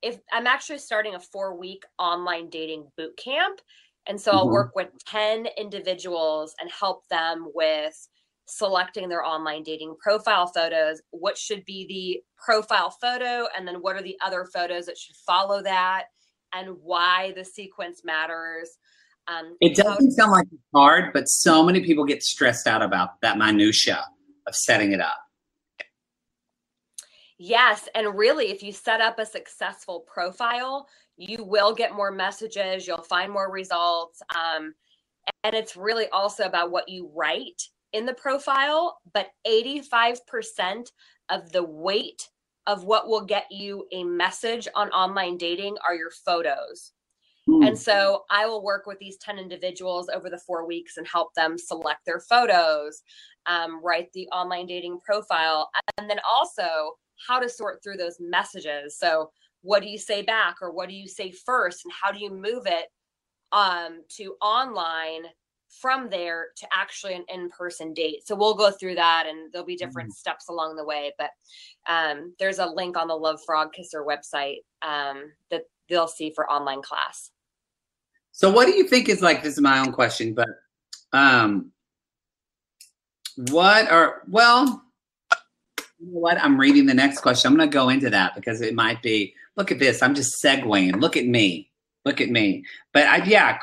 if 0.03 0.19
I'm 0.33 0.47
actually 0.47 0.79
starting 0.79 1.15
a 1.15 1.21
four 1.21 1.57
week 1.57 1.85
online 1.99 2.51
dating 2.51 2.87
boot 2.97 3.17
camp. 3.17 3.61
And 4.07 4.19
so 4.19 4.33
I'll 4.33 4.45
mm-hmm. 4.45 4.53
work 4.53 4.75
with 4.75 4.89
10 5.07 5.49
individuals 5.59 6.55
and 6.61 6.71
help 6.71 7.07
them 7.09 7.49
with 7.55 8.09
selecting 8.49 9.09
their 9.09 9.25
online 9.25 9.63
dating 9.63 9.95
profile 10.01 10.47
photos, 10.47 11.01
what 11.11 11.37
should 11.37 11.65
be 11.65 11.87
the 11.87 12.43
profile 12.43 12.91
photo, 12.91 13.47
and 13.57 13.69
then 13.69 13.77
what 13.77 13.95
are 13.95 14.03
the 14.03 14.17
other 14.25 14.47
photos 14.53 14.87
that 14.87 14.97
should 14.97 15.17
follow 15.27 15.63
that, 15.63 16.05
and 16.55 16.77
why 16.83 17.33
the 17.37 17.45
sequence 17.45 18.03
matters. 18.05 18.79
Um, 19.29 19.57
it 19.61 19.77
doesn't 19.77 20.13
sound 20.13 20.33
like 20.33 20.47
it's 20.51 20.63
hard, 20.75 21.13
but 21.13 21.29
so 21.29 21.63
many 21.63 21.85
people 21.85 22.05
get 22.05 22.23
stressed 22.23 22.67
out 22.67 22.83
about 22.83 23.21
that 23.21 23.37
minutia 23.37 24.03
of 24.47 24.55
setting 24.55 24.93
it 24.93 25.01
up. 25.01 25.19
Yes, 27.39 27.89
and 27.95 28.17
really, 28.17 28.47
if 28.47 28.63
you 28.63 28.73
set 28.73 29.01
up 29.01 29.19
a 29.19 29.27
successful 29.27 30.05
profile, 30.13 30.89
you 31.19 31.45
will 31.45 31.75
get 31.75 31.95
more 31.95 32.11
messages. 32.11 32.87
You'll 32.87 33.03
find 33.03 33.31
more 33.31 33.53
results. 33.53 34.23
Um, 34.35 34.75
and 35.45 35.55
it's 35.55 35.77
really 35.77 36.09
also 36.09 36.45
about 36.45 36.71
what 36.71 36.89
you 36.89 37.11
write 37.15 37.63
in 37.93 38.07
the 38.07 38.15
profile, 38.15 38.99
but 39.13 39.29
85% 39.47 40.89
of 41.29 41.53
the 41.53 41.63
weight 41.63 42.29
of 42.67 42.85
what 42.85 43.09
will 43.09 43.25
get 43.25 43.47
you 43.51 43.87
a 43.93 44.05
message 44.05 44.69
on 44.75 44.91
online 44.91 45.39
dating 45.39 45.77
are 45.87 45.95
your 45.95 46.11
photos. 46.11 46.93
Hmm. 47.47 47.63
And 47.63 47.79
so 47.79 48.25
I 48.31 48.47
will 48.47 48.63
work 48.63 48.87
with 48.87 48.99
these 48.99 49.17
10 49.19 49.39
individuals 49.39 50.11
over 50.15 50.29
the 50.29 50.39
four 50.39 50.67
weeks 50.67 50.99
and 50.99 51.07
help 51.09 51.33
them 51.35 51.57
select 51.57 52.05
their 52.05 52.21
photos, 52.21 53.03
um, 53.47 53.83
write 53.83 54.13
the 54.13 54.29
online 54.29 54.67
dating 54.67 55.01
profile, 55.01 55.71
and 55.97 56.11
then 56.11 56.21
also 56.31 56.93
how 57.27 57.41
to 57.41 57.49
sort 57.49 57.83
through 57.83 57.97
those 57.97 58.19
messages. 58.21 58.99
So, 58.99 59.31
what 59.63 59.83
do 59.83 59.89
you 59.89 59.99
say 59.99 60.23
back, 60.23 60.57
or 60.63 60.71
what 60.73 60.89
do 60.89 60.95
you 60.95 61.09
say 61.09 61.33
first, 61.33 61.85
and 61.85 61.93
how 61.93 62.13
do 62.13 62.21
you 62.21 62.31
move 62.31 62.67
it 62.67 62.87
um, 63.51 64.03
to 64.17 64.35
online 64.41 65.23
from 65.69 66.09
there 66.11 66.49
to 66.57 66.67
actually 66.73 67.15
an 67.15 67.25
in-person 67.29 67.95
date. 67.95 68.27
So 68.27 68.35
we'll 68.35 68.55
go 68.55 68.71
through 68.71 68.97
that 68.97 69.27
and 69.29 69.53
there'll 69.53 69.67
be 69.67 69.77
different 69.77 70.11
mm-hmm. 70.11 70.19
steps 70.19 70.49
along 70.49 70.77
the 70.77 70.85
way 70.85 71.13
but 71.19 71.31
um, 71.89 72.35
there's 72.39 72.59
a 72.59 72.67
link 72.67 72.97
on 72.97 73.09
the 73.09 73.15
love 73.15 73.41
frog 73.45 73.73
kisser 73.73 74.05
website 74.05 74.59
um, 74.83 75.33
that 75.51 75.63
they'll 75.89 76.09
see 76.09 76.33
for 76.35 76.51
online 76.51 76.83
class. 76.83 77.31
So 78.33 78.51
what 78.51 78.67
do 78.67 78.73
you 78.73 78.87
think 78.87 79.09
is 79.09 79.23
like 79.23 79.43
this 79.43 79.55
is 79.55 79.61
my 79.61 79.79
own 79.81 79.93
question 79.93 80.33
but 80.35 80.49
um 81.13 81.73
what 83.51 83.91
are 83.91 84.23
well 84.29 84.85
you 85.99 86.07
know 86.07 86.21
what? 86.21 86.39
I'm 86.41 86.59
reading 86.59 86.87
the 86.87 86.95
next 86.95 87.21
question. 87.21 87.51
I'm 87.51 87.57
going 87.57 87.69
to 87.69 87.75
go 87.75 87.89
into 87.89 88.11
that 88.11 88.35
because 88.35 88.61
it 88.61 88.75
might 88.75 89.03
be 89.03 89.35
look 89.57 89.73
at 89.73 89.79
this. 89.79 90.03
I'm 90.03 90.15
just 90.15 90.43
segueing. 90.43 91.01
Look 91.01 91.17
at 91.17 91.27
me. 91.27 91.71
Look 92.05 92.21
at 92.21 92.31
me. 92.31 92.65
But 92.93 93.07
i 93.07 93.25
yeah 93.25 93.59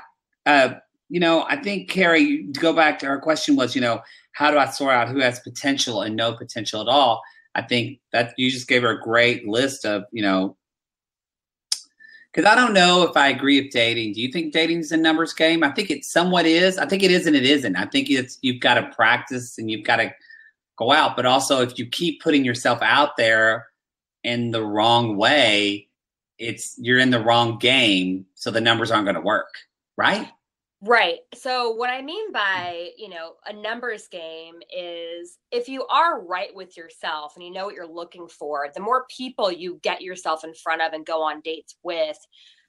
uh 0.46 0.76
you 1.10 1.20
know, 1.20 1.46
I 1.48 1.58
think 1.58 1.90
Carrie, 1.90 2.48
to 2.52 2.60
go 2.60 2.74
back 2.74 3.00
to 3.00 3.06
her 3.06 3.20
question 3.20 3.56
was, 3.56 3.76
you 3.76 3.82
know, 3.82 4.02
how 4.32 4.52
do 4.52 4.58
I 4.58 4.66
sort 4.66 4.94
out 4.94 5.10
who 5.10 5.20
has 5.20 5.40
potential 5.40 6.02
and 6.02 6.16
no 6.16 6.34
potential 6.34 6.82
at 6.82 6.88
all? 6.88 7.22
I 7.54 7.62
think 7.62 8.00
that 8.12 8.34
you 8.38 8.52
just 8.52 8.68
gave 8.68 8.82
her 8.82 8.90
a 8.90 9.02
great 9.02 9.48
list 9.48 9.86
of, 9.86 10.04
you 10.12 10.22
know, 10.22 10.58
because 12.34 12.52
I 12.52 12.56
don't 12.56 12.74
know 12.74 13.04
if 13.04 13.16
I 13.16 13.30
agree 13.30 13.62
with 13.62 13.72
dating. 13.72 14.14
Do 14.14 14.22
you 14.22 14.30
think 14.30 14.52
dating 14.52 14.80
is 14.80 14.92
a 14.92 14.98
numbers 14.98 15.32
game? 15.32 15.64
I 15.64 15.72
think 15.72 15.90
it 15.90 16.04
somewhat 16.04 16.46
is. 16.46 16.78
I 16.78 16.86
think 16.86 17.02
it 17.02 17.12
is 17.12 17.28
and 17.28 17.36
it 17.36 17.46
isn't. 17.46 17.78
I 17.78 17.86
think 17.86 18.10
it's 18.10 18.38
you've 18.42 18.60
got 18.60 18.74
to 18.74 18.94
practice 18.94 19.58
and 19.58 19.72
you've 19.72 19.86
got 19.86 19.98
to 19.98 20.14
go 20.78 20.92
out. 20.92 21.16
But 21.16 21.26
also, 21.26 21.62
if 21.62 21.80
you 21.80 21.86
keep 21.86 22.22
putting 22.22 22.44
yourself 22.44 22.82
out 22.82 23.16
there 23.16 23.68
in 24.26 24.52
the 24.52 24.64
wrong 24.64 25.16
way, 25.16 25.88
it's 26.38 26.76
you're 26.78 27.00
in 27.00 27.12
the 27.12 27.24
wrong 27.24 27.58
game, 27.58 28.26
so 28.34 28.52
the 28.52 28.60
numbers 28.60 28.92
aren't 28.92 29.06
going 29.06 29.16
to 29.16 29.22
work, 29.22 29.54
right? 29.96 30.28
Right. 30.86 31.20
So 31.34 31.72
what 31.72 31.90
I 31.90 32.04
mean 32.04 32.32
by, 32.32 32.90
you 32.96 33.10
know, 33.10 33.34
a 33.48 33.54
numbers 33.54 34.08
game 34.08 34.56
is 34.76 35.40
if 35.52 35.68
you 35.68 35.86
are 35.88 36.24
right 36.24 36.54
with 36.54 36.78
yourself 36.78 37.34
and 37.36 37.44
you 37.44 37.52
know 37.52 37.66
what 37.66 37.74
you're 37.74 37.88
looking 37.88 38.28
for, 38.28 38.68
the 38.72 38.82
more 38.82 39.06
people 39.10 39.52
you 39.52 39.80
get 39.82 40.02
yourself 40.02 40.44
in 40.44 40.54
front 40.54 40.84
of 40.84 40.94
and 40.94 41.04
go 41.04 41.24
on 41.24 41.42
dates 41.42 41.76
with, 41.82 42.20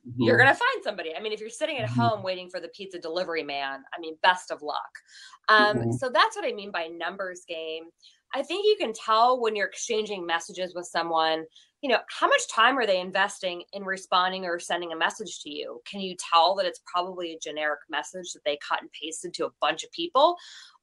mm-hmm. 0.08 0.22
you're 0.22 0.38
going 0.38 0.48
to 0.48 0.54
find 0.54 0.82
somebody. 0.82 1.14
I 1.14 1.20
mean, 1.20 1.32
if 1.32 1.40
you're 1.40 1.50
sitting 1.50 1.76
at 1.76 1.90
mm-hmm. 1.90 2.00
home 2.00 2.22
waiting 2.22 2.48
for 2.48 2.58
the 2.58 2.68
pizza 2.68 2.98
delivery 2.98 3.42
man, 3.42 3.82
I 3.94 4.00
mean, 4.00 4.16
best 4.22 4.50
of 4.50 4.62
luck. 4.62 4.80
Um, 5.48 5.76
mm-hmm. 5.76 5.92
So 5.92 6.08
that's 6.08 6.36
what 6.36 6.46
I 6.46 6.52
mean 6.52 6.70
by 6.70 6.86
numbers 6.86 7.42
game. 7.46 7.84
I 8.34 8.42
think 8.42 8.64
you 8.64 8.76
can 8.78 8.94
tell 8.94 9.40
when 9.40 9.54
you're 9.54 9.68
exchanging 9.68 10.24
messages 10.24 10.74
with 10.74 10.86
someone 10.86 11.44
you 11.82 11.90
know 11.90 11.98
how 12.08 12.26
much 12.26 12.48
time 12.50 12.78
are 12.78 12.86
they 12.86 13.00
investing 13.00 13.62
in 13.72 13.84
responding 13.84 14.44
or 14.44 14.58
sending 14.58 14.92
a 14.92 14.96
message 14.96 15.40
to 15.40 15.50
you 15.50 15.80
can 15.88 16.00
you 16.00 16.16
tell 16.18 16.54
that 16.54 16.66
it's 16.66 16.80
probably 16.86 17.32
a 17.32 17.38
generic 17.38 17.80
message 17.90 18.32
that 18.32 18.44
they 18.44 18.58
cut 18.66 18.80
and 18.80 18.90
pasted 18.92 19.34
to 19.34 19.46
a 19.46 19.50
bunch 19.60 19.84
of 19.84 19.92
people 19.92 20.36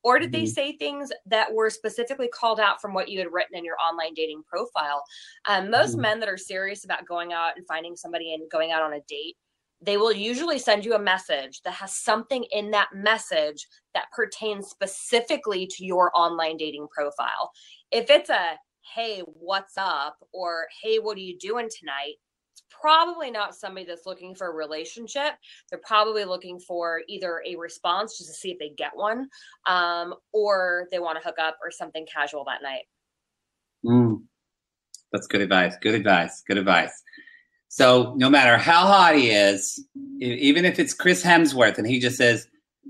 or 0.03 0.19
did 0.19 0.32
mm-hmm. 0.32 0.41
they 0.41 0.45
say 0.45 0.77
things 0.77 1.12
that 1.25 1.51
were 1.51 1.69
specifically 1.69 2.27
called 2.27 2.60
out 2.60 2.82
from 2.82 2.93
what 2.93 3.10
you 3.10 3.17
had 3.19 3.32
written 3.32 3.58
in 3.58 3.65
your 3.65 3.77
online 3.77 4.13
dating 4.13 4.43
profile 4.47 5.03
um, 5.47 5.69
most 5.69 5.93
mm-hmm. 5.93 6.01
men 6.01 6.19
that 6.19 6.29
are 6.29 6.38
serious 6.38 6.86
about 6.86 7.08
going 7.08 7.34
out 7.34 7.58
and 7.58 7.67
finding 7.67 7.95
somebody 7.95 8.34
and 8.34 8.49
going 8.51 8.71
out 8.71 8.84
on 8.84 8.93
a 8.93 9.01
date 9.08 9.36
they 9.82 9.97
will 9.97 10.13
usually 10.13 10.60
send 10.60 10.86
you 10.86 10.93
a 10.93 10.99
message 10.99 11.62
that 11.63 11.73
has 11.73 11.93
something 11.93 12.45
in 12.51 12.71
that 12.71 12.88
message 12.93 13.67
that 13.93 14.06
pertains 14.15 14.67
specifically 14.67 15.67
to 15.67 15.86
your 15.86 16.12
online 16.15 16.56
dating 16.56 16.88
profile 16.95 17.51
if 17.91 18.10
it's 18.10 18.29
a 18.29 18.58
hey, 18.95 19.21
what's 19.25 19.77
up? 19.77 20.17
Or 20.33 20.67
hey, 20.81 20.99
what 20.99 21.17
are 21.17 21.21
you 21.21 21.37
doing 21.37 21.69
tonight? 21.69 22.15
It's 22.53 22.63
probably 22.69 23.31
not 23.31 23.55
somebody 23.55 23.85
that's 23.85 24.05
looking 24.05 24.35
for 24.35 24.47
a 24.47 24.53
relationship. 24.53 25.33
They're 25.69 25.81
probably 25.85 26.25
looking 26.25 26.59
for 26.59 27.01
either 27.07 27.41
a 27.47 27.55
response 27.55 28.17
just 28.17 28.29
to 28.29 28.35
see 28.35 28.51
if 28.51 28.59
they 28.59 28.69
get 28.77 28.91
one, 28.95 29.27
um, 29.65 30.13
or 30.33 30.87
they 30.91 30.99
want 30.99 31.17
to 31.17 31.23
hook 31.23 31.37
up 31.39 31.57
or 31.63 31.71
something 31.71 32.05
casual 32.11 32.43
that 32.45 32.61
night. 32.61 32.83
Mm. 33.85 34.23
That's 35.11 35.27
good 35.27 35.41
advice. 35.41 35.75
Good 35.81 35.95
advice. 35.95 36.43
Good 36.47 36.57
advice. 36.57 36.91
So 37.69 38.13
no 38.17 38.29
matter 38.29 38.57
how 38.57 38.85
hot 38.85 39.15
he 39.15 39.31
is, 39.31 39.83
even 40.19 40.63
if 40.65 40.77
it's 40.77 40.93
Chris 40.93 41.23
Hemsworth 41.23 41.79
and 41.79 41.87
he 41.87 41.99
just 41.99 42.17
says, 42.17 42.47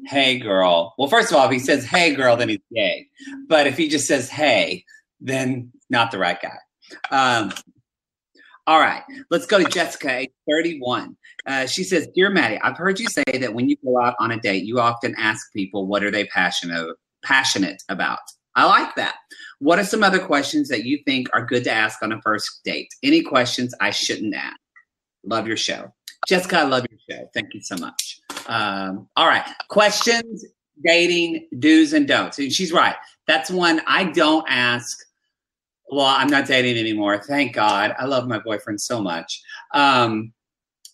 "Hey, 0.07 0.39
girl," 0.39 0.93
well, 0.97 1.07
first 1.07 1.31
of 1.31 1.37
all, 1.37 1.45
if 1.45 1.51
he 1.51 1.59
says 1.59 1.85
"Hey, 1.85 2.13
girl," 2.13 2.35
then 2.35 2.49
he's 2.49 2.59
gay. 2.73 3.07
But 3.47 3.65
if 3.65 3.77
he 3.77 3.87
just 3.87 4.07
says 4.07 4.29
"Hey," 4.29 4.83
then 5.23 5.71
not 5.89 6.11
the 6.11 6.19
right 6.19 6.37
guy. 6.39 6.57
Um, 7.09 7.51
all 8.67 8.79
right, 8.79 9.01
let's 9.29 9.45
go 9.45 9.61
to 9.61 9.69
Jessica, 9.69 10.27
31. 10.49 11.17
Uh, 11.45 11.65
she 11.65 11.83
says, 11.83 12.07
Dear 12.15 12.29
Mattie, 12.29 12.59
I've 12.61 12.77
heard 12.77 12.99
you 12.99 13.07
say 13.07 13.23
that 13.25 13.53
when 13.53 13.67
you 13.67 13.75
go 13.83 13.99
out 13.99 14.15
on 14.19 14.31
a 14.31 14.39
date, 14.39 14.63
you 14.63 14.79
often 14.79 15.15
ask 15.17 15.51
people 15.51 15.87
what 15.87 16.03
are 16.03 16.11
they 16.11 16.25
passionate 16.25 16.95
passionate 17.23 17.81
about. 17.89 18.19
I 18.55 18.65
like 18.65 18.95
that. 18.95 19.15
What 19.59 19.79
are 19.79 19.85
some 19.85 20.03
other 20.03 20.19
questions 20.19 20.69
that 20.69 20.83
you 20.83 20.99
think 21.05 21.27
are 21.33 21.45
good 21.45 21.63
to 21.63 21.71
ask 21.71 22.03
on 22.03 22.11
a 22.11 22.21
first 22.21 22.61
date? 22.63 22.89
Any 23.01 23.21
questions 23.21 23.73
I 23.81 23.89
shouldn't 23.89 24.35
ask? 24.35 24.57
Love 25.23 25.47
your 25.47 25.57
show. 25.57 25.91
Jessica, 26.27 26.59
I 26.59 26.63
love 26.63 26.85
your 26.89 26.99
show. 27.09 27.29
Thank 27.33 27.53
you 27.53 27.61
so 27.61 27.75
much. 27.77 28.21
Um, 28.47 29.07
all 29.15 29.27
right, 29.27 29.45
questions, 29.69 30.45
dating, 30.85 31.47
do's 31.59 31.93
and 31.93 32.07
don'ts. 32.07 32.39
And 32.39 32.51
she's 32.51 32.71
right. 32.71 32.95
That's 33.27 33.49
one 33.49 33.81
I 33.87 34.05
don't 34.05 34.45
ask 34.49 34.97
well, 35.93 36.05
I'm 36.05 36.27
not 36.27 36.47
dating 36.47 36.77
anymore. 36.77 37.21
Thank 37.23 37.53
God. 37.53 37.93
I 37.97 38.05
love 38.05 38.27
my 38.27 38.39
boyfriend 38.39 38.81
so 38.81 39.01
much. 39.01 39.41
Um, 39.73 40.33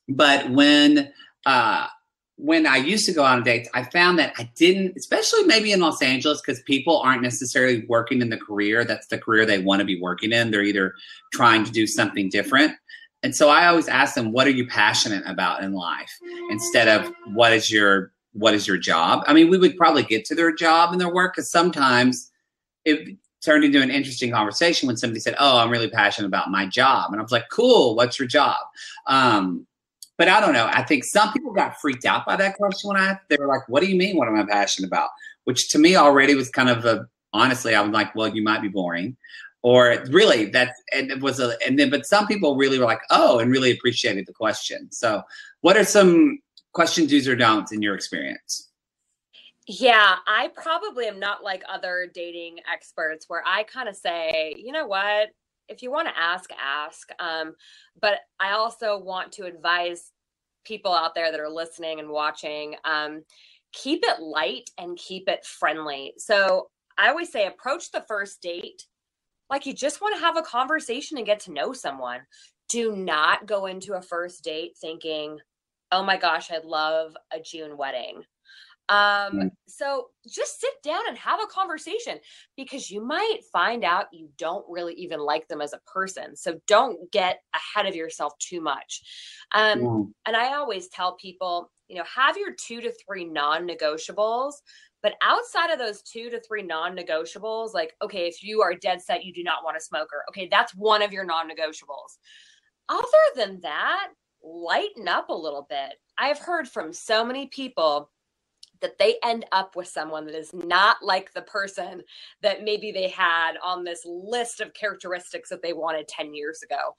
but 0.08 0.50
when 0.50 1.12
uh, 1.46 1.88
when 2.36 2.66
I 2.66 2.78
used 2.78 3.06
to 3.06 3.12
go 3.12 3.24
on 3.24 3.44
dates, 3.44 3.68
I 3.74 3.84
found 3.84 4.18
that 4.20 4.34
I 4.38 4.50
didn't, 4.56 4.94
especially 4.98 5.44
maybe 5.44 5.74
in 5.74 5.82
Los 5.82 6.02
Angeles, 6.02 6.42
because 6.42 6.62
people 6.64 7.00
aren't 7.00 7.22
necessarily 7.22 7.86
working 7.88 8.22
in 8.22 8.30
the 8.30 8.38
career 8.38 8.86
that's 8.86 9.08
the 9.08 9.18
career 9.18 9.46
they 9.46 9.60
want 9.60 9.80
to 9.80 9.86
be 9.86 10.00
working 10.00 10.32
in. 10.32 10.50
They're 10.50 10.64
either 10.64 10.94
trying 11.34 11.66
to 11.66 11.72
do 11.72 11.86
something 11.86 12.30
different. 12.30 12.74
And 13.24 13.36
so 13.36 13.50
I 13.50 13.68
always 13.68 13.90
ask 13.90 14.16
them, 14.16 14.32
what 14.32 14.48
are 14.48 14.52
you 14.52 14.66
passionate 14.68 15.24
about 15.26 15.64
in 15.64 15.74
life? 15.74 16.12
Instead 16.50 16.88
of 16.88 17.14
what 17.34 17.52
is 17.52 17.70
your 17.72 18.14
what 18.34 18.54
is 18.54 18.68
your 18.68 18.78
job? 18.78 19.24
I 19.28 19.34
mean, 19.34 19.50
we 19.50 19.58
would 19.58 19.76
probably 19.76 20.04
get 20.04 20.24
to 20.26 20.36
their 20.36 20.54
job 20.54 20.92
and 20.92 21.02
their 21.02 21.14
work 21.14 21.36
because 21.36 21.52
sometimes 21.52 22.32
it 22.86 23.18
turned 23.44 23.64
into 23.64 23.82
an 23.82 23.90
interesting 23.90 24.32
conversation 24.32 24.88
when 24.88 24.98
somebody 24.98 25.20
said, 25.20 25.36
Oh, 25.40 25.58
I'm 25.58 25.70
really 25.70 25.90
passionate 25.90 26.28
about 26.28 26.50
my 26.50 26.66
job. 26.66 27.12
And 27.12 27.20
I 27.20 27.24
was 27.24 27.32
like, 27.32 27.46
Cool, 27.52 27.96
what's 27.96 28.20
your 28.20 28.28
job? 28.28 28.58
Um, 29.08 29.66
but 30.20 30.28
I 30.28 30.42
don't 30.42 30.54
know. 30.54 30.70
I 30.72 30.84
think 30.84 31.06
some 31.06 31.32
people 31.32 31.54
got 31.54 31.80
freaked 31.80 32.06
out 32.06 32.26
by 32.26 32.36
that 32.36 32.56
question 32.56 32.90
when 32.90 32.98
I 32.98 33.18
they 33.30 33.38
were 33.38 33.48
like, 33.48 33.68
"What 33.70 33.82
do 33.82 33.90
you 33.90 33.96
mean? 33.96 34.18
What 34.18 34.28
am 34.28 34.36
I 34.36 34.44
passionate 34.44 34.86
about?" 34.86 35.10
Which 35.46 35.70
to 35.70 35.80
me 35.80 35.96
already 35.96 36.36
was 36.36 36.50
kind 36.50 36.70
of 36.70 36.84
a 36.84 37.08
honestly, 37.32 37.74
I 37.74 37.80
was 37.82 37.92
like, 37.92 38.14
"Well, 38.14 38.28
you 38.28 38.44
might 38.44 38.62
be 38.62 38.68
boring," 38.68 39.16
or 39.62 40.04
really 40.10 40.46
that 40.48 40.74
and 40.94 41.10
it 41.10 41.22
was 41.22 41.40
a 41.40 41.58
and 41.66 41.80
then 41.80 41.90
but 41.90 42.06
some 42.06 42.28
people 42.28 42.58
really 42.58 42.78
were 42.78 42.86
like, 42.86 43.00
"Oh," 43.10 43.40
and 43.40 43.50
really 43.50 43.72
appreciated 43.72 44.26
the 44.28 44.34
question. 44.34 44.92
So, 44.92 45.24
what 45.62 45.78
are 45.78 45.86
some 45.86 46.40
question 46.74 47.06
do's 47.06 47.26
or 47.26 47.38
don'ts 47.38 47.72
in 47.72 47.82
your 47.82 47.96
experience? 47.96 48.69
Yeah, 49.72 50.16
I 50.26 50.50
probably 50.56 51.06
am 51.06 51.20
not 51.20 51.44
like 51.44 51.62
other 51.70 52.10
dating 52.12 52.58
experts 52.74 53.26
where 53.28 53.44
I 53.46 53.62
kind 53.62 53.88
of 53.88 53.96
say, 53.96 54.56
you 54.58 54.72
know 54.72 54.88
what, 54.88 55.30
if 55.68 55.84
you 55.84 55.92
want 55.92 56.08
to 56.08 56.20
ask, 56.20 56.50
ask. 56.60 57.08
Um, 57.20 57.54
but 58.02 58.18
I 58.40 58.54
also 58.54 58.98
want 58.98 59.32
to 59.34 59.46
advise 59.46 60.12
people 60.66 60.92
out 60.92 61.14
there 61.14 61.30
that 61.32 61.40
are 61.40 61.52
listening 61.52 62.00
and 62.00 62.10
watching 62.10 62.78
um, 62.84 63.22
keep 63.72 64.00
it 64.02 64.20
light 64.20 64.72
and 64.80 64.98
keep 64.98 65.30
it 65.30 65.46
friendly. 65.46 66.14
So 66.18 66.72
I 66.98 67.10
always 67.10 67.32
say 67.32 67.46
approach 67.46 67.92
the 67.92 68.04
first 68.08 68.42
date 68.42 68.88
like 69.52 69.68
you 69.68 69.74
just 69.74 70.02
want 70.02 70.16
to 70.16 70.22
have 70.22 70.36
a 70.36 70.42
conversation 70.42 71.18
and 71.18 71.28
get 71.28 71.42
to 71.42 71.54
know 71.54 71.74
someone. 71.74 72.22
Do 72.70 72.96
not 72.96 73.46
go 73.46 73.68
into 73.68 73.94
a 73.94 74.02
first 74.02 74.44
date 74.44 74.74
thinking, 74.82 75.38
oh 75.92 76.04
my 76.04 76.18
gosh, 76.18 76.50
I'd 76.52 76.66
love 76.66 77.16
a 77.32 77.40
June 77.40 77.78
wedding. 77.78 78.24
Um, 78.90 79.34
mm. 79.34 79.52
so 79.68 80.08
just 80.28 80.60
sit 80.60 80.74
down 80.84 81.02
and 81.08 81.18
have 81.18 81.40
a 81.40 81.48
conversation 81.48 82.18
because 82.58 82.90
you 82.90 83.02
might 83.02 83.40
find 83.54 83.84
out 83.84 84.08
you 84.12 84.30
don't 84.38 84.66
really 84.68 84.96
even 84.96 85.20
like 85.20 85.48
them 85.48 85.62
as 85.62 85.74
a 85.74 85.82
person. 85.92 86.36
So 86.36 86.60
don't 86.68 87.12
get 87.12 87.40
ahead 87.54 87.86
of 87.86 87.96
yourself 87.96 88.34
too 88.40 88.62
much. 88.62 89.04
Um, 89.54 89.80
mm. 89.80 90.12
and 90.26 90.36
I 90.36 90.56
always 90.56 90.88
tell 90.90 91.16
people, 91.18 91.72
you 91.88 91.98
know, 91.98 92.04
have 92.14 92.36
your 92.36 92.54
two 92.56 92.82
to 92.82 92.92
three 93.06 93.26
non 93.26 93.68
negotiables. 93.68 94.54
But 95.02 95.16
outside 95.22 95.70
of 95.70 95.80
those 95.80 96.02
two 96.02 96.30
to 96.32 96.42
three 96.42 96.64
non 96.64 96.98
negotiables, 96.98 97.74
like, 97.74 97.94
okay, 98.02 98.28
if 98.28 98.44
you 98.44 98.62
are 98.62 98.74
dead 98.74 99.02
set, 99.02 99.24
you 99.24 99.32
do 99.32 99.44
not 99.44 99.64
want 99.64 99.78
a 99.78 99.82
smoker, 99.82 100.24
okay, 100.30 100.50
that's 100.52 100.76
one 100.76 101.02
of 101.02 101.14
your 101.14 101.26
non 101.26 101.48
negotiables. 101.48 102.18
Other 102.90 103.06
than 103.36 103.60
that, 103.62 104.10
lighten 104.44 105.08
up 105.08 105.30
a 105.30 105.34
little 105.34 105.68
bit. 105.70 105.94
I've 106.18 106.40
heard 106.40 106.68
from 106.68 106.92
so 106.92 107.24
many 107.24 107.48
people 107.48 108.10
that 108.82 108.98
they 108.98 109.16
end 109.24 109.46
up 109.52 109.76
with 109.76 109.88
someone 109.88 110.26
that 110.26 110.36
is 110.36 110.54
not 110.54 110.98
like 111.02 111.34
the 111.34 111.42
person 111.42 112.02
that 112.42 112.64
maybe 112.64 112.92
they 112.92 113.10
had 113.10 113.54
on 113.64 113.84
this 113.84 114.02
list 114.06 114.62
of 114.62 114.74
characteristics 114.74 115.50
that 115.50 115.62
they 115.62 115.74
wanted 115.74 116.08
10 116.08 116.34
years 116.34 116.62
ago. 116.64 116.96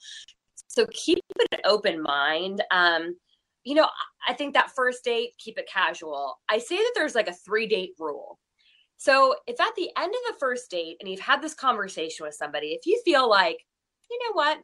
So 0.69 0.87
keep 0.93 1.19
an 1.53 1.59
open 1.65 2.03
mind. 2.03 2.63
Um, 2.71 3.17
you 3.65 3.75
know, 3.75 3.89
I 4.27 4.35
think 4.35 4.55
that 4.55 4.75
first 4.75 5.05
date, 5.05 5.31
keep 5.39 5.59
it 5.59 5.69
casual. 5.71 6.39
I 6.49 6.59
say 6.59 6.77
that 6.77 6.93
there's 6.95 7.15
like 7.15 7.29
a 7.29 7.35
three 7.35 7.67
date 7.67 7.93
rule. 7.99 8.39
So 8.97 9.35
if 9.47 9.61
at 9.61 9.75
the 9.77 9.91
end 9.97 10.13
of 10.15 10.35
the 10.35 10.39
first 10.39 10.71
date 10.71 10.97
and 11.01 11.09
you've 11.09 11.21
had 11.21 11.41
this 11.41 11.55
conversation 11.55 12.27
with 12.27 12.35
somebody, 12.35 12.69
if 12.69 12.87
you 12.87 13.01
feel 13.05 13.29
like, 13.29 13.59
you 14.11 14.19
know 14.25 14.33
what, 14.35 14.59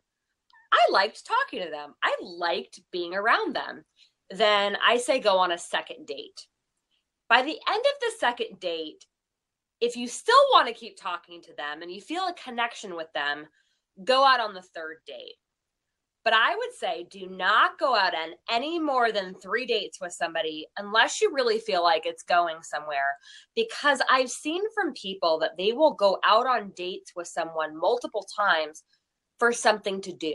I 0.73 0.87
liked 0.93 1.27
talking 1.27 1.64
to 1.64 1.71
them, 1.71 1.95
I 2.03 2.14
liked 2.23 2.81
being 2.93 3.14
around 3.14 3.57
them, 3.57 3.85
then 4.31 4.77
I 4.87 4.99
say 4.99 5.21
go 5.21 5.39
on 5.39 5.53
a 5.53 5.59
second 5.59 6.07
date 6.07 6.47
by 7.29 7.43
the 7.43 7.59
end 7.68 7.85
of 7.85 8.01
the 8.01 8.12
second 8.18 8.61
date, 8.61 9.05
if 9.81 9.97
you 9.97 10.09
still 10.09 10.35
want 10.53 10.68
to 10.68 10.74
keep 10.74 10.97
talking 11.01 11.43
to 11.43 11.55
them 11.57 11.83
and 11.83 11.91
you 11.91 12.01
feel 12.01 12.29
a 12.29 12.35
connection 12.43 12.97
with 12.97 13.12
them, 13.14 13.47
go 14.05 14.24
out 14.24 14.41
on 14.41 14.55
the 14.55 14.62
third 14.62 14.99
date. 15.07 15.35
But 16.24 16.35
I 16.35 16.57
would 16.57 16.74
say 16.77 17.07
do 17.09 17.29
not 17.29 17.79
go 17.79 17.95
out 17.95 18.14
on 18.14 18.31
any 18.51 18.81
more 18.81 19.12
than 19.12 19.35
three 19.35 19.64
dates 19.64 20.01
with 20.01 20.12
somebody 20.12 20.66
unless 20.77 21.20
you 21.20 21.33
really 21.33 21.61
feel 21.61 21.85
like 21.85 22.05
it's 22.05 22.24
going 22.24 22.57
somewhere. 22.62 23.16
Because 23.55 24.03
I've 24.11 24.31
seen 24.31 24.62
from 24.74 24.93
people 24.95 25.39
that 25.39 25.57
they 25.57 25.72
will 25.72 25.95
go 25.95 26.18
out 26.24 26.49
on 26.49 26.72
dates 26.77 27.12
with 27.14 27.29
someone 27.29 27.79
multiple 27.79 28.27
times 28.37 28.83
for 29.39 29.53
something 29.53 30.01
to 30.01 30.12
do. 30.12 30.35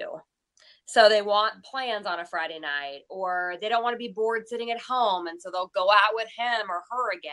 So 0.91 1.07
they 1.07 1.21
want 1.21 1.63
plans 1.63 2.05
on 2.05 2.19
a 2.19 2.25
Friday 2.25 2.59
night, 2.59 3.01
or 3.09 3.55
they 3.61 3.69
don't 3.69 3.81
want 3.83 3.93
to 3.93 3.97
be 3.97 4.11
bored 4.13 4.47
sitting 4.47 4.71
at 4.71 4.81
home. 4.81 5.27
And 5.27 5.41
so 5.41 5.49
they'll 5.49 5.71
go 5.73 5.89
out 5.89 6.13
with 6.13 6.27
him 6.37 6.69
or 6.69 6.83
her 6.91 7.13
again. 7.13 7.31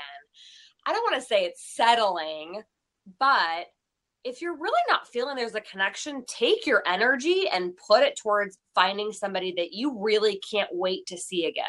I 0.86 0.92
don't 0.92 1.02
want 1.02 1.20
to 1.20 1.26
say 1.26 1.44
it's 1.44 1.74
settling, 1.74 2.62
but 3.18 3.66
if 4.22 4.40
you're 4.40 4.56
really 4.56 4.80
not 4.88 5.08
feeling 5.08 5.34
there's 5.34 5.56
a 5.56 5.60
connection, 5.60 6.24
take 6.28 6.66
your 6.66 6.82
energy 6.86 7.46
and 7.52 7.76
put 7.76 8.02
it 8.02 8.16
towards 8.16 8.58
finding 8.74 9.10
somebody 9.10 9.52
that 9.56 9.72
you 9.72 9.98
really 10.00 10.40
can't 10.48 10.70
wait 10.72 11.06
to 11.06 11.18
see 11.18 11.46
again. 11.46 11.64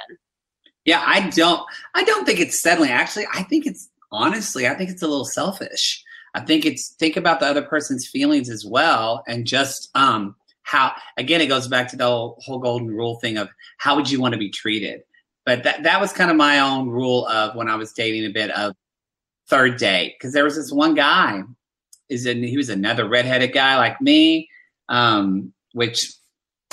Yeah, 0.86 1.04
I 1.06 1.30
don't 1.30 1.62
I 1.96 2.04
don't 2.04 2.26
think 2.26 2.40
it's 2.40 2.62
settling. 2.62 2.92
Actually, 2.92 3.26
I 3.34 3.44
think 3.44 3.66
it's 3.66 3.90
honestly, 4.12 4.68
I 4.68 4.76
think 4.76 4.90
it's 4.90 5.02
a 5.02 5.08
little 5.08 5.26
selfish. 5.26 6.04
I 6.36 6.42
think 6.42 6.66
it's 6.66 6.96
think 7.00 7.18
about 7.18 7.40
the 7.40 7.48
other 7.48 7.64
person's 7.64 8.08
feelings 8.08 8.50
as 8.50 8.66
well 8.66 9.24
and 9.28 9.46
just 9.46 9.90
um 9.96 10.36
how 10.70 10.94
again 11.18 11.42
it 11.42 11.48
goes 11.48 11.68
back 11.68 11.88
to 11.90 11.96
the 11.96 12.06
whole, 12.06 12.60
golden 12.60 12.90
rule 12.90 13.16
thing 13.16 13.38
of 13.38 13.50
how 13.78 13.96
would 13.96 14.10
you 14.10 14.22
want 14.22 14.34
to 14.34 14.38
be 14.38 14.50
treated? 14.50 15.02
But 15.46 15.64
that 15.64 15.84
that 15.84 16.00
was 16.00 16.14
kind 16.14 16.30
of 16.30 16.38
my 16.38 16.60
own 16.60 16.90
rule 16.90 17.26
of 17.28 17.56
when 17.56 17.68
i 17.68 17.76
was 17.76 17.92
dating 17.92 18.26
a 18.26 18.34
bit 18.34 18.52
of 18.52 18.76
third 19.48 19.78
date 19.78 20.16
because 20.18 20.32
there 20.32 20.44
was 20.44 20.56
this 20.56 20.72
one 20.72 20.94
guy 20.94 21.42
is 22.08 22.26
he 22.26 22.58
was 22.58 22.70
another 22.70 23.08
redheaded 23.08 23.52
guy 23.52 23.78
like 23.78 24.00
me 24.00 24.48
um, 24.90 25.52
which 25.74 26.14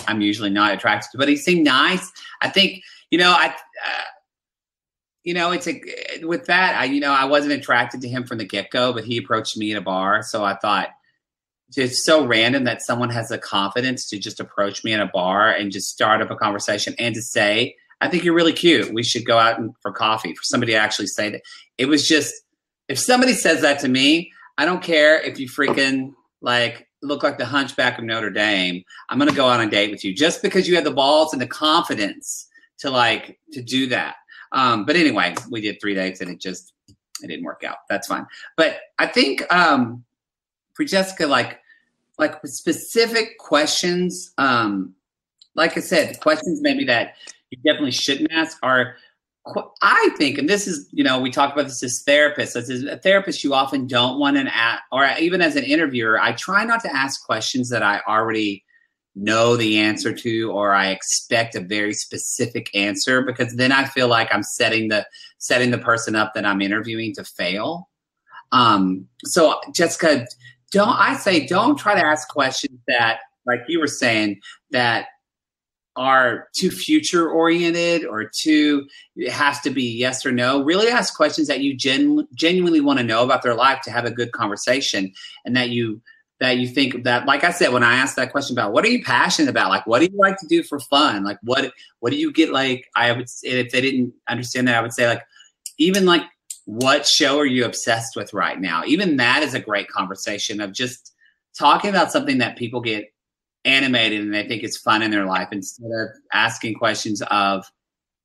i'm 0.09 0.21
usually 0.21 0.51
not 0.51 0.75
attracted 0.75 1.11
to 1.11 1.19
but 1.19 1.29
he 1.29 1.37
seemed 1.37 1.65
nice. 1.65 2.13
I 2.43 2.51
think 2.51 2.83
you 3.11 3.19
know 3.19 3.31
i 3.31 3.47
uh, 3.47 4.03
you 5.25 5.33
know 5.33 5.53
it's 5.53 5.67
a 5.67 5.81
with 6.23 6.45
that 6.47 6.79
i 6.79 6.85
you 6.85 7.01
know 7.01 7.13
i 7.13 7.25
wasn't 7.25 7.55
attracted 7.55 8.03
to 8.03 8.09
him 8.09 8.25
from 8.25 8.37
the 8.37 8.45
get-go 8.45 8.93
but 8.93 9.05
he 9.05 9.17
approached 9.17 9.57
me 9.57 9.73
at 9.73 9.79
a 9.79 9.81
bar 9.81 10.23
so 10.23 10.45
i 10.45 10.55
thought 10.57 10.91
it's 11.75 12.05
so 12.05 12.25
random 12.25 12.65
that 12.65 12.83
someone 12.83 13.11
has 13.11 13.29
the 13.29 13.39
confidence 13.39 14.09
to 14.09 14.19
just 14.19 14.41
approach 14.41 14.85
me 14.85 14.93
in 14.93 15.01
a 15.01 15.07
bar 15.07 15.51
and 15.51 15.73
just 15.73 15.89
start 15.89 16.23
up 16.23 16.31
a 16.31 16.37
conversation 16.37 16.95
and 16.99 17.15
to 17.15 17.23
say, 17.23 17.75
I 18.01 18.09
think 18.09 18.25
you're 18.25 18.35
really 18.35 18.53
cute. 18.53 18.93
We 18.93 19.03
should 19.03 19.25
go 19.25 19.39
out 19.39 19.59
and, 19.59 19.75
for 19.81 19.91
coffee. 19.91 20.35
For 20.35 20.43
somebody 20.45 20.73
to 20.73 20.79
actually 20.79 21.09
say 21.09 21.31
that. 21.31 21.43
It 21.79 21.87
was 21.87 22.07
just, 22.07 22.35
if 22.89 22.99
somebody 22.99 23.33
says 23.33 23.63
that 23.63 23.81
to 23.81 23.89
me, 23.89 24.33
I 24.59 24.65
don't 24.65 24.83
care 24.83 25.21
if 25.21 25.39
you 25.39 25.49
freaking 25.49 26.13
like 26.41 26.87
look 27.03 27.23
like 27.23 27.39
the 27.39 27.47
hunchback 27.47 27.99
of 27.99 28.05
Notre 28.05 28.31
Dame. 28.31 28.83
I'm 29.09 29.19
going 29.19 29.31
to 29.31 29.37
go 29.37 29.47
on 29.47 29.61
a 29.61 29.69
date 29.69 29.91
with 29.91 30.05
you 30.05 30.15
just 30.15 30.43
because 30.43 30.69
you 30.69 30.77
have 30.77 30.85
the 30.85 30.91
balls 30.91 31.33
and 31.33 31.43
the 31.43 31.47
confidence 31.47 32.49
to 32.79 32.91
like, 32.91 33.39
to 33.53 33.63
do 33.63 33.89
that. 33.89 34.17
Um, 34.53 34.85
but 34.85 34.97
anyway, 34.97 35.35
we 35.51 35.61
did 35.61 35.79
three 35.81 35.95
dates 35.95 36.21
and 36.21 36.31
it 36.31 36.41
just, 36.41 36.73
it 37.23 37.29
didn't 37.29 37.45
work 37.45 37.65
out. 37.65 37.79
That's 37.89 38.07
fine. 38.07 38.27
But 38.57 38.79
I 38.99 39.07
think, 39.07 39.43
um, 39.53 40.05
for 40.77 40.85
Jessica, 40.85 41.27
like 41.27 41.61
like 42.19 42.35
specific 42.45 43.39
questions. 43.39 44.33
Um, 44.39 44.95
like 45.55 45.77
I 45.77 45.81
said, 45.81 46.21
questions 46.21 46.61
maybe 46.63 46.85
that 46.85 47.15
you 47.51 47.59
definitely 47.65 47.93
shouldn't 47.93 48.33
ask 48.33 48.59
are. 48.63 48.97
I 49.81 50.09
think, 50.19 50.39
and 50.39 50.49
this 50.49 50.67
is, 50.67 50.89
you 50.91 51.05
know, 51.05 51.21
we 51.21 51.31
talk 51.31 51.53
about 51.53 51.69
this 51.69 51.81
as 51.85 52.03
therapists. 52.05 52.57
As 52.57 52.69
a 52.69 52.99
therapist, 52.99 53.45
you 53.45 53.55
often 53.55 53.87
don't 53.87 54.19
want 54.19 54.37
an, 54.37 54.49
ask, 54.49 54.83
or 54.91 55.09
even 55.21 55.41
as 55.41 55.55
an 55.55 55.63
interviewer, 55.63 56.19
I 56.21 56.33
try 56.33 56.65
not 56.65 56.81
to 56.81 56.93
ask 56.93 57.25
questions 57.25 57.69
that 57.71 57.81
I 57.81 58.01
already 58.09 58.65
know 59.15 59.57
the 59.57 59.79
answer 59.79 60.13
to, 60.13 60.51
or 60.51 60.75
I 60.75 60.89
expect 60.89 61.55
a 61.55 61.61
very 61.61 61.95
specific 61.95 62.75
answer, 62.75 63.23
because 63.23 63.55
then 63.55 63.71
I 63.71 63.85
feel 63.85 64.09
like 64.09 64.35
I'm 64.35 64.43
setting 64.43 64.89
the 64.89 65.07
setting 65.39 65.71
the 65.71 65.79
person 65.79 66.17
up 66.17 66.35
that 66.35 66.45
I'm 66.45 66.61
interviewing 66.61 67.15
to 67.15 67.23
fail. 67.23 67.89
Um, 68.51 69.07
so, 69.27 69.61
Jessica, 69.73 70.27
don't 70.73 70.97
I 70.99 71.17
say 71.17 71.47
don't 71.47 71.77
try 71.77 71.95
to 71.95 72.05
ask 72.05 72.29
questions 72.29 72.79
that, 72.89 73.21
like 73.47 73.61
you 73.69 73.81
were 73.81 73.87
saying, 73.87 74.41
that 74.71 75.07
are 75.97 76.49
too 76.55 76.71
future 76.71 77.31
oriented 77.31 78.05
or 78.05 78.25
too 78.29 78.87
it 79.17 79.33
has 79.33 79.61
to 79.63 79.71
be 79.71 79.83
yes 79.83 80.27
or 80.27 80.33
no. 80.33 80.63
Really 80.63 80.89
ask 80.89 81.17
questions 81.17 81.49
that 81.49 81.61
you 81.61 81.75
gen, 81.75 82.27
genuinely 82.35 82.81
want 82.81 82.99
to 82.99 83.05
know 83.05 83.25
about 83.25 83.43
their 83.43 83.55
life 83.55 83.81
to 83.83 83.91
have 83.91 84.05
a 84.05 84.11
good 84.11 84.33
conversation 84.33 85.13
and 85.45 85.57
that 85.57 85.71
you 85.71 86.03
that 86.39 86.59
you 86.59 86.69
think 86.69 87.05
that 87.05 87.25
like 87.25 87.45
i 87.45 87.51
said 87.51 87.73
when 87.73 87.83
i 87.83 87.97
asked 87.97 88.15
that 88.17 88.31
question 88.31 88.55
about 88.55 88.75
what 88.75 88.85
are 88.85 88.89
you 88.89 89.03
passionate 89.03 89.49
about? 89.49 89.71
Like 89.71 89.87
what 89.87 90.01
do 90.01 90.05
you 90.05 90.19
like 90.19 90.37
to 90.39 90.47
do 90.47 90.63
for 90.63 90.79
fun? 90.81 91.25
Like 91.25 91.39
what 91.43 91.73
what 92.01 92.13
do 92.13 92.19
you 92.19 92.31
get 92.31 92.53
like 92.53 92.87
i 92.95 93.11
would 93.11 93.27
if 93.43 93.73
they 93.73 93.81
didn't 93.81 94.13
understand 94.29 94.69
that 94.69 94.77
i 94.77 94.83
would 94.83 94.93
say 94.93 95.09
like 95.09 95.23
even 95.79 96.05
like 96.05 96.23
what 96.67 97.07
show 97.07 97.39
are 97.39 97.47
you 97.47 97.65
obsessed 97.65 98.17
with 98.17 98.35
right 98.35 98.61
now? 98.61 98.85
Even 98.85 99.17
that 99.17 99.43
is 99.43 99.55
a 99.55 99.61
great 99.61 99.89
conversation 99.89 100.61
of 100.61 100.73
just 100.73 101.15
talking 101.59 101.91
about 101.91 102.13
something 102.13 102.39
that 102.39 102.59
people 102.59 102.81
get 102.81 103.13
animated 103.65 104.21
and 104.21 104.35
they 104.35 104.47
think 104.47 104.63
it's 104.63 104.77
fun 104.77 105.03
in 105.03 105.11
their 105.11 105.27
life 105.27 105.49
instead 105.51 105.91
of 105.91 106.09
asking 106.33 106.75
questions 106.75 107.23
of 107.31 107.65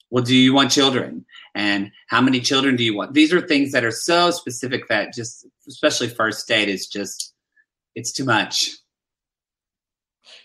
well 0.09 0.23
do 0.23 0.35
you 0.35 0.53
want 0.53 0.71
children? 0.71 1.25
And 1.55 1.91
how 2.07 2.19
many 2.19 2.41
children 2.41 2.75
do 2.75 2.83
you 2.83 2.95
want? 2.95 3.13
These 3.13 3.31
are 3.31 3.41
things 3.41 3.71
that 3.71 3.85
are 3.85 3.91
so 3.91 4.31
specific 4.31 4.87
that 4.89 5.13
just 5.13 5.47
especially 5.67 6.09
first 6.09 6.47
date 6.47 6.67
is 6.67 6.87
just 6.87 7.33
it's 7.95 8.11
too 8.11 8.25
much. 8.25 8.69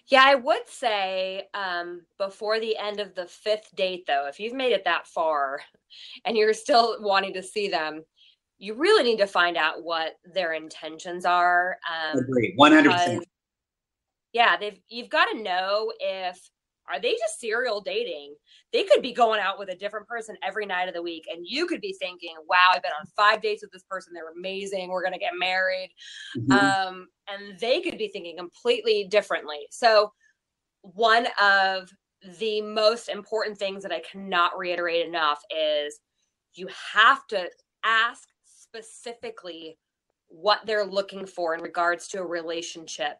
Yeah, 0.09 0.23
I 0.25 0.37
would 0.37 0.69
say 0.69 1.49
um, 1.53 2.03
before 2.19 2.61
the 2.61 2.77
end 2.77 3.01
of 3.01 3.15
the 3.15 3.27
fifth 3.27 3.75
date, 3.75 4.05
though, 4.07 4.27
if 4.29 4.39
you've 4.39 4.55
made 4.55 4.73
it 4.73 4.85
that 4.85 5.07
far 5.07 5.61
and 6.25 6.37
you're 6.37 6.55
still 6.55 6.99
wanting 7.01 7.35
to 7.35 7.43
see 7.43 7.69
them, 7.69 8.05
you 8.59 8.75
really 8.75 9.03
need 9.03 9.19
to 9.19 9.27
find 9.27 9.57
out 9.57 9.83
what 9.83 10.15
their 10.33 10.53
intentions 10.53 11.25
are. 11.25 11.79
Um, 11.91 12.21
Agree, 12.21 12.53
one 12.57 12.73
hundred 12.73 12.93
percent. 12.93 13.27
Yeah, 14.33 14.57
they've 14.57 14.79
you've 14.89 15.11
got 15.11 15.27
to 15.33 15.43
know 15.43 15.93
if 15.99 16.39
are 16.89 17.01
they 17.01 17.13
just 17.13 17.41
serial 17.41 17.81
dating? 17.81 18.35
They 18.73 18.85
could 18.85 19.03
be 19.03 19.13
going 19.13 19.41
out 19.41 19.59
with 19.59 19.69
a 19.69 19.75
different 19.75 20.07
person 20.07 20.37
every 20.43 20.67
night 20.67 20.89
of 20.89 20.95
the 20.95 21.03
week. 21.03 21.27
And 21.33 21.47
you 21.47 21.67
could 21.67 21.81
be 21.81 21.95
thinking, 21.99 22.35
wow, 22.49 22.69
I've 22.73 22.83
been 22.83 22.93
on 22.99 23.07
five 23.17 23.43
dates 23.43 23.63
with 23.63 23.73
this 23.73 23.85
person. 23.85 24.13
They're 24.13 24.33
amazing. 24.37 24.89
We're 24.89 25.03
going 25.03 25.13
to 25.13 25.19
get 25.19 25.33
married. 25.39 25.91
Mm-hmm. 26.37 26.53
Um, 26.53 27.09
and 27.29 27.59
they 27.59 27.81
could 27.81 27.99
be 27.99 28.09
thinking 28.09 28.37
completely 28.37 29.05
differently. 29.11 29.67
So, 29.71 30.13
one 30.83 31.27
of 31.41 31.91
the 32.39 32.61
most 32.61 33.09
important 33.09 33.59
things 33.59 33.83
that 33.83 33.93
I 33.93 34.03
cannot 34.11 34.57
reiterate 34.57 35.07
enough 35.07 35.43
is 35.51 35.99
you 36.55 36.69
have 36.95 37.27
to 37.29 37.49
ask 37.85 38.29
specifically 38.45 39.79
what 40.29 40.61
they're 40.67 40.87
looking 40.87 41.27
for 41.27 41.55
in 41.55 41.61
regards 41.61 42.09
to 42.09 42.19
a 42.19 42.27
relationship. 42.27 43.19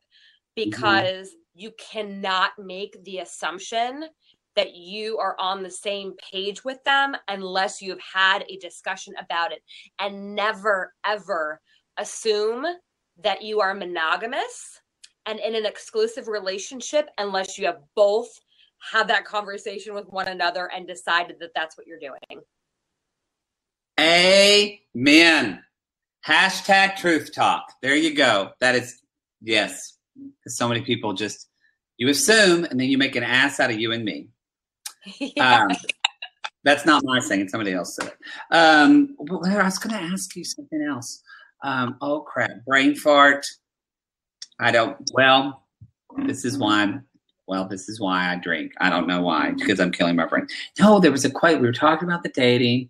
Because 0.57 1.29
mm-hmm 1.29 1.41
you 1.57 1.73
cannot 1.79 2.53
make 2.59 3.03
the 3.05 3.19
assumption 3.19 4.05
that 4.55 4.75
you 4.75 5.19
are 5.19 5.37
on 5.39 5.63
the 5.63 5.71
same 5.71 6.15
page 6.33 6.65
with 6.65 6.83
them 6.85 7.17
unless 7.29 7.83
you 7.83 7.91
have 7.91 8.01
had 8.15 8.45
a 8.49 8.57
discussion 8.59 9.15
about 9.19 9.53
it 9.53 9.63
and 9.99 10.35
never 10.35 10.93
ever 11.05 11.61
assume 11.99 12.65
that 13.23 13.43
you 13.43 13.61
are 13.61 13.75
monogamous 13.75 14.81
and 15.25 15.41
in 15.41 15.55
an 15.55 15.67
exclusive 15.67 16.29
relationship 16.29 17.09
unless 17.19 17.59
you 17.59 17.67
have 17.67 17.81
both 17.95 18.29
had 18.93 19.09
that 19.09 19.25
conversation 19.25 19.95
with 19.95 20.07
one 20.09 20.29
another 20.29 20.71
and 20.75 20.87
decided 20.87 21.37
that 21.41 21.51
that's 21.55 21.77
what 21.77 21.87
you're 21.87 21.99
doing. 21.99 22.43
Amen. 23.99 25.63
Hashtag 26.27 26.97
truth 26.97 27.33
talk. 27.35 27.73
There 27.81 27.97
you 27.97 28.15
go. 28.15 28.51
That 28.61 28.75
is, 28.75 29.01
yes, 29.41 29.96
because 30.39 30.57
so 30.57 30.69
many 30.69 30.81
people 30.83 31.13
just 31.13 31.49
you 31.97 32.09
assume 32.09 32.65
and 32.65 32.79
then 32.79 32.89
you 32.89 32.99
make 32.99 33.17
an 33.17 33.23
ass 33.23 33.61
out 33.61 33.71
of 33.71 33.79
you 33.79 33.93
and 33.93 34.05
me. 34.05 34.29
Yeah. 35.21 35.67
Um, 35.67 35.77
that's 36.65 36.85
not 36.85 37.05
my 37.05 37.21
saying; 37.21 37.49
somebody 37.49 37.73
else 37.73 37.95
said 37.95 38.09
it. 38.09 38.17
Um, 38.51 39.15
well, 39.19 39.41
I 39.47 39.63
was 39.63 39.79
going 39.79 39.95
to 39.95 40.03
ask 40.03 40.35
you 40.35 40.43
something 40.43 40.83
else. 40.83 41.23
Um, 41.63 41.97
oh 42.01 42.23
crap! 42.23 42.51
Brain 42.67 42.97
fart. 42.97 43.47
I 44.59 44.73
don't. 44.73 44.97
Well, 45.15 45.63
this 46.25 46.45
is 46.45 46.59
why. 46.59 46.83
i 46.83 46.99
Well, 47.47 47.69
this 47.69 47.89
is 47.89 48.01
why 48.01 48.33
I 48.33 48.35
drink. 48.35 48.73
I 48.81 48.91
don't 48.91 49.07
know 49.07 49.23
why, 49.23 49.53
because 49.53 49.79
I'm 49.79 49.93
killing 49.93 50.17
my 50.17 50.27
brain. 50.27 50.49
No, 50.81 50.99
there 50.99 51.13
was 51.13 51.25
a 51.25 51.31
quote. 51.31 51.61
We 51.61 51.69
were 51.69 51.73
talking 51.73 52.09
about 52.09 52.25
the 52.25 52.31
dating. 52.31 52.89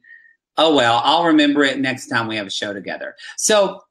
Oh 0.57 0.74
well, 0.74 1.03
I'll 1.05 1.27
remember 1.27 1.62
it 1.62 1.79
next 1.79 2.07
time 2.07 2.29
we 2.29 2.37
have 2.37 2.47
a 2.47 2.51
show 2.51 2.72
together. 2.72 3.14
So 3.37 3.83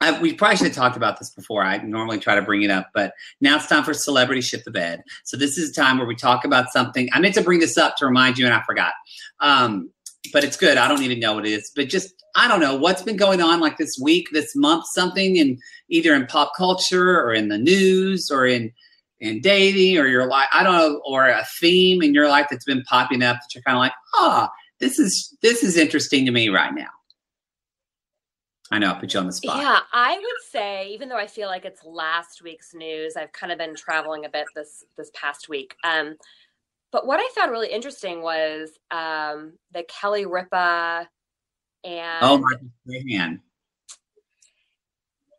I, 0.00 0.18
we 0.18 0.32
probably 0.32 0.56
should 0.56 0.66
have 0.68 0.76
talked 0.76 0.96
about 0.96 1.18
this 1.18 1.30
before. 1.30 1.62
I 1.62 1.76
normally 1.78 2.18
try 2.18 2.34
to 2.34 2.42
bring 2.42 2.62
it 2.62 2.70
up, 2.70 2.90
but 2.94 3.12
now 3.40 3.56
it's 3.56 3.66
time 3.66 3.84
for 3.84 3.92
celebrity 3.92 4.40
shit 4.40 4.64
the 4.64 4.70
bed. 4.70 5.02
So 5.24 5.36
this 5.36 5.58
is 5.58 5.70
a 5.70 5.74
time 5.74 5.98
where 5.98 6.06
we 6.06 6.16
talk 6.16 6.44
about 6.44 6.70
something. 6.70 7.08
I 7.12 7.20
meant 7.20 7.34
to 7.34 7.42
bring 7.42 7.60
this 7.60 7.76
up 7.76 7.96
to 7.96 8.06
remind 8.06 8.38
you, 8.38 8.46
and 8.46 8.54
I 8.54 8.62
forgot. 8.62 8.92
Um, 9.40 9.90
but 10.32 10.44
it's 10.44 10.56
good. 10.56 10.78
I 10.78 10.88
don't 10.88 11.02
even 11.02 11.20
know 11.20 11.34
what 11.34 11.46
it 11.46 11.52
is, 11.52 11.70
but 11.74 11.88
just 11.88 12.14
I 12.34 12.48
don't 12.48 12.60
know 12.60 12.76
what's 12.76 13.02
been 13.02 13.16
going 13.16 13.40
on 13.40 13.60
like 13.60 13.76
this 13.76 13.98
week, 14.00 14.28
this 14.32 14.54
month, 14.54 14.84
something 14.92 15.36
in 15.36 15.58
either 15.88 16.14
in 16.14 16.26
pop 16.26 16.52
culture 16.56 17.20
or 17.20 17.34
in 17.34 17.48
the 17.48 17.58
news 17.58 18.30
or 18.30 18.46
in 18.46 18.72
in 19.20 19.40
dating 19.40 19.98
or 19.98 20.06
your 20.06 20.26
life. 20.26 20.48
I 20.52 20.62
don't 20.62 20.76
know, 20.76 21.02
or 21.06 21.28
a 21.28 21.44
theme 21.60 22.02
in 22.02 22.14
your 22.14 22.28
life 22.28 22.46
that's 22.50 22.64
been 22.64 22.82
popping 22.84 23.22
up 23.22 23.36
that 23.36 23.54
you're 23.54 23.62
kind 23.62 23.76
of 23.76 23.80
like, 23.80 23.92
ah, 24.14 24.48
oh, 24.48 24.54
this 24.78 24.98
is 24.98 25.36
this 25.42 25.62
is 25.62 25.76
interesting 25.76 26.24
to 26.26 26.32
me 26.32 26.48
right 26.48 26.74
now. 26.74 26.88
I 28.72 28.78
know, 28.78 28.92
I 28.92 29.00
put 29.00 29.12
you 29.12 29.20
on 29.20 29.26
the 29.26 29.32
spot. 29.32 29.58
Yeah, 29.58 29.80
I 29.92 30.16
would 30.16 30.50
say, 30.50 30.88
even 30.90 31.08
though 31.08 31.16
I 31.16 31.26
feel 31.26 31.48
like 31.48 31.64
it's 31.64 31.84
last 31.84 32.42
week's 32.42 32.72
news, 32.72 33.16
I've 33.16 33.32
kind 33.32 33.52
of 33.52 33.58
been 33.58 33.74
traveling 33.74 34.24
a 34.24 34.28
bit 34.28 34.46
this 34.54 34.84
this 34.96 35.10
past 35.12 35.48
week. 35.48 35.74
Um, 35.82 36.16
but 36.92 37.06
what 37.06 37.20
I 37.20 37.28
found 37.34 37.50
really 37.50 37.70
interesting 37.70 38.22
was 38.22 38.70
um, 38.90 39.54
the 39.72 39.84
Kelly 39.88 40.26
Ripa 40.26 41.08
and 41.84 42.18
oh 42.22 42.38
my 42.38 42.56
man. 42.86 43.40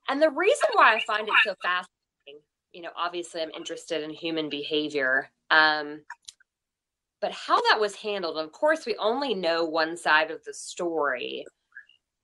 And 0.09 0.21
the 0.21 0.29
reason 0.29 0.67
why 0.73 0.95
I 0.95 1.01
find 1.07 1.27
it 1.27 1.33
so 1.45 1.55
fascinating, 1.63 2.43
you 2.73 2.81
know, 2.81 2.89
obviously 2.97 3.41
I'm 3.41 3.51
interested 3.51 4.03
in 4.03 4.09
human 4.09 4.49
behavior. 4.49 5.29
Um, 5.49 6.01
but 7.21 7.31
how 7.31 7.61
that 7.69 7.79
was 7.79 7.95
handled, 7.95 8.37
of 8.37 8.51
course, 8.51 8.85
we 8.85 8.95
only 8.97 9.33
know 9.33 9.63
one 9.63 9.95
side 9.95 10.31
of 10.31 10.43
the 10.43 10.53
story. 10.53 11.45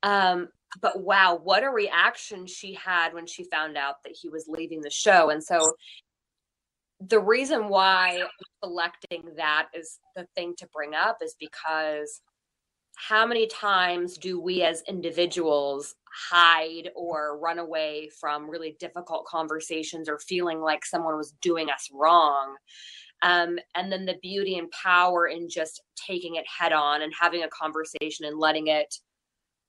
Um, 0.03 0.49
but 0.81 1.01
wow, 1.01 1.39
what 1.41 1.63
a 1.63 1.69
reaction 1.69 2.45
she 2.45 2.73
had 2.73 3.13
when 3.13 3.25
she 3.25 3.43
found 3.45 3.77
out 3.77 3.95
that 4.03 4.15
he 4.19 4.29
was 4.29 4.45
leaving 4.47 4.81
the 4.81 4.89
show. 4.89 5.29
And 5.29 5.43
so 5.43 5.73
the 6.99 7.19
reason 7.19 7.69
why 7.69 8.23
selecting 8.63 9.23
that 9.37 9.67
is 9.73 9.99
the 10.15 10.27
thing 10.35 10.55
to 10.57 10.67
bring 10.73 10.93
up 10.93 11.17
is 11.21 11.35
because 11.39 12.21
how 12.95 13.27
many 13.27 13.45
times 13.45 14.17
do 14.17 14.41
we 14.41 14.63
as 14.63 14.81
individuals 14.87 15.93
hide 16.31 16.89
or 16.95 17.37
run 17.37 17.59
away 17.59 18.09
from 18.19 18.49
really 18.49 18.75
difficult 18.79 19.25
conversations 19.25 20.09
or 20.09 20.17
feeling 20.17 20.61
like 20.61 20.83
someone 20.83 21.15
was 21.15 21.35
doing 21.41 21.69
us 21.69 21.89
wrong? 21.93 22.55
Um, 23.21 23.59
and 23.75 23.91
then 23.91 24.05
the 24.05 24.17
beauty 24.21 24.57
and 24.57 24.69
power 24.71 25.27
in 25.27 25.47
just 25.47 25.81
taking 25.95 26.35
it 26.35 26.45
head 26.47 26.73
on 26.73 27.03
and 27.03 27.13
having 27.19 27.43
a 27.43 27.49
conversation 27.49 28.25
and 28.25 28.39
letting 28.39 28.67
it 28.67 28.95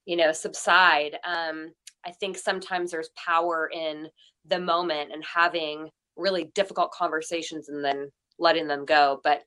you 0.08 0.16
know 0.16 0.32
subside 0.32 1.18
um 1.28 1.70
i 2.06 2.10
think 2.10 2.36
sometimes 2.36 2.90
there's 2.90 3.10
power 3.10 3.70
in 3.72 4.08
the 4.46 4.58
moment 4.58 5.12
and 5.12 5.22
having 5.22 5.90
really 6.16 6.50
difficult 6.54 6.90
conversations 6.90 7.68
and 7.68 7.84
then 7.84 8.10
letting 8.38 8.66
them 8.66 8.86
go 8.86 9.20
but 9.22 9.42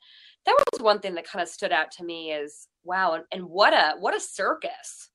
that 0.45 0.63
was 0.71 0.81
one 0.81 0.99
thing 0.99 1.15
that 1.15 1.27
kind 1.27 1.41
of 1.41 1.49
stood 1.49 1.71
out 1.71 1.91
to 1.91 2.03
me 2.03 2.31
is 2.31 2.67
wow 2.83 3.13
and, 3.13 3.23
and 3.31 3.43
what 3.43 3.73
a 3.73 3.95
what 3.99 4.15
a 4.15 4.19
circus 4.19 5.09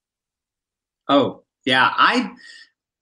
oh 1.09 1.44
yeah 1.64 1.92
i 1.97 2.28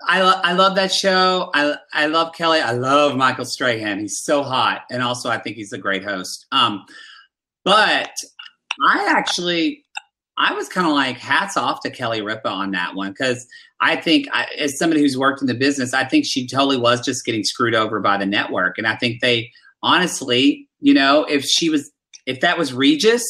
I, 0.06 0.20
lo- 0.20 0.40
I 0.42 0.52
love 0.52 0.74
that 0.74 0.92
show. 0.92 1.50
I, 1.54 1.76
I 1.92 2.06
love 2.06 2.34
Kelly. 2.34 2.60
I 2.60 2.72
love 2.72 3.16
Michael 3.16 3.46
Strahan. 3.46 4.00
He's 4.00 4.20
so 4.20 4.42
hot. 4.42 4.82
And 4.90 5.02
also, 5.02 5.30
I 5.30 5.38
think 5.38 5.56
he's 5.56 5.72
a 5.72 5.78
great 5.78 6.04
host. 6.04 6.44
Um, 6.52 6.84
but 7.64 8.10
I 8.84 9.06
actually 9.16 9.83
I 10.36 10.52
was 10.54 10.68
kind 10.68 10.86
of 10.86 10.92
like 10.92 11.16
hats 11.16 11.56
off 11.56 11.80
to 11.82 11.90
Kelly 11.90 12.20
Ripa 12.20 12.48
on 12.48 12.72
that 12.72 12.94
one 12.94 13.12
because 13.12 13.46
I 13.80 13.96
think, 13.96 14.26
I, 14.32 14.46
as 14.58 14.78
somebody 14.78 15.00
who's 15.00 15.16
worked 15.16 15.40
in 15.40 15.46
the 15.46 15.54
business, 15.54 15.94
I 15.94 16.04
think 16.04 16.24
she 16.26 16.46
totally 16.46 16.76
was 16.76 17.04
just 17.04 17.24
getting 17.24 17.44
screwed 17.44 17.74
over 17.74 18.00
by 18.00 18.16
the 18.16 18.26
network. 18.26 18.76
And 18.76 18.86
I 18.86 18.96
think 18.96 19.20
they 19.20 19.52
honestly, 19.82 20.68
you 20.80 20.94
know, 20.94 21.24
if 21.24 21.44
she 21.44 21.70
was, 21.70 21.90
if 22.26 22.40
that 22.40 22.58
was 22.58 22.72
Regis, 22.72 23.24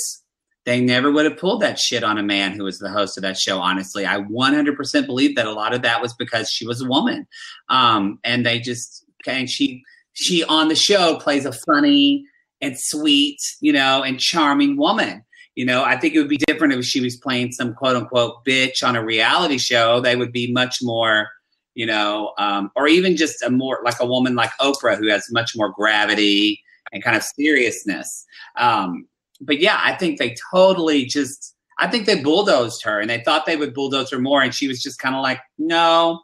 they 0.64 0.80
never 0.80 1.12
would 1.12 1.26
have 1.26 1.36
pulled 1.36 1.60
that 1.60 1.78
shit 1.78 2.02
on 2.02 2.16
a 2.16 2.22
man 2.22 2.52
who 2.52 2.64
was 2.64 2.78
the 2.78 2.88
host 2.88 3.18
of 3.18 3.22
that 3.22 3.36
show. 3.36 3.58
Honestly, 3.58 4.06
I 4.06 4.20
100% 4.20 5.06
believe 5.06 5.36
that 5.36 5.46
a 5.46 5.52
lot 5.52 5.74
of 5.74 5.82
that 5.82 6.00
was 6.00 6.14
because 6.14 6.48
she 6.50 6.66
was 6.66 6.80
a 6.80 6.88
woman, 6.88 7.26
um, 7.68 8.18
and 8.24 8.46
they 8.46 8.60
just 8.60 9.04
and 9.26 9.48
she 9.48 9.82
she 10.14 10.42
on 10.44 10.68
the 10.68 10.74
show 10.74 11.18
plays 11.18 11.44
a 11.44 11.52
funny 11.52 12.24
and 12.60 12.78
sweet, 12.78 13.38
you 13.60 13.72
know, 13.72 14.02
and 14.02 14.18
charming 14.18 14.76
woman. 14.76 15.22
You 15.54 15.64
know, 15.64 15.84
I 15.84 15.96
think 15.96 16.14
it 16.14 16.18
would 16.18 16.28
be 16.28 16.38
different 16.38 16.72
if 16.72 16.84
she 16.84 17.00
was 17.00 17.16
playing 17.16 17.52
some 17.52 17.74
quote 17.74 17.96
unquote 17.96 18.44
bitch 18.44 18.86
on 18.86 18.96
a 18.96 19.04
reality 19.04 19.58
show. 19.58 20.00
They 20.00 20.16
would 20.16 20.32
be 20.32 20.52
much 20.52 20.78
more, 20.82 21.28
you 21.74 21.86
know, 21.86 22.32
um, 22.38 22.70
or 22.74 22.88
even 22.88 23.16
just 23.16 23.42
a 23.42 23.50
more 23.50 23.80
like 23.84 24.00
a 24.00 24.06
woman 24.06 24.34
like 24.34 24.50
Oprah 24.60 24.98
who 24.98 25.08
has 25.08 25.30
much 25.30 25.52
more 25.54 25.70
gravity 25.70 26.60
and 26.92 27.02
kind 27.02 27.16
of 27.16 27.22
seriousness. 27.22 28.24
Um, 28.56 29.06
but 29.40 29.60
yeah, 29.60 29.80
I 29.82 29.94
think 29.94 30.18
they 30.18 30.34
totally 30.52 31.04
just, 31.04 31.54
I 31.78 31.88
think 31.88 32.06
they 32.06 32.20
bulldozed 32.20 32.82
her 32.84 33.00
and 33.00 33.10
they 33.10 33.22
thought 33.22 33.46
they 33.46 33.56
would 33.56 33.74
bulldoze 33.74 34.10
her 34.10 34.18
more. 34.18 34.42
And 34.42 34.54
she 34.54 34.68
was 34.68 34.82
just 34.82 34.98
kind 34.98 35.14
of 35.14 35.22
like, 35.22 35.40
no, 35.58 36.20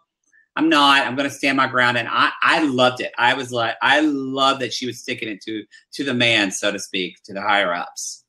I'm 0.57 0.69
not. 0.69 1.07
I'm 1.07 1.17
going 1.17 1.29
to 1.29 1.35
stand 1.35 1.57
my 1.57 1.67
ground. 1.67 1.99
And 1.99 2.09
I, 2.11 2.31
I 2.43 2.63
loved 2.65 3.01
it. 3.01 3.13
I 3.19 3.35
was 3.35 3.53
like, 3.53 3.77
I 3.83 4.01
love 4.01 4.59
that 4.61 4.73
she 4.73 4.87
was 4.87 5.01
sticking 5.01 5.29
it 5.29 5.41
to, 5.43 5.65
to 5.95 6.05
the 6.05 6.15
man, 6.15 6.51
so 6.51 6.73
to 6.73 6.79
speak, 6.79 7.23
to 7.25 7.33
the 7.33 7.43
higher 7.43 7.73
ups. 7.73 8.20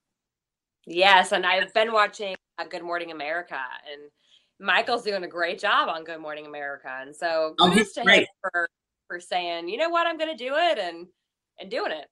Yes. 0.86 1.32
And 1.32 1.46
I've 1.46 1.74
been 1.74 1.92
watching 1.92 2.36
uh, 2.58 2.66
Good 2.66 2.84
Morning 2.84 3.12
America 3.12 3.60
and 3.92 4.10
Michael's 4.60 5.04
doing 5.04 5.24
a 5.24 5.28
great 5.28 5.60
job 5.60 5.90
on 5.90 6.04
Good 6.04 6.20
Morning 6.20 6.46
America. 6.46 6.90
And 7.02 7.16
so 7.16 7.56
Oh, 7.60 7.70
kudos 7.70 7.94
to 7.94 8.02
him 8.02 8.26
for, 8.42 8.70
for 9.08 9.20
saying, 9.20 9.70
you 9.70 9.78
know 9.78 9.90
what, 9.90 10.08
I'm 10.08 10.18
going 10.18 10.36
to 10.36 10.44
do 10.44 10.54
it 10.56 10.78
and, 10.78 11.08
and 11.60 11.70
doing 11.70 11.92
it. 11.92 12.08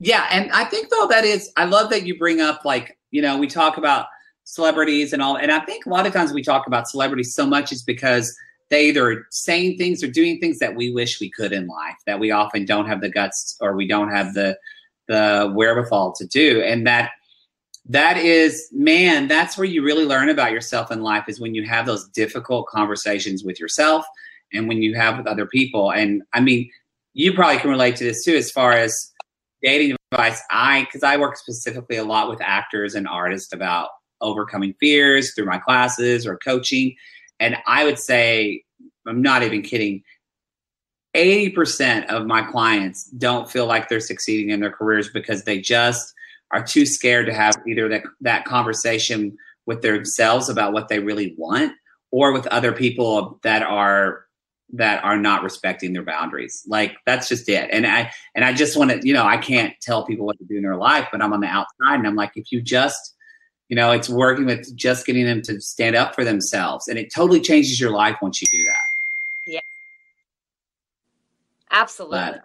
Yeah, 0.00 0.28
and 0.30 0.52
I 0.52 0.64
think 0.64 0.88
though 0.90 1.08
that 1.08 1.24
is 1.24 1.50
I 1.56 1.64
love 1.64 1.90
that 1.90 2.06
you 2.06 2.16
bring 2.16 2.40
up 2.40 2.64
like, 2.64 2.96
you 3.10 3.20
know, 3.20 3.36
we 3.36 3.48
talk 3.48 3.76
about 3.76 4.06
celebrities 4.44 5.12
and 5.12 5.22
all 5.22 5.36
and 5.36 5.50
I 5.50 5.60
think 5.60 5.86
a 5.86 5.88
lot 5.88 6.06
of 6.06 6.12
times 6.12 6.32
we 6.32 6.42
talk 6.42 6.66
about 6.66 6.86
celebrities 6.88 7.34
so 7.34 7.46
much 7.46 7.72
is 7.72 7.82
because 7.82 8.36
they 8.68 8.88
either 8.88 9.10
are 9.10 9.26
saying 9.30 9.78
things 9.78 10.02
or 10.02 10.06
doing 10.06 10.38
things 10.38 10.58
that 10.58 10.76
we 10.76 10.92
wish 10.92 11.18
we 11.18 11.30
could 11.30 11.52
in 11.52 11.66
life 11.66 11.96
that 12.06 12.20
we 12.20 12.30
often 12.30 12.64
don't 12.64 12.86
have 12.86 13.00
the 13.00 13.08
guts 13.08 13.56
or 13.60 13.74
we 13.74 13.88
don't 13.88 14.10
have 14.10 14.34
the 14.34 14.56
the 15.08 15.50
wherewithal 15.54 16.12
to 16.12 16.26
do 16.26 16.62
and 16.62 16.86
that 16.86 17.12
that 17.86 18.16
is 18.16 18.68
man 18.72 19.28
that's 19.28 19.58
where 19.58 19.66
you 19.66 19.82
really 19.84 20.06
learn 20.06 20.30
about 20.30 20.52
yourself 20.52 20.90
in 20.90 21.02
life 21.02 21.24
is 21.28 21.40
when 21.40 21.54
you 21.54 21.64
have 21.64 21.84
those 21.84 22.08
difficult 22.08 22.66
conversations 22.66 23.44
with 23.44 23.60
yourself 23.60 24.06
and 24.52 24.68
when 24.68 24.82
you 24.82 24.94
have 24.94 25.18
with 25.18 25.26
other 25.26 25.46
people. 25.46 25.92
And 25.92 26.22
i 26.32 26.40
mean 26.40 26.70
you 27.12 27.32
probably 27.32 27.58
can 27.58 27.70
relate 27.70 27.96
to 27.96 28.04
this 28.04 28.24
too 28.24 28.34
as 28.34 28.50
far 28.50 28.72
as 28.72 29.12
dating 29.62 29.96
advice. 30.12 30.40
I 30.50 30.84
because 30.84 31.02
i 31.02 31.16
work 31.16 31.36
specifically 31.36 31.96
a 31.96 32.04
lot 32.04 32.28
with 32.28 32.40
actors 32.40 32.94
and 32.94 33.06
artists 33.06 33.52
about 33.52 33.90
overcoming 34.20 34.74
fears 34.80 35.34
through 35.34 35.46
my 35.46 35.58
classes 35.58 36.26
or 36.26 36.38
coaching. 36.38 36.96
And 37.40 37.56
i 37.66 37.84
would 37.84 37.98
say 37.98 38.62
i'm 39.06 39.20
not 39.20 39.42
even 39.42 39.62
kidding 39.62 40.02
80% 41.14 42.06
of 42.06 42.26
my 42.26 42.42
clients 42.42 43.04
don't 43.10 43.48
feel 43.48 43.66
like 43.66 43.88
they're 43.88 44.00
succeeding 44.00 44.50
in 44.50 44.60
their 44.60 44.72
careers 44.72 45.08
because 45.10 45.44
they 45.44 45.60
just 45.60 46.13
are 46.54 46.62
too 46.62 46.86
scared 46.86 47.26
to 47.26 47.34
have 47.34 47.56
either 47.68 47.88
that, 47.88 48.04
that 48.20 48.44
conversation 48.44 49.36
with 49.66 49.82
themselves 49.82 50.48
about 50.48 50.72
what 50.72 50.88
they 50.88 51.00
really 51.00 51.34
want 51.36 51.72
or 52.10 52.32
with 52.32 52.46
other 52.46 52.72
people 52.72 53.40
that 53.42 53.62
are 53.62 54.24
that 54.72 55.04
are 55.04 55.18
not 55.18 55.42
respecting 55.42 55.92
their 55.92 56.04
boundaries 56.04 56.64
like 56.66 56.96
that's 57.04 57.28
just 57.28 57.48
it 57.48 57.68
and 57.70 57.86
i 57.86 58.10
and 58.34 58.44
i 58.44 58.52
just 58.52 58.76
want 58.76 58.90
to 58.90 59.06
you 59.06 59.12
know 59.12 59.24
i 59.24 59.36
can't 59.36 59.74
tell 59.82 60.06
people 60.06 60.24
what 60.24 60.38
to 60.38 60.44
do 60.44 60.56
in 60.56 60.62
their 60.62 60.76
life 60.76 61.06
but 61.12 61.20
i'm 61.20 61.32
on 61.32 61.40
the 61.40 61.46
outside 61.46 61.96
and 61.96 62.06
i'm 62.06 62.16
like 62.16 62.32
if 62.34 62.50
you 62.50 62.62
just 62.62 63.14
you 63.68 63.76
know 63.76 63.90
it's 63.90 64.08
working 64.08 64.46
with 64.46 64.74
just 64.74 65.04
getting 65.06 65.26
them 65.26 65.42
to 65.42 65.60
stand 65.60 65.94
up 65.94 66.14
for 66.14 66.24
themselves 66.24 66.88
and 66.88 66.98
it 66.98 67.12
totally 67.14 67.40
changes 67.40 67.78
your 67.78 67.90
life 67.90 68.16
once 68.22 68.40
you 68.40 68.46
do 68.50 68.64
that 68.64 69.52
Yeah. 69.52 69.60
Absolutely. 71.70 72.18
But 72.18 72.42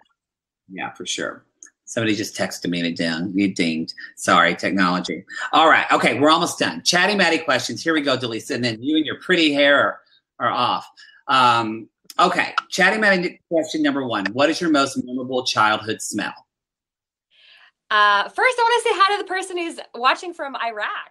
yeah, 0.68 0.92
for 0.92 1.06
sure. 1.06 1.44
Somebody 1.90 2.14
just 2.14 2.36
texted 2.36 2.70
me 2.70 2.78
and 2.78 2.86
it 2.86 3.42
it 3.42 3.56
dinged. 3.56 3.94
Sorry, 4.14 4.54
technology. 4.54 5.24
All 5.52 5.68
right, 5.68 5.90
okay, 5.90 6.20
we're 6.20 6.30
almost 6.30 6.56
done. 6.56 6.84
Chatty 6.84 7.16
Mattie 7.16 7.38
questions. 7.38 7.82
Here 7.82 7.92
we 7.92 8.00
go, 8.00 8.16
Dalisa. 8.16 8.54
And 8.54 8.64
then 8.64 8.80
you 8.80 8.96
and 8.96 9.04
your 9.04 9.18
pretty 9.18 9.52
hair 9.52 10.00
are, 10.38 10.46
are 10.46 10.52
off. 10.52 10.88
Um, 11.26 11.88
okay, 12.20 12.54
Chatty 12.68 12.98
Mattie 12.98 13.40
question 13.50 13.82
number 13.82 14.06
one. 14.06 14.26
What 14.26 14.50
is 14.50 14.60
your 14.60 14.70
most 14.70 15.02
memorable 15.04 15.44
childhood 15.44 16.00
smell? 16.00 16.32
Uh, 17.90 18.28
first, 18.28 18.56
I 18.56 18.62
want 18.62 18.84
to 18.84 18.88
say 18.88 18.94
hi 18.96 19.16
to 19.16 19.22
the 19.24 19.28
person 19.28 19.58
who's 19.58 19.80
watching 19.92 20.32
from 20.32 20.54
Iraq. 20.54 21.10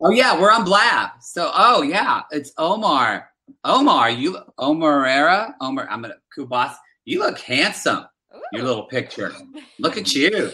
Oh 0.00 0.10
yeah, 0.10 0.36
we're 0.36 0.50
on 0.50 0.64
Blab. 0.64 1.10
So 1.20 1.52
oh 1.54 1.82
yeah, 1.82 2.22
it's 2.32 2.52
Omar. 2.58 3.30
Omar, 3.62 4.10
you 4.10 4.36
Omar 4.58 5.06
Era? 5.06 5.54
Omar, 5.60 5.88
I'm 5.88 6.02
gonna 6.02 6.16
Kubas. 6.36 6.74
You 7.04 7.20
look 7.20 7.38
handsome. 7.38 8.06
Your 8.52 8.64
little 8.64 8.84
picture. 8.84 9.32
Look 9.78 9.96
at 9.96 10.12
you. 10.12 10.52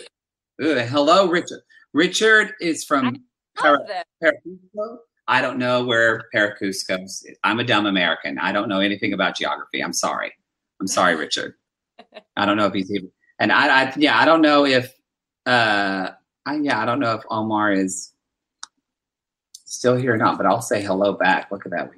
Ooh, 0.62 0.74
hello, 0.74 1.28
Richard. 1.28 1.60
Richard 1.92 2.52
is 2.60 2.84
from 2.84 3.12
this. 3.12 3.22
Paracusco. 4.22 4.98
I 5.26 5.40
don't 5.40 5.58
know 5.58 5.84
where 5.84 6.22
Paracusco 6.34 7.04
is. 7.04 7.26
I'm 7.44 7.60
a 7.60 7.64
dumb 7.64 7.86
American. 7.86 8.38
I 8.38 8.52
don't 8.52 8.68
know 8.68 8.80
anything 8.80 9.12
about 9.12 9.36
geography. 9.36 9.82
I'm 9.82 9.92
sorry. 9.92 10.32
I'm 10.80 10.86
sorry, 10.86 11.16
Richard. 11.16 11.54
I 12.36 12.46
don't 12.46 12.56
know 12.56 12.66
if 12.66 12.72
he's 12.72 12.90
even. 12.90 13.10
And 13.38 13.52
I, 13.52 13.82
I 13.82 13.92
yeah, 13.96 14.18
I 14.18 14.24
don't 14.24 14.42
know 14.42 14.64
if. 14.64 14.92
Uh, 15.44 16.10
I, 16.46 16.56
yeah, 16.56 16.80
I 16.80 16.84
don't 16.86 17.00
know 17.00 17.14
if 17.14 17.22
Omar 17.30 17.72
is 17.72 18.12
still 19.52 19.96
here 19.96 20.14
or 20.14 20.18
not. 20.18 20.36
But 20.38 20.46
I'll 20.46 20.62
say 20.62 20.82
hello 20.82 21.12
back. 21.12 21.50
Look 21.50 21.66
at 21.66 21.72
that. 21.72 21.90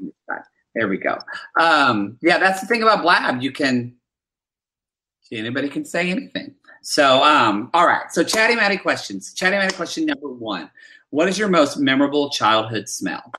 There 0.74 0.88
we 0.88 0.98
go. 0.98 1.18
Um, 1.58 2.16
yeah, 2.22 2.38
that's 2.38 2.60
the 2.60 2.66
thing 2.66 2.82
about 2.82 3.02
Blab. 3.02 3.42
You 3.42 3.52
can 3.52 3.96
anybody 5.32 5.68
can 5.68 5.84
say 5.84 6.10
anything. 6.10 6.54
So, 6.82 7.22
um, 7.22 7.70
all 7.74 7.86
right. 7.86 8.10
So, 8.10 8.24
Chatty 8.24 8.56
Mattie 8.56 8.78
questions. 8.78 9.34
Chatty 9.34 9.56
Mattie 9.56 9.74
question 9.74 10.06
number 10.06 10.28
one: 10.28 10.70
What 11.10 11.28
is 11.28 11.38
your 11.38 11.48
most 11.48 11.78
memorable 11.78 12.30
childhood 12.30 12.88
smell? 12.88 13.32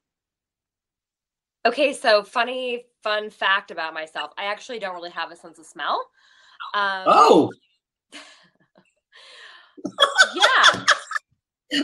Okay, 1.66 1.94
so 1.94 2.24
funny 2.24 2.86
fun 3.04 3.30
fact 3.30 3.72
about 3.72 3.94
myself. 3.94 4.32
I 4.38 4.46
actually 4.46 4.80
don't 4.80 4.96
really 4.96 5.10
have 5.12 5.32
a 5.32 5.36
sense 5.36 5.60
of 5.60 5.66
smell. 5.66 6.08
Um, 6.74 7.04
Oh, 7.08 7.52
yeah. 10.36 10.86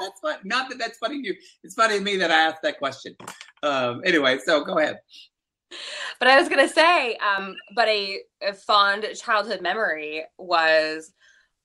that's 0.00 0.20
fun. 0.20 0.38
Not 0.44 0.68
that 0.68 0.78
that's 0.78 0.98
funny 0.98 1.22
to 1.22 1.28
you. 1.28 1.34
It's 1.62 1.74
funny 1.74 1.98
to 1.98 2.04
me 2.04 2.16
that 2.16 2.30
I 2.30 2.40
asked 2.40 2.62
that 2.62 2.78
question. 2.78 3.16
Um, 3.62 4.02
anyway, 4.04 4.38
so 4.44 4.64
go 4.64 4.78
ahead. 4.78 4.98
But 6.18 6.28
I 6.28 6.38
was 6.38 6.48
gonna 6.50 6.68
say, 6.68 7.16
um, 7.16 7.54
but 7.74 7.88
a, 7.88 8.18
a 8.42 8.52
fond 8.52 9.06
childhood 9.14 9.62
memory 9.62 10.24
was 10.36 11.12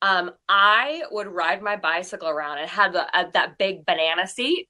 um, 0.02 0.32
I 0.48 1.04
would 1.12 1.28
ride 1.28 1.62
my 1.62 1.76
bicycle 1.76 2.30
around 2.30 2.60
and 2.60 2.70
had 2.70 2.94
the, 2.94 3.18
uh, 3.18 3.26
that 3.34 3.58
big 3.58 3.86
banana 3.86 4.28
seat, 4.28 4.70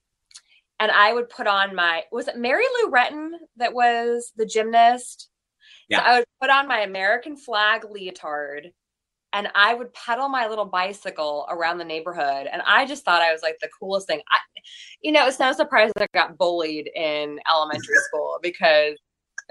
and 0.80 0.90
I 0.90 1.12
would 1.12 1.28
put 1.28 1.46
on 1.46 1.74
my 1.74 2.04
was 2.10 2.28
it 2.28 2.36
Mary 2.36 2.64
Lou 2.82 2.90
Retton 2.90 3.30
that 3.56 3.74
was 3.74 4.32
the 4.36 4.46
gymnast? 4.46 5.28
Yeah. 5.88 5.98
So 5.98 6.04
I 6.04 6.18
would 6.18 6.24
put 6.40 6.50
on 6.50 6.66
my 6.66 6.80
American 6.80 7.36
flag 7.36 7.84
leotard, 7.90 8.70
and 9.32 9.48
I 9.54 9.74
would 9.74 9.92
pedal 9.92 10.28
my 10.28 10.48
little 10.48 10.64
bicycle 10.64 11.46
around 11.50 11.78
the 11.78 11.84
neighborhood, 11.84 12.48
and 12.50 12.62
I 12.66 12.86
just 12.86 13.04
thought 13.04 13.22
I 13.22 13.32
was 13.32 13.42
like 13.42 13.58
the 13.60 13.68
coolest 13.78 14.06
thing. 14.06 14.20
I, 14.30 14.38
you 15.00 15.12
know, 15.12 15.26
it's 15.26 15.38
no 15.38 15.52
surprise 15.52 15.92
that 15.94 16.04
I 16.04 16.18
got 16.18 16.38
bullied 16.38 16.90
in 16.94 17.38
elementary 17.48 17.96
school 18.08 18.38
because 18.42 18.96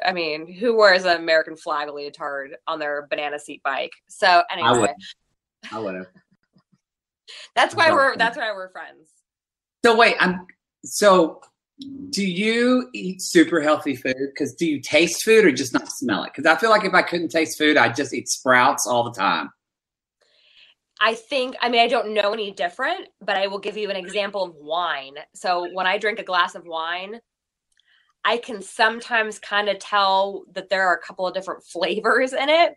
I 0.04 0.12
mean, 0.12 0.52
who 0.52 0.76
wears 0.76 1.06
an 1.06 1.18
American 1.18 1.56
flag 1.56 1.89
leotard 1.89 2.56
on 2.68 2.80
their 2.80 3.08
banana 3.10 3.39
seat 3.39 3.62
bike? 3.64 3.93
So 4.08 4.28
I 4.28 4.43
anyway, 4.52 4.80
would. 4.80 4.91
I 5.72 5.80
would 5.80 5.96
have. 5.96 6.08
that's 7.56 7.76
why 7.76 7.91
we're 7.91 8.18
that's 8.18 8.38
why 8.38 8.52
we're 8.54 8.70
friends. 8.70 9.10
So 9.86 9.96
wait, 9.96 10.16
I'm. 10.20 10.46
So, 10.84 11.41
do 12.10 12.26
you 12.26 12.89
eat 12.93 13.22
super 13.22 13.62
healthy 13.62 13.96
food? 13.96 14.16
Because 14.34 14.54
do 14.54 14.66
you 14.66 14.80
taste 14.80 15.24
food 15.24 15.46
or 15.46 15.52
just 15.52 15.74
not 15.74 15.89
smell 15.89 16.24
it? 16.24 16.32
Because 16.36 16.46
I 16.46 16.60
feel 16.60 16.70
like 16.70 16.86
if 16.86 16.93
I 16.93 17.02
couldn't 17.02 17.30
taste 17.30 17.58
food, 17.58 17.78
I'd 17.78 17.96
just 17.96 18.14
eat 18.14 18.28
sprouts 18.28 18.86
all 18.86 19.04
the 19.04 19.12
time. 19.12 19.50
I 21.00 21.16
think 21.16 21.56
I 21.62 21.70
mean 21.70 21.82
I 21.82 21.88
don't 21.88 22.14
know 22.14 22.34
any 22.34 22.52
different, 22.52 23.10
but 23.22 23.38
I 23.38 23.48
will 23.48 23.60
give 23.60 23.78
you 23.78 23.89
an 23.89 23.96
example 23.96 24.43
of 24.43 24.56
wine. 24.56 25.16
So 25.34 25.68
when 25.74 25.88
I 25.88 25.98
drink 25.98 26.20
a 26.20 26.24
glass 26.24 26.56
of 26.56 26.66
wine, 26.66 27.20
I 28.26 28.38
can 28.38 28.62
sometimes 28.64 29.38
kind 29.38 29.70
of 29.70 29.78
tell 29.78 30.44
that 30.54 30.70
there 30.70 30.88
are 30.88 30.96
a 30.96 31.02
couple 31.02 31.28
of 31.28 31.34
different 31.34 31.64
flavors 31.72 32.34
in 32.34 32.50
it, 32.50 32.76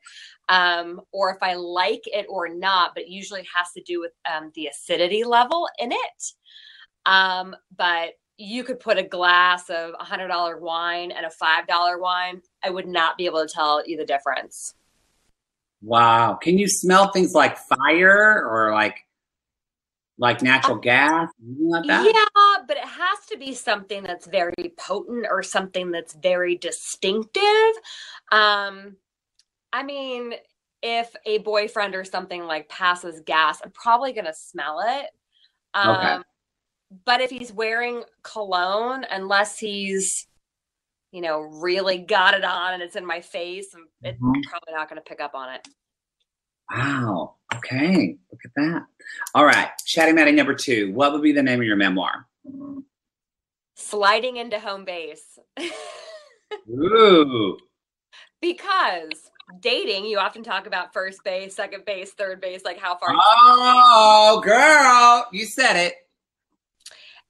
um, 0.48 1.00
or 1.12 1.30
if 1.30 1.42
I 1.42 1.54
like 1.54 2.02
it 2.06 2.26
or 2.28 2.48
not. 2.48 2.92
But 2.94 3.08
usually 3.08 3.40
it 3.40 3.46
has 3.56 3.72
to 3.72 3.82
do 3.82 4.00
with 4.00 4.12
um, 4.30 4.52
the 4.54 4.66
acidity 4.66 5.24
level 5.24 5.68
in 5.78 5.90
it. 5.90 6.32
Um, 7.06 7.56
but 7.76 8.10
you 8.36 8.62
could 8.62 8.78
put 8.78 8.98
a 8.98 9.02
glass 9.02 9.68
of 9.70 9.94
a 9.98 10.04
hundred 10.04 10.28
dollar 10.28 10.58
wine 10.58 11.10
and 11.10 11.26
a 11.26 11.30
five 11.30 11.66
dollar 11.66 11.98
wine. 11.98 12.42
I 12.62 12.70
would 12.70 12.86
not 12.86 13.16
be 13.16 13.26
able 13.26 13.44
to 13.44 13.52
tell 13.52 13.82
you 13.88 13.96
the 13.96 14.04
difference. 14.04 14.74
Wow. 15.80 16.34
Can 16.34 16.58
you 16.58 16.68
smell 16.68 17.10
things 17.10 17.34
like 17.34 17.56
fire 17.56 18.44
or 18.46 18.72
like 18.72 19.04
like 20.18 20.42
natural 20.42 20.76
gas? 20.78 21.28
Anything 21.42 21.68
like 21.68 21.86
that? 21.86 22.12
Yeah, 22.14 22.64
but 22.66 22.76
it 22.76 22.84
has 22.84 23.26
to 23.30 23.38
be 23.38 23.54
something 23.54 24.02
that's 24.02 24.26
very 24.26 24.74
potent 24.76 25.26
or 25.30 25.42
something 25.42 25.90
that's 25.90 26.14
very 26.14 26.56
distinctive. 26.56 27.42
Um, 28.32 28.96
I 29.72 29.82
mean, 29.84 30.34
if 30.82 31.14
a 31.26 31.38
boyfriend 31.38 31.94
or 31.94 32.04
something 32.04 32.44
like 32.44 32.68
passes 32.68 33.20
gas, 33.20 33.60
I'm 33.62 33.70
probably 33.70 34.12
gonna 34.12 34.34
smell 34.34 34.80
it. 34.86 35.10
Um, 35.74 35.96
Okay. 35.96 36.18
But 37.04 37.20
if 37.20 37.28
he's 37.30 37.52
wearing 37.52 38.02
cologne, 38.22 39.04
unless 39.10 39.58
he's, 39.58 40.26
you 41.12 41.20
know, 41.20 41.40
really 41.40 41.98
got 41.98 42.32
it 42.32 42.44
on 42.44 42.74
and 42.74 42.82
it's 42.82 42.96
in 42.96 43.04
my 43.04 43.20
face, 43.20 43.74
I'm 43.74 43.88
it's 44.02 44.18
Mhm. 44.20 44.42
probably 44.44 44.72
not 44.72 44.88
gonna 44.88 45.02
pick 45.02 45.20
up 45.20 45.34
on 45.34 45.52
it. 45.54 45.68
Wow. 46.70 47.36
Okay. 47.54 48.18
Look 48.30 48.40
at 48.44 48.54
that. 48.56 48.86
All 49.34 49.44
right. 49.44 49.68
Chatty 49.84 50.12
Mattie 50.12 50.32
number 50.32 50.54
two. 50.54 50.92
What 50.92 51.12
would 51.12 51.22
be 51.22 51.32
the 51.32 51.42
name 51.42 51.60
of 51.60 51.66
your 51.66 51.76
memoir? 51.76 52.26
Sliding 53.74 54.36
into 54.36 54.58
home 54.58 54.84
base. 54.84 55.38
Ooh. 56.70 57.58
because 58.40 59.30
dating, 59.60 60.06
you 60.06 60.18
often 60.18 60.42
talk 60.42 60.66
about 60.66 60.92
first 60.92 61.22
base, 61.24 61.54
second 61.54 61.84
base, 61.84 62.12
third 62.12 62.40
base, 62.40 62.64
like 62.64 62.78
how 62.78 62.96
far. 62.96 63.10
Oh, 63.12 64.40
girl, 64.44 65.26
you 65.32 65.44
said 65.44 65.76
it. 65.76 65.94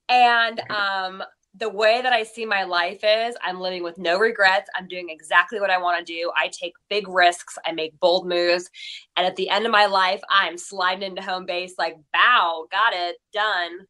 And 0.09 0.61
um, 0.71 1.23
the 1.59 1.69
way 1.69 2.01
that 2.03 2.13
I 2.13 2.23
see 2.23 2.45
my 2.45 2.65
life 2.65 3.01
is 3.03 3.37
I'm 3.43 3.61
living 3.61 3.83
with 3.83 3.99
no 3.99 4.19
regrets. 4.19 4.71
I'm 4.77 4.87
doing 4.87 5.09
exactly 5.09 5.61
what 5.61 5.71
I 5.71 5.79
want 5.79 5.99
to 5.99 6.13
do. 6.13 6.31
I 6.37 6.49
take 6.49 6.75
big 6.89 7.09
risks. 7.09 7.59
I 7.67 7.73
make 7.73 7.99
bold 8.01 8.29
moves. 8.29 8.71
And 9.17 9.27
at 9.27 9.37
the 9.37 9.49
end 9.49 9.67
of 9.67 9.73
my 9.73 9.87
life, 9.87 10.21
I'm 10.31 10.57
sliding 10.57 11.03
into 11.03 11.23
home 11.23 11.47
base 11.47 11.75
like, 11.79 11.97
bow, 12.13 12.67
got 12.71 12.93
it, 12.95 13.17
done. 13.33 13.87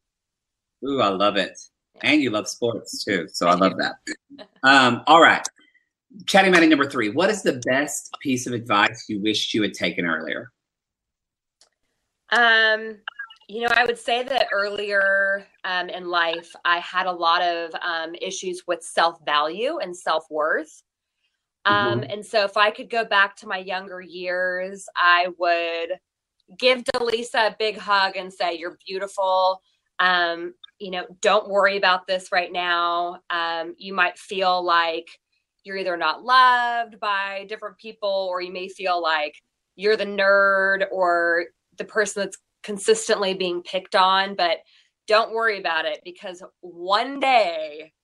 Ooh, 0.86 1.00
I 1.00 1.08
love 1.08 1.36
it. 1.36 1.58
And 2.02 2.22
you 2.22 2.30
love 2.30 2.48
sports 2.48 3.04
too. 3.04 3.26
So 3.30 3.48
I 3.48 3.54
love 3.54 3.76
that. 3.78 3.96
Um, 4.62 5.02
all 5.06 5.20
right. 5.20 5.44
Chatty 6.26 6.50
Mattie 6.50 6.66
number 6.66 6.88
three. 6.88 7.10
What 7.10 7.30
is 7.30 7.42
the 7.42 7.60
best 7.64 8.16
piece 8.20 8.46
of 8.46 8.52
advice 8.52 9.06
you 9.08 9.20
wished 9.20 9.54
you 9.54 9.62
had 9.62 9.72
taken 9.72 10.04
earlier? 10.04 10.52
Um, 12.30 12.98
you 13.48 13.62
know, 13.62 13.68
I 13.74 13.86
would 13.86 13.98
say 13.98 14.22
that 14.22 14.48
earlier 14.52 15.46
um, 15.64 15.88
in 15.88 16.08
life, 16.08 16.52
I 16.66 16.80
had 16.80 17.06
a 17.06 17.12
lot 17.12 17.40
of 17.40 17.74
um, 17.80 18.14
issues 18.20 18.64
with 18.66 18.82
self 18.82 19.24
value 19.24 19.78
and 19.78 19.96
self 19.96 20.24
worth. 20.30 20.82
Um, 21.64 22.02
mm-hmm. 22.02 22.10
And 22.10 22.26
so, 22.26 22.44
if 22.44 22.58
I 22.58 22.70
could 22.70 22.90
go 22.90 23.06
back 23.06 23.36
to 23.36 23.48
my 23.48 23.56
younger 23.56 24.02
years, 24.02 24.86
I 24.96 25.28
would 25.38 25.98
give 26.58 26.84
Dalisa 26.84 27.48
a 27.48 27.56
big 27.58 27.78
hug 27.78 28.16
and 28.16 28.32
say, 28.32 28.54
You're 28.54 28.76
beautiful. 28.86 29.62
Um, 29.98 30.54
you 30.78 30.90
know, 30.90 31.06
don't 31.22 31.48
worry 31.48 31.78
about 31.78 32.06
this 32.06 32.30
right 32.30 32.52
now. 32.52 33.22
Um, 33.30 33.74
you 33.78 33.94
might 33.94 34.18
feel 34.18 34.62
like 34.62 35.08
you're 35.64 35.78
either 35.78 35.96
not 35.96 36.22
loved 36.22 37.00
by 37.00 37.46
different 37.48 37.78
people, 37.78 38.28
or 38.30 38.42
you 38.42 38.52
may 38.52 38.68
feel 38.68 39.02
like 39.02 39.34
you're 39.74 39.96
the 39.96 40.04
nerd 40.04 40.84
or 40.92 41.46
the 41.78 41.84
person 41.84 42.22
that's 42.22 42.36
consistently 42.68 43.32
being 43.32 43.62
picked 43.62 43.94
on, 43.94 44.34
but 44.34 44.58
don't 45.06 45.32
worry 45.32 45.58
about 45.58 45.86
it 45.86 46.02
because 46.04 46.42
one 46.60 47.18
day 47.18 47.94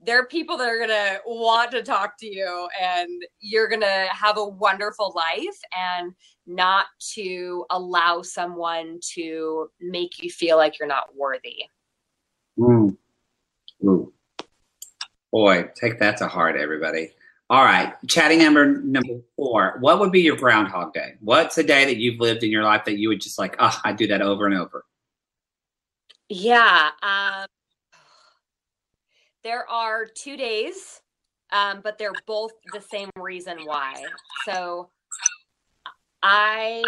there 0.00 0.20
are 0.20 0.26
people 0.26 0.56
that 0.56 0.68
are 0.68 0.76
going 0.76 0.88
to 0.88 1.18
want 1.26 1.72
to 1.72 1.82
talk 1.82 2.16
to 2.20 2.32
you 2.32 2.68
and 2.80 3.10
you're 3.40 3.66
going 3.66 3.80
to 3.80 4.06
have 4.12 4.38
a 4.38 4.48
wonderful 4.48 5.12
life 5.16 5.58
and 5.76 6.12
not 6.46 6.86
to 7.14 7.66
allow 7.70 8.22
someone 8.22 9.00
to 9.14 9.68
make 9.80 10.22
you 10.22 10.30
feel 10.30 10.56
like 10.56 10.78
you're 10.78 10.86
not 10.86 11.16
worthy. 11.16 11.64
Mm. 12.56 12.96
Ooh. 13.82 14.12
Boy, 15.32 15.70
take 15.74 15.98
that 15.98 16.18
to 16.18 16.28
heart, 16.28 16.54
everybody. 16.54 17.10
All 17.50 17.64
right, 17.64 17.94
chatting 18.06 18.40
number 18.40 18.66
number 18.82 19.20
four. 19.34 19.78
What 19.80 20.00
would 20.00 20.12
be 20.12 20.20
your 20.20 20.36
Groundhog 20.36 20.92
Day? 20.92 21.14
What's 21.20 21.56
a 21.56 21.62
day 21.62 21.86
that 21.86 21.96
you've 21.96 22.20
lived 22.20 22.42
in 22.42 22.50
your 22.50 22.62
life 22.62 22.84
that 22.84 22.98
you 22.98 23.08
would 23.08 23.22
just 23.22 23.38
like? 23.38 23.56
Oh, 23.58 23.80
I 23.84 23.92
do 23.92 24.06
that 24.08 24.20
over 24.20 24.44
and 24.44 24.54
over. 24.54 24.84
Yeah, 26.28 26.90
um, 27.02 27.46
there 29.42 29.66
are 29.70 30.04
two 30.04 30.36
days, 30.36 31.00
um, 31.50 31.80
but 31.82 31.96
they're 31.96 32.12
both 32.26 32.52
the 32.74 32.82
same 32.82 33.08
reason 33.16 33.60
why. 33.64 34.04
So, 34.44 34.90
I 36.22 36.82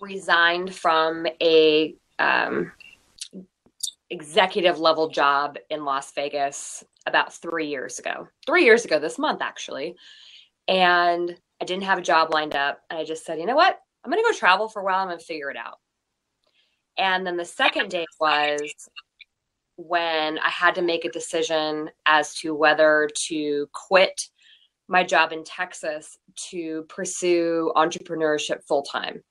resigned 0.00 0.72
from 0.76 1.26
a 1.42 1.96
um, 2.20 2.70
executive 4.10 4.78
level 4.78 5.08
job 5.08 5.58
in 5.70 5.84
Las 5.84 6.12
Vegas 6.12 6.84
about 7.06 7.34
three 7.34 7.66
years 7.66 7.98
ago. 7.98 8.28
Three 8.46 8.64
years 8.64 8.84
ago 8.84 8.98
this 8.98 9.18
month, 9.18 9.42
actually. 9.42 9.96
And 10.68 11.36
I 11.60 11.64
didn't 11.64 11.84
have 11.84 11.98
a 11.98 12.02
job 12.02 12.32
lined 12.32 12.54
up. 12.54 12.80
And 12.90 12.98
I 12.98 13.04
just 13.04 13.24
said, 13.24 13.38
you 13.38 13.46
know 13.46 13.56
what? 13.56 13.78
I'm 14.04 14.10
going 14.10 14.22
to 14.22 14.30
go 14.30 14.36
travel 14.36 14.68
for 14.68 14.80
a 14.80 14.84
while. 14.84 15.00
I'm 15.00 15.08
going 15.08 15.18
to 15.18 15.24
figure 15.24 15.50
it 15.50 15.56
out. 15.56 15.78
And 16.96 17.26
then 17.26 17.36
the 17.36 17.44
second 17.44 17.90
day 17.90 18.06
was 18.20 18.60
when 19.76 20.38
I 20.38 20.48
had 20.48 20.76
to 20.76 20.82
make 20.82 21.04
a 21.04 21.10
decision 21.10 21.90
as 22.06 22.34
to 22.36 22.54
whether 22.54 23.08
to 23.26 23.68
quit 23.72 24.28
my 24.88 25.02
job 25.02 25.32
in 25.32 25.42
Texas 25.44 26.18
to 26.50 26.84
pursue 26.88 27.72
entrepreneurship 27.74 28.62
full 28.64 28.82
time. 28.82 29.22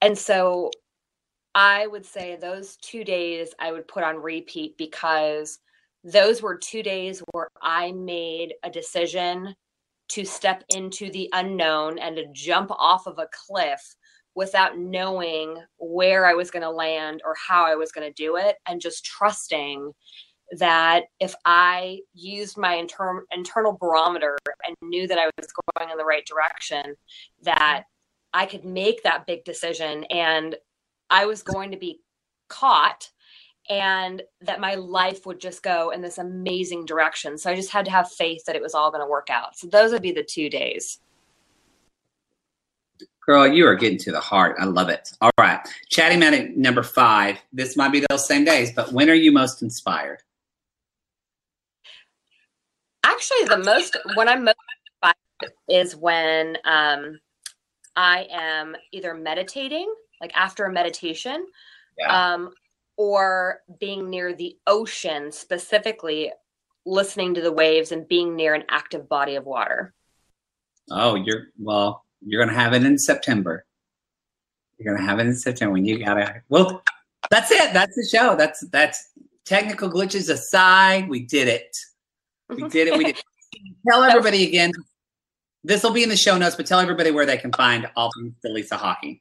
And 0.00 0.16
so 0.16 0.70
I 1.54 1.86
would 1.86 2.04
say 2.04 2.36
those 2.36 2.76
two 2.76 3.04
days 3.04 3.54
I 3.58 3.70
would 3.70 3.86
put 3.86 4.02
on 4.02 4.16
repeat 4.16 4.76
because 4.76 5.58
those 6.04 6.42
were 6.42 6.56
two 6.56 6.82
days 6.82 7.22
where 7.32 7.48
I 7.62 7.92
made 7.92 8.54
a 8.62 8.70
decision 8.70 9.54
to 10.10 10.24
step 10.24 10.62
into 10.68 11.10
the 11.10 11.30
unknown 11.32 11.98
and 11.98 12.14
to 12.16 12.26
jump 12.32 12.70
off 12.70 13.06
of 13.06 13.18
a 13.18 13.28
cliff 13.46 13.80
without 14.34 14.78
knowing 14.78 15.56
where 15.78 16.26
I 16.26 16.34
was 16.34 16.50
going 16.50 16.62
to 16.62 16.70
land 16.70 17.22
or 17.24 17.34
how 17.48 17.64
I 17.64 17.74
was 17.74 17.90
going 17.90 18.06
to 18.06 18.22
do 18.22 18.36
it, 18.36 18.56
and 18.66 18.80
just 18.80 19.04
trusting 19.04 19.92
that 20.58 21.04
if 21.20 21.34
I 21.46 22.00
used 22.12 22.58
my 22.58 22.74
inter- 22.74 23.24
internal 23.32 23.78
barometer 23.80 24.36
and 24.66 24.76
knew 24.82 25.06
that 25.06 25.18
I 25.18 25.26
was 25.38 25.48
going 25.78 25.90
in 25.90 25.96
the 25.96 26.04
right 26.04 26.26
direction, 26.26 26.96
that 27.42 27.84
I 28.34 28.46
could 28.46 28.64
make 28.64 29.02
that 29.02 29.26
big 29.26 29.44
decision 29.44 30.04
and 30.04 30.56
I 31.08 31.26
was 31.26 31.42
going 31.42 31.70
to 31.70 31.76
be 31.76 32.00
caught 32.48 33.08
and 33.70 34.22
that 34.42 34.60
my 34.60 34.74
life 34.74 35.24
would 35.26 35.40
just 35.40 35.62
go 35.62 35.90
in 35.90 36.02
this 36.02 36.18
amazing 36.18 36.84
direction. 36.84 37.38
So 37.38 37.50
I 37.50 37.54
just 37.54 37.70
had 37.70 37.84
to 37.86 37.90
have 37.90 38.10
faith 38.10 38.44
that 38.44 38.56
it 38.56 38.62
was 38.62 38.74
all 38.74 38.90
going 38.90 39.02
to 39.02 39.08
work 39.08 39.30
out. 39.30 39.56
So 39.56 39.66
those 39.66 39.92
would 39.92 40.02
be 40.02 40.12
the 40.12 40.22
two 40.22 40.50
days. 40.50 41.00
Girl, 43.24 43.46
you 43.46 43.66
are 43.66 43.74
getting 43.74 43.98
to 44.00 44.12
the 44.12 44.20
heart. 44.20 44.56
I 44.60 44.66
love 44.66 44.90
it. 44.90 45.10
All 45.22 45.30
right. 45.38 45.58
Chatting 45.88 46.18
Matty 46.18 46.52
number 46.56 46.82
five. 46.82 47.38
This 47.54 47.74
might 47.74 47.90
be 47.90 48.04
those 48.10 48.26
same 48.26 48.44
days, 48.44 48.70
but 48.72 48.92
when 48.92 49.08
are 49.08 49.14
you 49.14 49.32
most 49.32 49.62
inspired? 49.62 50.22
Actually, 53.02 53.44
the 53.44 53.58
most, 53.58 53.96
when 54.14 54.28
I'm 54.28 54.44
most 54.44 54.56
inspired 55.02 55.54
is 55.70 55.96
when 55.96 56.58
um, 56.66 57.18
I 57.96 58.26
am 58.30 58.76
either 58.92 59.14
meditating, 59.14 59.92
like 60.20 60.32
after 60.36 60.64
a 60.66 60.72
meditation, 60.72 61.46
yeah. 61.98 62.34
um, 62.34 62.50
or 62.96 63.60
being 63.80 64.10
near 64.10 64.34
the 64.34 64.56
ocean, 64.66 65.32
specifically 65.32 66.32
listening 66.86 67.34
to 67.34 67.40
the 67.40 67.52
waves 67.52 67.92
and 67.92 68.06
being 68.06 68.36
near 68.36 68.54
an 68.54 68.64
active 68.68 69.08
body 69.08 69.36
of 69.36 69.44
water. 69.44 69.94
Oh, 70.90 71.14
you're 71.14 71.48
well, 71.58 72.04
you're 72.24 72.44
gonna 72.44 72.58
have 72.58 72.74
it 72.74 72.84
in 72.84 72.98
September. 72.98 73.64
You're 74.78 74.94
gonna 74.94 75.06
have 75.06 75.18
it 75.18 75.26
in 75.26 75.34
September 75.34 75.72
when 75.72 75.84
you 75.84 76.04
gotta 76.04 76.42
well 76.48 76.82
that's 77.30 77.50
it. 77.50 77.72
That's 77.72 77.94
the 77.96 78.08
show. 78.10 78.36
That's 78.36 78.66
that's 78.68 79.10
technical 79.44 79.90
glitches 79.90 80.30
aside, 80.30 81.08
we 81.08 81.20
did 81.20 81.48
it. 81.48 81.76
We 82.48 82.68
did 82.68 82.88
it. 82.88 82.98
We 82.98 83.04
did 83.04 83.22
tell 83.88 84.02
everybody 84.02 84.46
again. 84.46 84.72
This 85.62 85.82
will 85.82 85.92
be 85.92 86.02
in 86.02 86.10
the 86.10 86.16
show 86.16 86.36
notes, 86.36 86.56
but 86.56 86.66
tell 86.66 86.80
everybody 86.80 87.10
where 87.10 87.24
they 87.24 87.38
can 87.38 87.52
find 87.52 87.88
all 87.96 88.10
things 88.18 88.34
Dalisa 88.44 88.76
Hocking. 88.76 89.20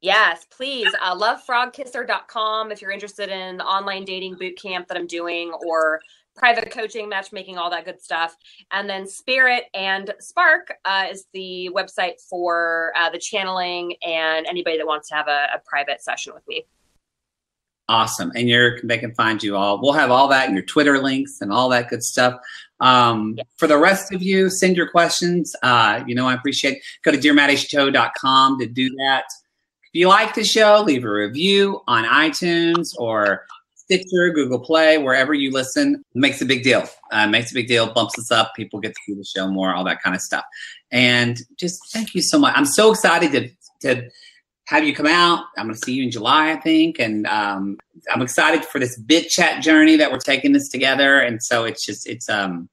Yes, 0.00 0.46
please. 0.50 0.92
Uh, 1.02 1.14
lovefrogkisser.com 1.16 2.72
if 2.72 2.80
you're 2.80 2.90
interested 2.90 3.28
in 3.28 3.58
the 3.58 3.64
online 3.64 4.04
dating 4.04 4.36
boot 4.36 4.60
camp 4.60 4.88
that 4.88 4.96
I'm 4.96 5.06
doing 5.06 5.52
or 5.66 6.00
private 6.34 6.70
coaching, 6.70 7.08
matchmaking, 7.08 7.58
all 7.58 7.70
that 7.70 7.84
good 7.84 8.00
stuff. 8.00 8.36
And 8.70 8.88
then 8.88 9.06
Spirit 9.06 9.64
and 9.74 10.14
Spark 10.18 10.72
uh, 10.84 11.06
is 11.10 11.26
the 11.32 11.70
website 11.74 12.20
for 12.28 12.92
uh, 12.96 13.10
the 13.10 13.18
channeling 13.18 13.96
and 14.02 14.46
anybody 14.46 14.78
that 14.78 14.86
wants 14.86 15.08
to 15.10 15.14
have 15.14 15.28
a, 15.28 15.48
a 15.54 15.60
private 15.64 16.02
session 16.02 16.32
with 16.34 16.46
me. 16.48 16.64
Awesome. 17.88 18.32
And 18.34 18.48
you're, 18.48 18.80
they 18.84 18.96
can 18.96 19.12
find 19.14 19.42
you 19.42 19.56
all. 19.56 19.82
We'll 19.82 19.92
have 19.92 20.10
all 20.10 20.28
that 20.28 20.48
in 20.48 20.54
your 20.54 20.64
Twitter 20.64 20.98
links 21.02 21.40
and 21.42 21.52
all 21.52 21.68
that 21.70 21.90
good 21.90 22.02
stuff. 22.02 22.40
Um, 22.80 23.34
yeah. 23.36 23.44
For 23.58 23.66
the 23.66 23.76
rest 23.76 24.12
of 24.12 24.22
you, 24.22 24.48
send 24.48 24.76
your 24.76 24.88
questions. 24.88 25.54
Uh, 25.62 26.02
you 26.06 26.14
know, 26.14 26.26
I 26.26 26.34
appreciate 26.34 26.82
Go 27.02 27.10
to 27.10 27.18
dearmaddyshow.com 27.18 28.58
to 28.60 28.66
do 28.66 28.88
that. 28.96 29.24
If 29.92 30.00
you 30.00 30.08
like 30.08 30.34
the 30.34 30.42
show, 30.42 30.82
leave 30.86 31.04
a 31.04 31.12
review 31.12 31.82
on 31.86 32.04
iTunes 32.04 32.94
or 32.96 33.44
Stitcher, 33.74 34.30
Google 34.30 34.58
Play, 34.58 34.96
wherever 34.96 35.34
you 35.34 35.50
listen. 35.52 36.02
Makes 36.14 36.40
a 36.40 36.46
big 36.46 36.62
deal. 36.62 36.88
Uh, 37.10 37.26
makes 37.26 37.50
a 37.50 37.54
big 37.54 37.68
deal, 37.68 37.92
bumps 37.92 38.18
us 38.18 38.30
up. 38.30 38.52
People 38.56 38.80
get 38.80 38.94
to 38.94 39.00
see 39.04 39.12
the 39.12 39.22
show 39.22 39.50
more, 39.50 39.74
all 39.74 39.84
that 39.84 40.02
kind 40.02 40.16
of 40.16 40.22
stuff. 40.22 40.44
And 40.90 41.38
just 41.58 41.78
thank 41.92 42.14
you 42.14 42.22
so 42.22 42.38
much. 42.38 42.54
I'm 42.56 42.64
so 42.64 42.90
excited 42.90 43.32
to, 43.32 43.50
to 43.82 44.08
have 44.64 44.84
you 44.84 44.94
come 44.94 45.04
out. 45.04 45.44
I'm 45.58 45.66
going 45.66 45.74
to 45.74 45.84
see 45.84 45.92
you 45.92 46.04
in 46.04 46.10
July, 46.10 46.52
I 46.52 46.56
think. 46.56 46.98
And 46.98 47.26
um, 47.26 47.76
I'm 48.10 48.22
excited 48.22 48.64
for 48.64 48.78
this 48.78 48.98
bit 48.98 49.28
chat 49.28 49.62
journey 49.62 49.96
that 49.96 50.10
we're 50.10 50.20
taking 50.20 50.52
this 50.52 50.70
together. 50.70 51.18
And 51.18 51.42
so 51.42 51.64
it's 51.64 51.84
just, 51.84 52.08
it's, 52.08 52.30
um, 52.30 52.70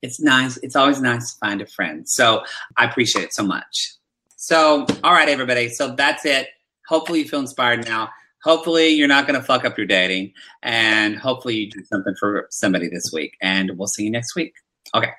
it's 0.00 0.18
nice. 0.18 0.56
It's 0.62 0.74
always 0.74 1.02
nice 1.02 1.34
to 1.34 1.38
find 1.38 1.60
a 1.60 1.66
friend. 1.66 2.08
So 2.08 2.44
I 2.78 2.86
appreciate 2.86 3.26
it 3.26 3.34
so 3.34 3.42
much. 3.42 3.92
So, 4.40 4.86
all 5.04 5.12
right, 5.12 5.28
everybody. 5.28 5.68
So 5.68 5.94
that's 5.94 6.24
it. 6.24 6.48
Hopefully, 6.88 7.18
you 7.20 7.28
feel 7.28 7.40
inspired 7.40 7.84
now. 7.84 8.08
Hopefully, 8.42 8.88
you're 8.88 9.06
not 9.06 9.26
going 9.26 9.38
to 9.38 9.46
fuck 9.46 9.66
up 9.66 9.76
your 9.76 9.86
dating. 9.86 10.32
And 10.62 11.14
hopefully, 11.14 11.56
you 11.56 11.70
do 11.70 11.84
something 11.84 12.14
for 12.18 12.46
somebody 12.50 12.88
this 12.88 13.10
week. 13.12 13.36
And 13.42 13.76
we'll 13.76 13.86
see 13.86 14.04
you 14.04 14.10
next 14.10 14.34
week. 14.34 14.54
Okay. 14.94 15.10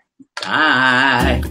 Bye. 0.44 1.44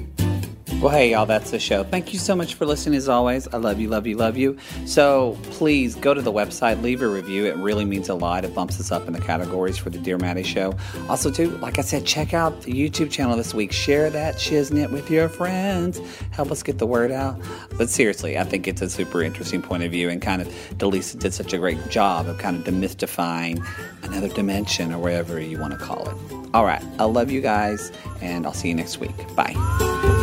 Well, 0.80 0.88
hey, 0.88 1.10
y'all, 1.10 1.26
that's 1.26 1.50
the 1.50 1.58
show. 1.60 1.84
Thank 1.84 2.14
you 2.14 2.18
so 2.18 2.34
much 2.34 2.54
for 2.54 2.64
listening 2.64 2.96
as 2.96 3.06
always. 3.06 3.46
I 3.48 3.58
love 3.58 3.78
you, 3.78 3.90
love 3.90 4.06
you, 4.06 4.16
love 4.16 4.38
you. 4.38 4.56
So 4.86 5.36
please 5.42 5.94
go 5.94 6.14
to 6.14 6.22
the 6.22 6.32
website, 6.32 6.80
leave 6.80 7.02
a 7.02 7.06
review. 7.06 7.44
It 7.44 7.54
really 7.56 7.84
means 7.84 8.08
a 8.08 8.14
lot. 8.14 8.46
It 8.46 8.54
bumps 8.54 8.80
us 8.80 8.90
up 8.90 9.06
in 9.06 9.12
the 9.12 9.20
categories 9.20 9.76
for 9.76 9.90
the 9.90 9.98
Dear 9.98 10.16
Mattie 10.16 10.42
show. 10.42 10.74
Also, 11.10 11.30
too, 11.30 11.50
like 11.58 11.78
I 11.78 11.82
said, 11.82 12.06
check 12.06 12.32
out 12.32 12.62
the 12.62 12.72
YouTube 12.72 13.10
channel 13.10 13.36
this 13.36 13.52
week. 13.52 13.72
Share 13.72 14.08
that 14.08 14.36
shiznit 14.36 14.90
with 14.90 15.10
your 15.10 15.28
friends. 15.28 16.00
Help 16.30 16.50
us 16.50 16.62
get 16.62 16.78
the 16.78 16.86
word 16.86 17.12
out. 17.12 17.38
But 17.76 17.90
seriously, 17.90 18.38
I 18.38 18.44
think 18.44 18.66
it's 18.66 18.80
a 18.80 18.88
super 18.88 19.22
interesting 19.22 19.60
point 19.60 19.82
of 19.82 19.90
view 19.90 20.08
and 20.08 20.22
kind 20.22 20.40
of 20.40 20.48
Dalisa 20.78 21.18
did 21.18 21.34
such 21.34 21.52
a 21.52 21.58
great 21.58 21.90
job 21.90 22.26
of 22.26 22.38
kind 22.38 22.56
of 22.56 22.64
demystifying 22.64 23.62
another 24.02 24.28
dimension 24.28 24.94
or 24.94 24.98
whatever 24.98 25.38
you 25.40 25.60
want 25.60 25.78
to 25.78 25.78
call 25.78 26.08
it. 26.08 26.16
All 26.54 26.64
right. 26.64 26.82
I 26.98 27.04
love 27.04 27.30
you 27.30 27.42
guys, 27.42 27.92
and 28.22 28.46
I'll 28.46 28.54
see 28.54 28.68
you 28.68 28.74
next 28.74 28.96
week. 28.96 29.14
Bye. 29.36 30.19